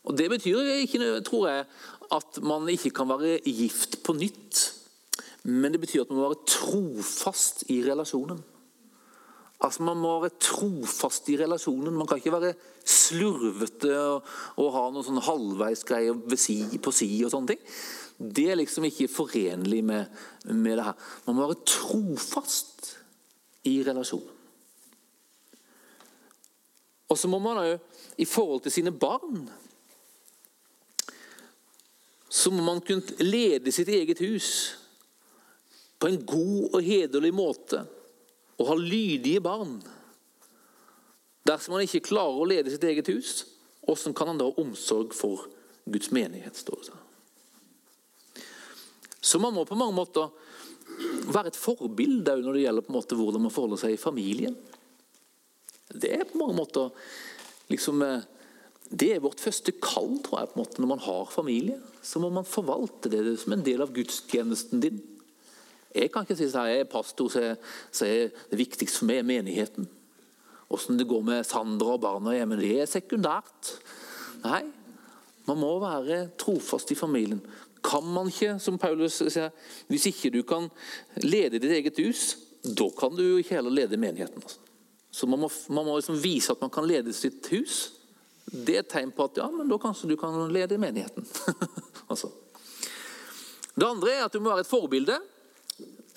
[0.04, 1.66] Og Det betyr ikke, tror jeg,
[2.12, 4.74] at man ikke kan være gift på nytt.
[5.44, 8.42] Men det betyr at man må være trofast i relasjonen.
[9.60, 11.96] Altså Man må være trofast i relasjonen.
[11.96, 12.54] Man kan ikke være
[12.88, 14.28] slurvete og,
[14.62, 17.66] og ha noen sånn halvveisgreier si, på si og sånne ting.
[18.20, 20.08] Det er liksom ikke forenlig med,
[20.48, 21.08] med det her.
[21.28, 22.94] Man må være trofast
[23.68, 24.36] i relasjonen.
[27.10, 27.80] Og så må man òg,
[28.22, 29.48] i forhold til sine barn
[32.30, 34.50] så må man kunne lede sitt eget hus
[36.00, 37.82] på en god og hederlig måte
[38.60, 39.80] og ha lydige barn.
[41.48, 43.46] Dersom han ikke klarer å lede sitt eget hus,
[43.88, 45.48] hvordan kan han da ha omsorg for
[45.90, 46.58] Guds menighet?
[46.60, 46.98] står det.
[49.22, 50.30] Så man må på mange måter
[51.30, 54.56] være et forbilde når det gjelder på en måte hvordan man forholder seg i familien.
[55.90, 56.92] Det er på mange måter
[57.72, 58.28] liksom eh,
[58.90, 61.78] det er vårt første kall tror jeg, på en måte, når man har familie.
[62.02, 64.98] Så må man forvalte det som en del av gudstjenesten din.
[65.96, 69.88] Jeg kan ikke si at jeg er pastor, så, er det viktigste for meg menigheten.
[70.70, 73.74] Åssen det går med Sandra og barna hjemme, det er sekundært.
[74.44, 74.64] Nei,
[75.50, 77.42] man må være trofast i familien.
[77.84, 79.50] Kan man ikke, som Paulus sier,
[79.90, 80.68] hvis ikke du kan
[81.24, 84.44] lede ditt eget hus, da kan du ikke heller lede menigheten.
[84.44, 84.60] Altså.
[85.10, 87.88] Så man må, man må liksom vise at man kan lede sitt hus
[88.50, 91.26] det er et tegn på at ja, men da kanskje du kan lede menigheten.
[92.12, 92.32] altså.
[93.76, 95.20] Det andre er at du må være et forbilde.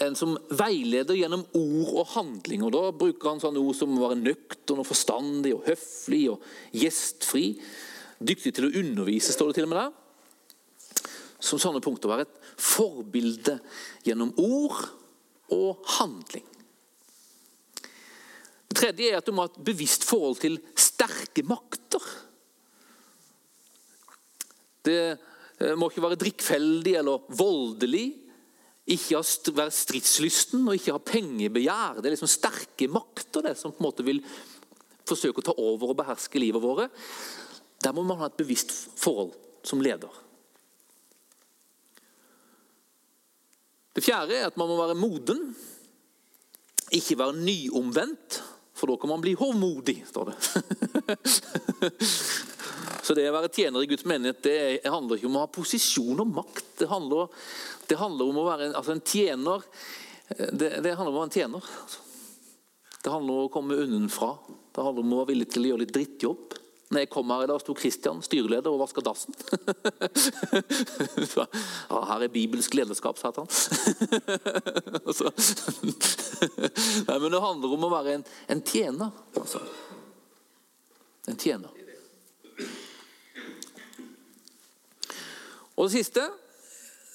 [0.03, 2.65] En som veileder gjennom ord og handling.
[2.67, 6.47] og Da bruker han sånne ord som å være nøktern og forstandig og høflig og
[6.77, 7.47] gjestfri.
[8.23, 11.13] Dyktig til å undervise, står det til og med der.
[11.43, 13.59] Som sånne punkter være et forbilde
[14.07, 14.81] gjennom ord
[15.53, 16.47] og handling.
[18.73, 22.05] Det tredje er at du må ha et bevisst forhold til sterke makter.
[24.83, 28.07] Det eh, må ikke være drikkfeldig eller voldelig.
[28.91, 29.21] Ikke
[29.55, 32.01] være stridslysten og ikke ha pengebegjær.
[32.01, 34.19] Det er liksom sterke makter det, som på en måte vil
[35.07, 36.89] forsøke å ta over og beherske livet våre.
[37.83, 39.35] Der må man ha et bevisst forhold
[39.67, 40.11] som leder.
[43.93, 45.53] Det fjerde er at man må være moden.
[46.93, 48.41] Ikke være nyomvendt,
[48.75, 50.37] for da kan man bli hovmodig, står det.
[53.03, 56.23] Så det å være tjener i Guds menighet det handler ikke om å ha posisjon
[56.23, 56.69] og makt.
[56.79, 57.27] Det handler,
[57.91, 59.67] det handler om å være en, altså en tjener.
[60.39, 61.63] Det, det, handler om å være en tjener.
[63.03, 64.37] Det handler om å komme unnenfra.
[64.73, 66.43] Det handler om å være villig til å gjøre litt drittjobb.
[66.93, 69.33] Når jeg kom her i dag, sto Kristian, styreleder, og vaska dassen.
[71.41, 71.47] ja,
[72.11, 73.49] her er bibelsk lederskap, sa han.
[77.09, 79.09] Nei, men det handler om å være en, en tjener.
[79.41, 79.61] Altså.
[81.33, 81.82] En tjener.
[85.77, 86.27] Og det siste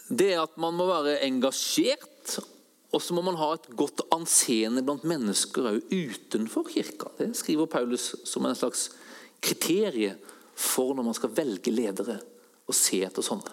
[0.07, 2.37] det er at man må være engasjert.
[2.95, 7.11] Og så må man ha et godt anseende blant mennesker òg utenfor kirka.
[7.19, 8.87] Det skriver Paulus som en slags
[9.43, 10.21] kriterium
[10.57, 12.17] for når man skal velge ledere
[12.67, 13.51] og se etter sånne.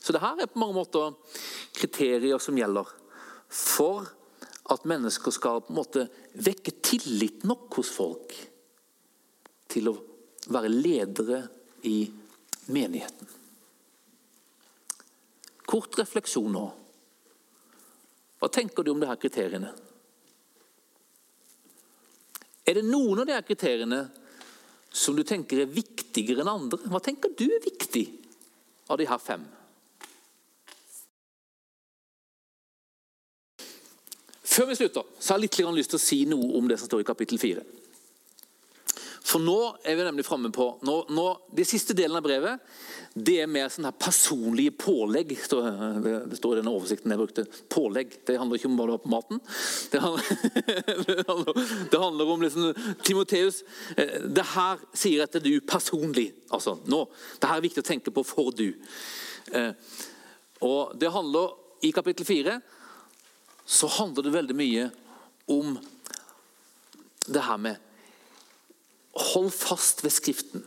[0.00, 1.16] Så det her er på mange måter
[1.76, 2.88] kriterier som gjelder
[3.50, 4.06] for
[4.70, 6.06] at mennesker skal på en måte
[6.38, 8.36] vekke tillit nok hos folk
[9.70, 9.98] til å
[10.52, 11.42] være ledere
[11.88, 12.04] i
[12.70, 13.39] menigheten.
[15.70, 16.64] Kort refleksjon nå.
[18.40, 19.70] Hva tenker du om disse kriteriene?
[22.66, 24.00] Er det noen av disse kriteriene
[24.90, 26.80] som du tenker er viktigere enn andre?
[26.90, 28.06] Hva tenker du er viktig
[28.90, 29.46] av de her fem?
[34.50, 36.90] Før vi slutter, så har jeg litt lyst til å si noe om det som
[36.90, 37.62] står i kapittel 4.
[39.20, 42.62] For nå er vi nemlig framme på nå, nå, De siste delen av brevet
[43.10, 45.32] det er mer sånn her personlige pålegg.
[45.34, 47.42] Det, står i denne oversikten jeg brukte.
[47.72, 48.12] Pålegg.
[48.22, 49.40] Det handler ikke om hva du har på maten.
[49.90, 50.28] Det handler,
[51.08, 51.58] det handler,
[51.90, 52.68] det handler om liksom,
[53.02, 53.64] Timoteus,
[53.96, 56.28] eh, det her sier til du personlig.
[56.54, 57.02] Altså nå.
[57.42, 58.68] Det her er viktig å tenke på for du.
[59.58, 59.74] Eh,
[60.70, 62.60] og det handler I kapittel fire
[63.70, 64.88] så handler det veldig mye
[65.50, 65.76] om
[67.26, 67.89] det her med
[69.10, 70.64] Hold fast ved Skriften.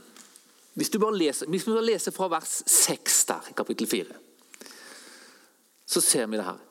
[0.74, 4.16] Hvis du bare leser, hvis bare leser fra vers 6 der, i kapittel 4,
[5.86, 6.62] så ser vi det her.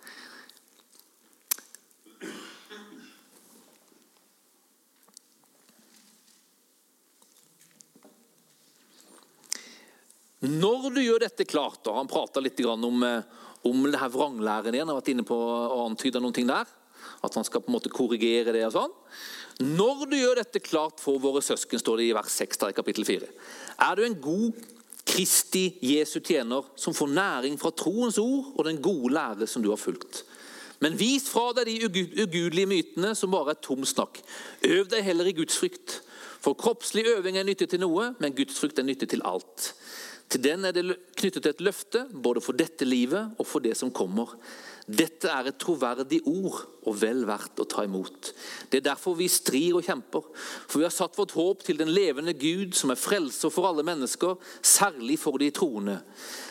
[10.42, 13.22] Når du gjør dette klart, og han prater litt om, eh,
[13.62, 16.66] om det her vranglæren igjen, han har vært inne på å antyde noen ting der,
[17.22, 18.96] at han skal på en måte korrigere det og sånn.
[19.60, 23.04] Når du gjør dette klart for våre søsken, står det i vers 6 i kapittel
[23.04, 23.28] 4,
[23.82, 24.68] er du en god
[25.12, 29.68] Kristi Jesu tjener som får næring fra troens ord og den gode lære som du
[29.72, 30.22] har fulgt.
[30.82, 34.18] Men vis fra deg de ugudelige mytene som bare er tom snakk.
[34.66, 36.00] Øv deg heller i Guds frykt.
[36.42, 39.68] For kroppslig øving er nyttig til noe, men Guds frykt er nyttig til alt.
[40.32, 43.92] Til den er det knyttet et løfte, både for dette livet og for det som
[43.94, 44.32] kommer.
[44.90, 48.32] Dette er et troverdig ord og vel verdt å ta imot.
[48.70, 50.24] Det er derfor vi strir og kjemper.
[50.66, 53.86] For vi har satt vårt håp til den levende Gud, som er frelser for alle
[53.86, 56.00] mennesker, særlig for de troende.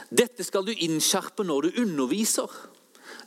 [0.07, 2.47] Dette skal du innskjerpe når du underviser.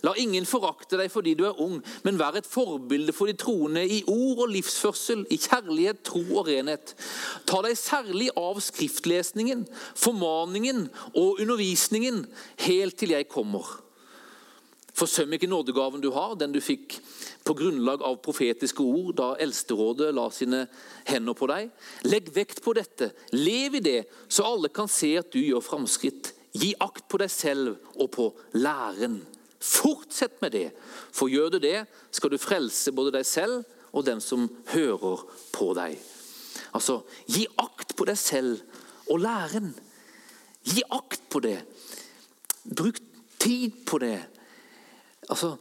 [0.05, 3.85] La ingen forakte deg fordi du er ung, men vær et forbilde for de troende
[3.85, 6.93] i ord og livsførsel, i kjærlighet, tro og renhet.
[7.49, 9.65] Ta deg særlig av skriftlesningen,
[9.97, 12.25] formaningen og undervisningen
[12.67, 13.65] helt til jeg kommer.
[14.95, 17.01] Forsøm ikke nådegaven du har, den du fikk
[17.45, 20.65] på grunnlag av profetiske ord da Eldsterådet la sine
[21.09, 21.73] hender på deg.
[22.07, 26.31] Legg vekt på dette, lev i det, så alle kan se at du gjør framskritt.
[26.55, 29.19] Gi akt på deg selv og på læren.
[29.59, 30.69] Fortsett med det,
[31.11, 33.65] for gjør du det, skal du frelse både deg selv
[33.95, 35.97] og den som hører på deg.
[36.75, 38.63] Altså, gi akt på deg selv
[39.11, 39.73] og læren.
[40.65, 41.59] Gi akt på det.
[42.65, 43.01] Bruk
[43.43, 44.19] tid på det.
[45.33, 45.55] Altså,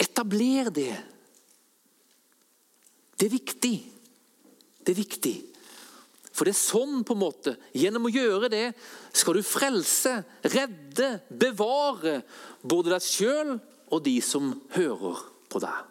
[0.00, 0.92] etabler det.
[3.18, 3.76] Det er viktig.
[4.80, 5.36] Det er viktig.
[6.30, 8.66] For det er sånn, på en måte, gjennom å gjøre det,
[9.12, 10.14] skal du frelse,
[10.46, 12.20] redde, bevare
[12.62, 13.56] både deg sjøl
[13.90, 15.86] og de som hører på deg.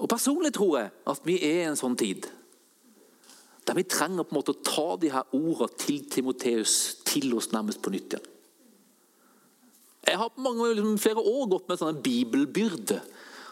[0.00, 2.30] Og Personlig tror jeg at vi er i en sånn tid
[3.70, 6.76] der vi trenger på en måte å ta de her ordene til Timoteus
[7.06, 8.30] til oss nærmest på nytt igjen.
[10.06, 13.00] Jeg har på mange, liksom, flere år gått med en sånn bibelbyrde.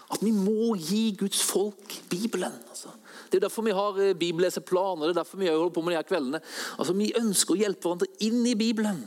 [0.09, 2.55] At vi må gi Guds folk Bibelen.
[2.71, 2.95] Altså.
[3.29, 5.99] Det er derfor vi har eh, bibelleseplaner, det er derfor vi holder på med de
[5.99, 6.41] her kveldene.
[6.81, 9.03] Altså, Vi ønsker å hjelpe hverandre inn i Bibelen.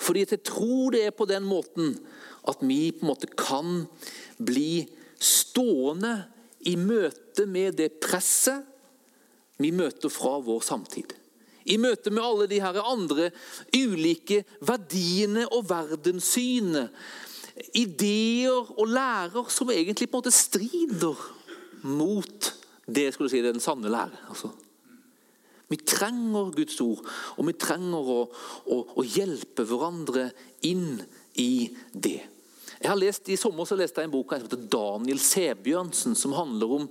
[0.00, 1.94] Fordi jeg tror det er på den måten
[2.46, 3.84] at vi på en måte kan
[4.38, 4.86] bli
[5.20, 6.14] stående
[6.68, 8.64] i møte med det presset
[9.60, 11.14] vi møter fra vår samtid.
[11.66, 13.30] I møte med alle de her andre
[13.74, 16.92] ulike verdiene og verdenssynet.
[17.74, 21.26] Ideer og lærer som egentlig på en måte strider
[21.86, 22.52] mot
[22.86, 24.20] det skulle si, den sanne lære.
[24.30, 24.52] Altså.
[25.68, 27.02] Vi trenger Guds ord,
[27.36, 28.20] og vi trenger å,
[28.70, 30.28] å, å, hjelpe hverandre
[30.68, 31.00] inn
[31.42, 32.20] i det.
[32.76, 36.76] Jeg har lest, I sommer så leste jeg en bok heter Daniel Sebjørnsen, som handler,
[36.78, 36.88] om,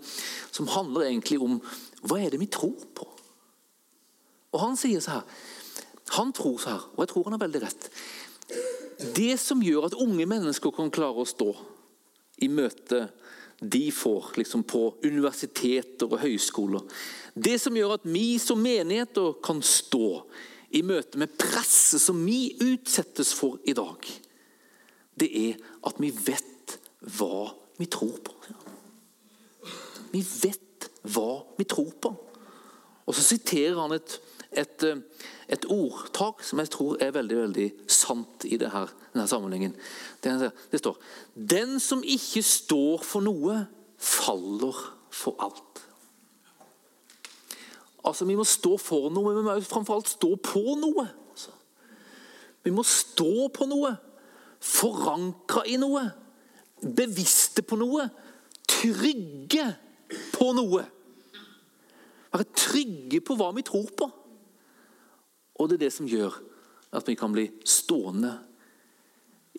[0.51, 1.61] som handler egentlig om
[2.03, 3.07] hva er det vi tror på?
[4.55, 5.27] Og Han sier så her,
[6.15, 7.87] han tror så her, og jeg tror han har veldig rett.
[9.17, 11.49] Det som gjør at unge mennesker kan klare å stå
[12.45, 13.07] i møte
[13.59, 16.83] de får liksom på universiteter og høyskoler,
[17.35, 20.21] det som gjør at vi som menigheter kan stå
[20.75, 24.07] i møte med presset som vi utsettes for i dag,
[25.15, 26.77] det er at vi vet
[27.17, 27.49] hva
[27.79, 28.35] vi tror på.
[30.11, 32.11] Vi vet hva vi tror på.
[33.05, 34.19] Og Så siterer han et,
[34.57, 34.85] et,
[35.51, 39.75] et ordtak som jeg tror er veldig veldig sant i her, denne sammenhengen.
[40.23, 40.99] Det, det står
[41.35, 43.65] Den som ikke står for noe,
[43.97, 44.79] faller
[45.13, 45.83] for alt.
[48.05, 51.07] Altså, Vi må stå for noe, men vi må framfor alt stå på noe.
[51.31, 51.55] Altså.
[52.63, 53.95] Vi må stå på noe,
[54.61, 56.03] forankra i noe,
[56.81, 58.07] bevisste på noe,
[58.69, 59.65] trygge
[60.35, 60.83] på noe.
[62.35, 64.09] Være trygge på hva vi tror på.
[65.55, 66.35] Og det er det som gjør
[66.95, 68.33] at vi kan bli stående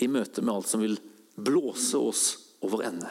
[0.01, 0.99] i møte med alt som vil
[1.37, 2.25] blåse oss
[2.65, 3.09] over ende.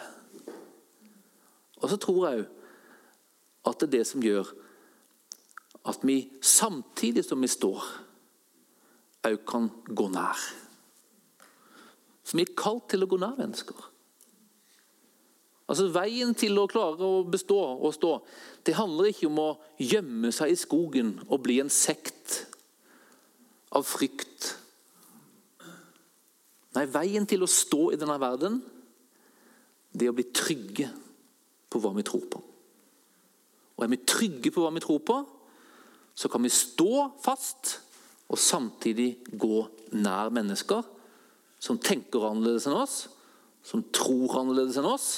[1.82, 2.52] Og så tror jeg òg
[3.66, 4.50] at det er det som gjør
[5.90, 7.82] at vi samtidig som vi står,
[9.26, 10.38] òg kan gå nær.
[12.26, 13.78] For vi er kalt til å gå nær mennesker.
[15.66, 18.12] Altså Veien til å klare å bestå og stå,
[18.66, 19.52] det handler ikke om å
[19.82, 22.44] gjemme seg i skogen og bli en sekt
[23.76, 24.54] av frykt.
[26.76, 28.60] Nei, veien til å stå i denne verden,
[29.96, 30.90] det er å bli trygge
[31.72, 32.42] på hva vi tror på.
[33.76, 35.18] Og er vi trygge på hva vi tror på,
[36.16, 37.78] så kan vi stå fast
[38.32, 39.66] og samtidig gå
[40.00, 40.84] nær mennesker
[41.62, 42.98] som tenker annerledes enn oss,
[43.66, 45.10] som tror annerledes enn oss,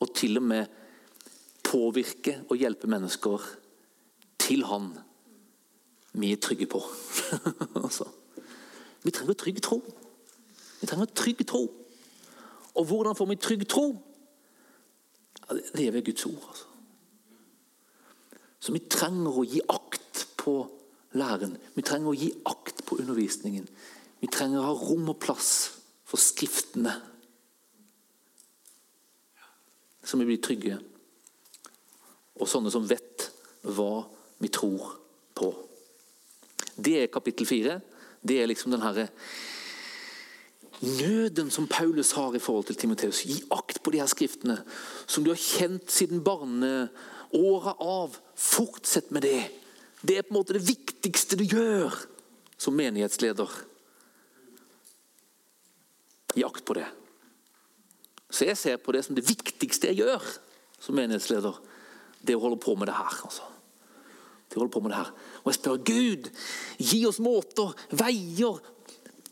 [0.00, 0.72] og til og med
[1.66, 3.44] påvirke og hjelpe mennesker
[4.40, 4.92] til Han
[6.16, 6.80] vi er trygge på.
[7.84, 8.08] altså.
[9.04, 9.80] Vi trenger trygg tro.
[10.80, 11.64] Vi trenger trygg tro.
[12.74, 13.90] Og hvordan får vi trygg tro?
[15.48, 16.46] Det er ved Guds ord.
[16.48, 16.64] altså.
[18.60, 20.56] Så vi trenger å gi akt på
[21.14, 21.56] læren.
[21.74, 23.68] Vi trenger å gi akt på undervisningen.
[24.20, 25.52] Vi trenger å ha rom og plass
[26.06, 26.94] for Skriftene
[30.06, 30.76] Så vi blir trygge,
[32.38, 33.24] og sånne som vet
[33.66, 34.04] hva
[34.38, 34.92] vi tror
[35.34, 35.48] på.
[36.76, 37.80] Det er kapittel fire.
[38.26, 39.08] Det er liksom den herre
[40.80, 43.22] nøden som Paulus har i forhold til Timoteus.
[43.24, 44.58] Gi akt på de her skriftene
[45.06, 48.18] som du har kjent siden barneåra av.
[48.36, 49.40] Fortsett med det.
[50.02, 51.94] Det er på en måte det viktigste du gjør
[52.60, 53.50] som menighetsleder.
[56.36, 56.86] Gi akt på det.
[58.28, 60.24] Så jeg ser på det som det viktigste jeg gjør
[60.82, 61.56] som menighetsleder.
[62.20, 63.22] Det å holde på med det her.
[63.24, 63.55] altså.
[64.56, 65.08] Det holder på med det her.
[65.42, 66.28] Og jeg spør Gud,
[66.80, 68.56] gi oss måter, veier,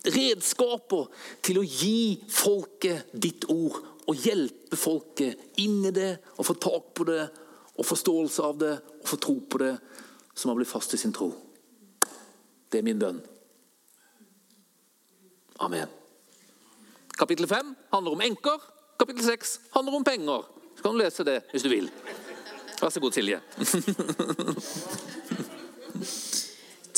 [0.04, 1.06] redskaper
[1.40, 3.78] til å gi folket ditt ord.
[4.04, 7.22] Og hjelpe folket inn i det, og få tak på det,
[7.72, 9.72] og forståelse av det, og få tro på det,
[10.36, 11.30] som har blitt fast i sin tro.
[12.68, 13.22] Det er min bønn.
[15.64, 15.88] Amen.
[17.16, 18.60] Kapittel 5 handler om enker.
[19.00, 20.44] Kapittel 6 handler om penger.
[20.76, 21.88] Så kan du lese det hvis du vil.
[22.80, 23.38] Vær så god, Silje.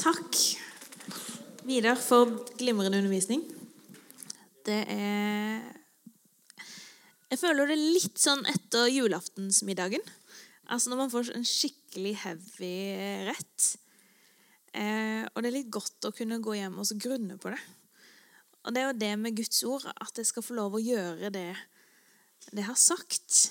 [0.01, 0.39] Takk,
[1.67, 3.43] Vidar, for glimrende undervisning.
[4.67, 5.63] Det er
[7.31, 10.03] Jeg føler det litt sånn etter julaftensmiddagen.
[10.71, 12.77] Altså når man får en skikkelig heavy
[13.27, 13.67] rett.
[14.77, 17.61] Eh, og det er litt godt å kunne gå hjem og grunne på det.
[18.67, 21.31] Og det er jo det med Guds ord, at jeg skal få lov å gjøre
[21.35, 21.51] det
[22.55, 23.51] det har sagt.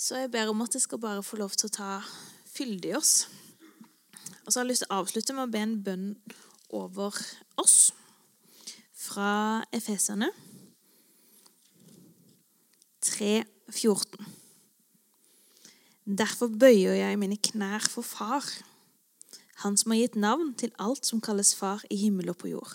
[0.00, 1.88] Så jeg ber om at jeg skal bare få lov til å ta
[2.48, 3.26] fyldig oss.
[4.46, 6.06] Og så har jeg lyst til å avslutte med å be en bønn
[6.72, 7.18] over
[7.60, 7.90] oss
[8.96, 9.32] fra
[9.76, 10.30] Efeserne
[13.04, 14.30] 3,14.
[16.22, 18.48] Derfor bøyer jeg mine knær for Far,
[19.60, 22.72] Han som har gitt navn til alt som kalles Far i himmel og på jord.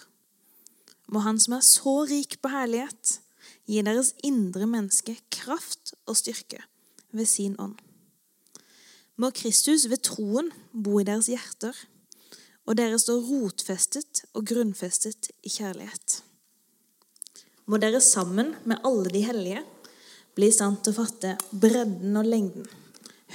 [1.10, 3.18] Må Han som er så rik på herlighet,
[3.66, 6.62] gi deres indre menneske kraft og styrke
[7.16, 7.78] ved sin ånd.
[9.16, 11.76] Må Kristus ved troen bo i deres hjerter,
[12.66, 16.22] og dere står rotfestet og grunnfestet i kjærlighet.
[17.66, 19.64] Må dere sammen med alle de hellige
[20.36, 22.66] bli i stand til å fatte bredden og lengden,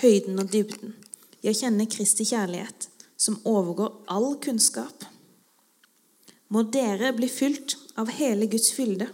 [0.02, 0.92] høyden og dybden,
[1.40, 5.06] i å kjenne Kristi kjærlighet, som overgår all kunnskap.
[6.52, 9.08] Må dere bli fylt av hele Guds fylde,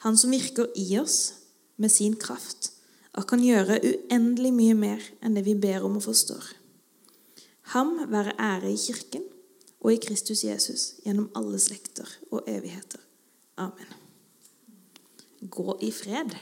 [0.00, 1.34] Han som virker i oss
[1.76, 2.70] med sin kraft,
[3.18, 6.52] og kan gjøre uendelig mye mer enn det vi ber om og forstår.
[7.74, 9.26] Ham være ære i Kirken
[9.80, 13.00] og i Kristus Jesus gjennom alle slekter og evigheter.
[13.60, 13.96] Amen.
[15.50, 16.36] Gå i fred.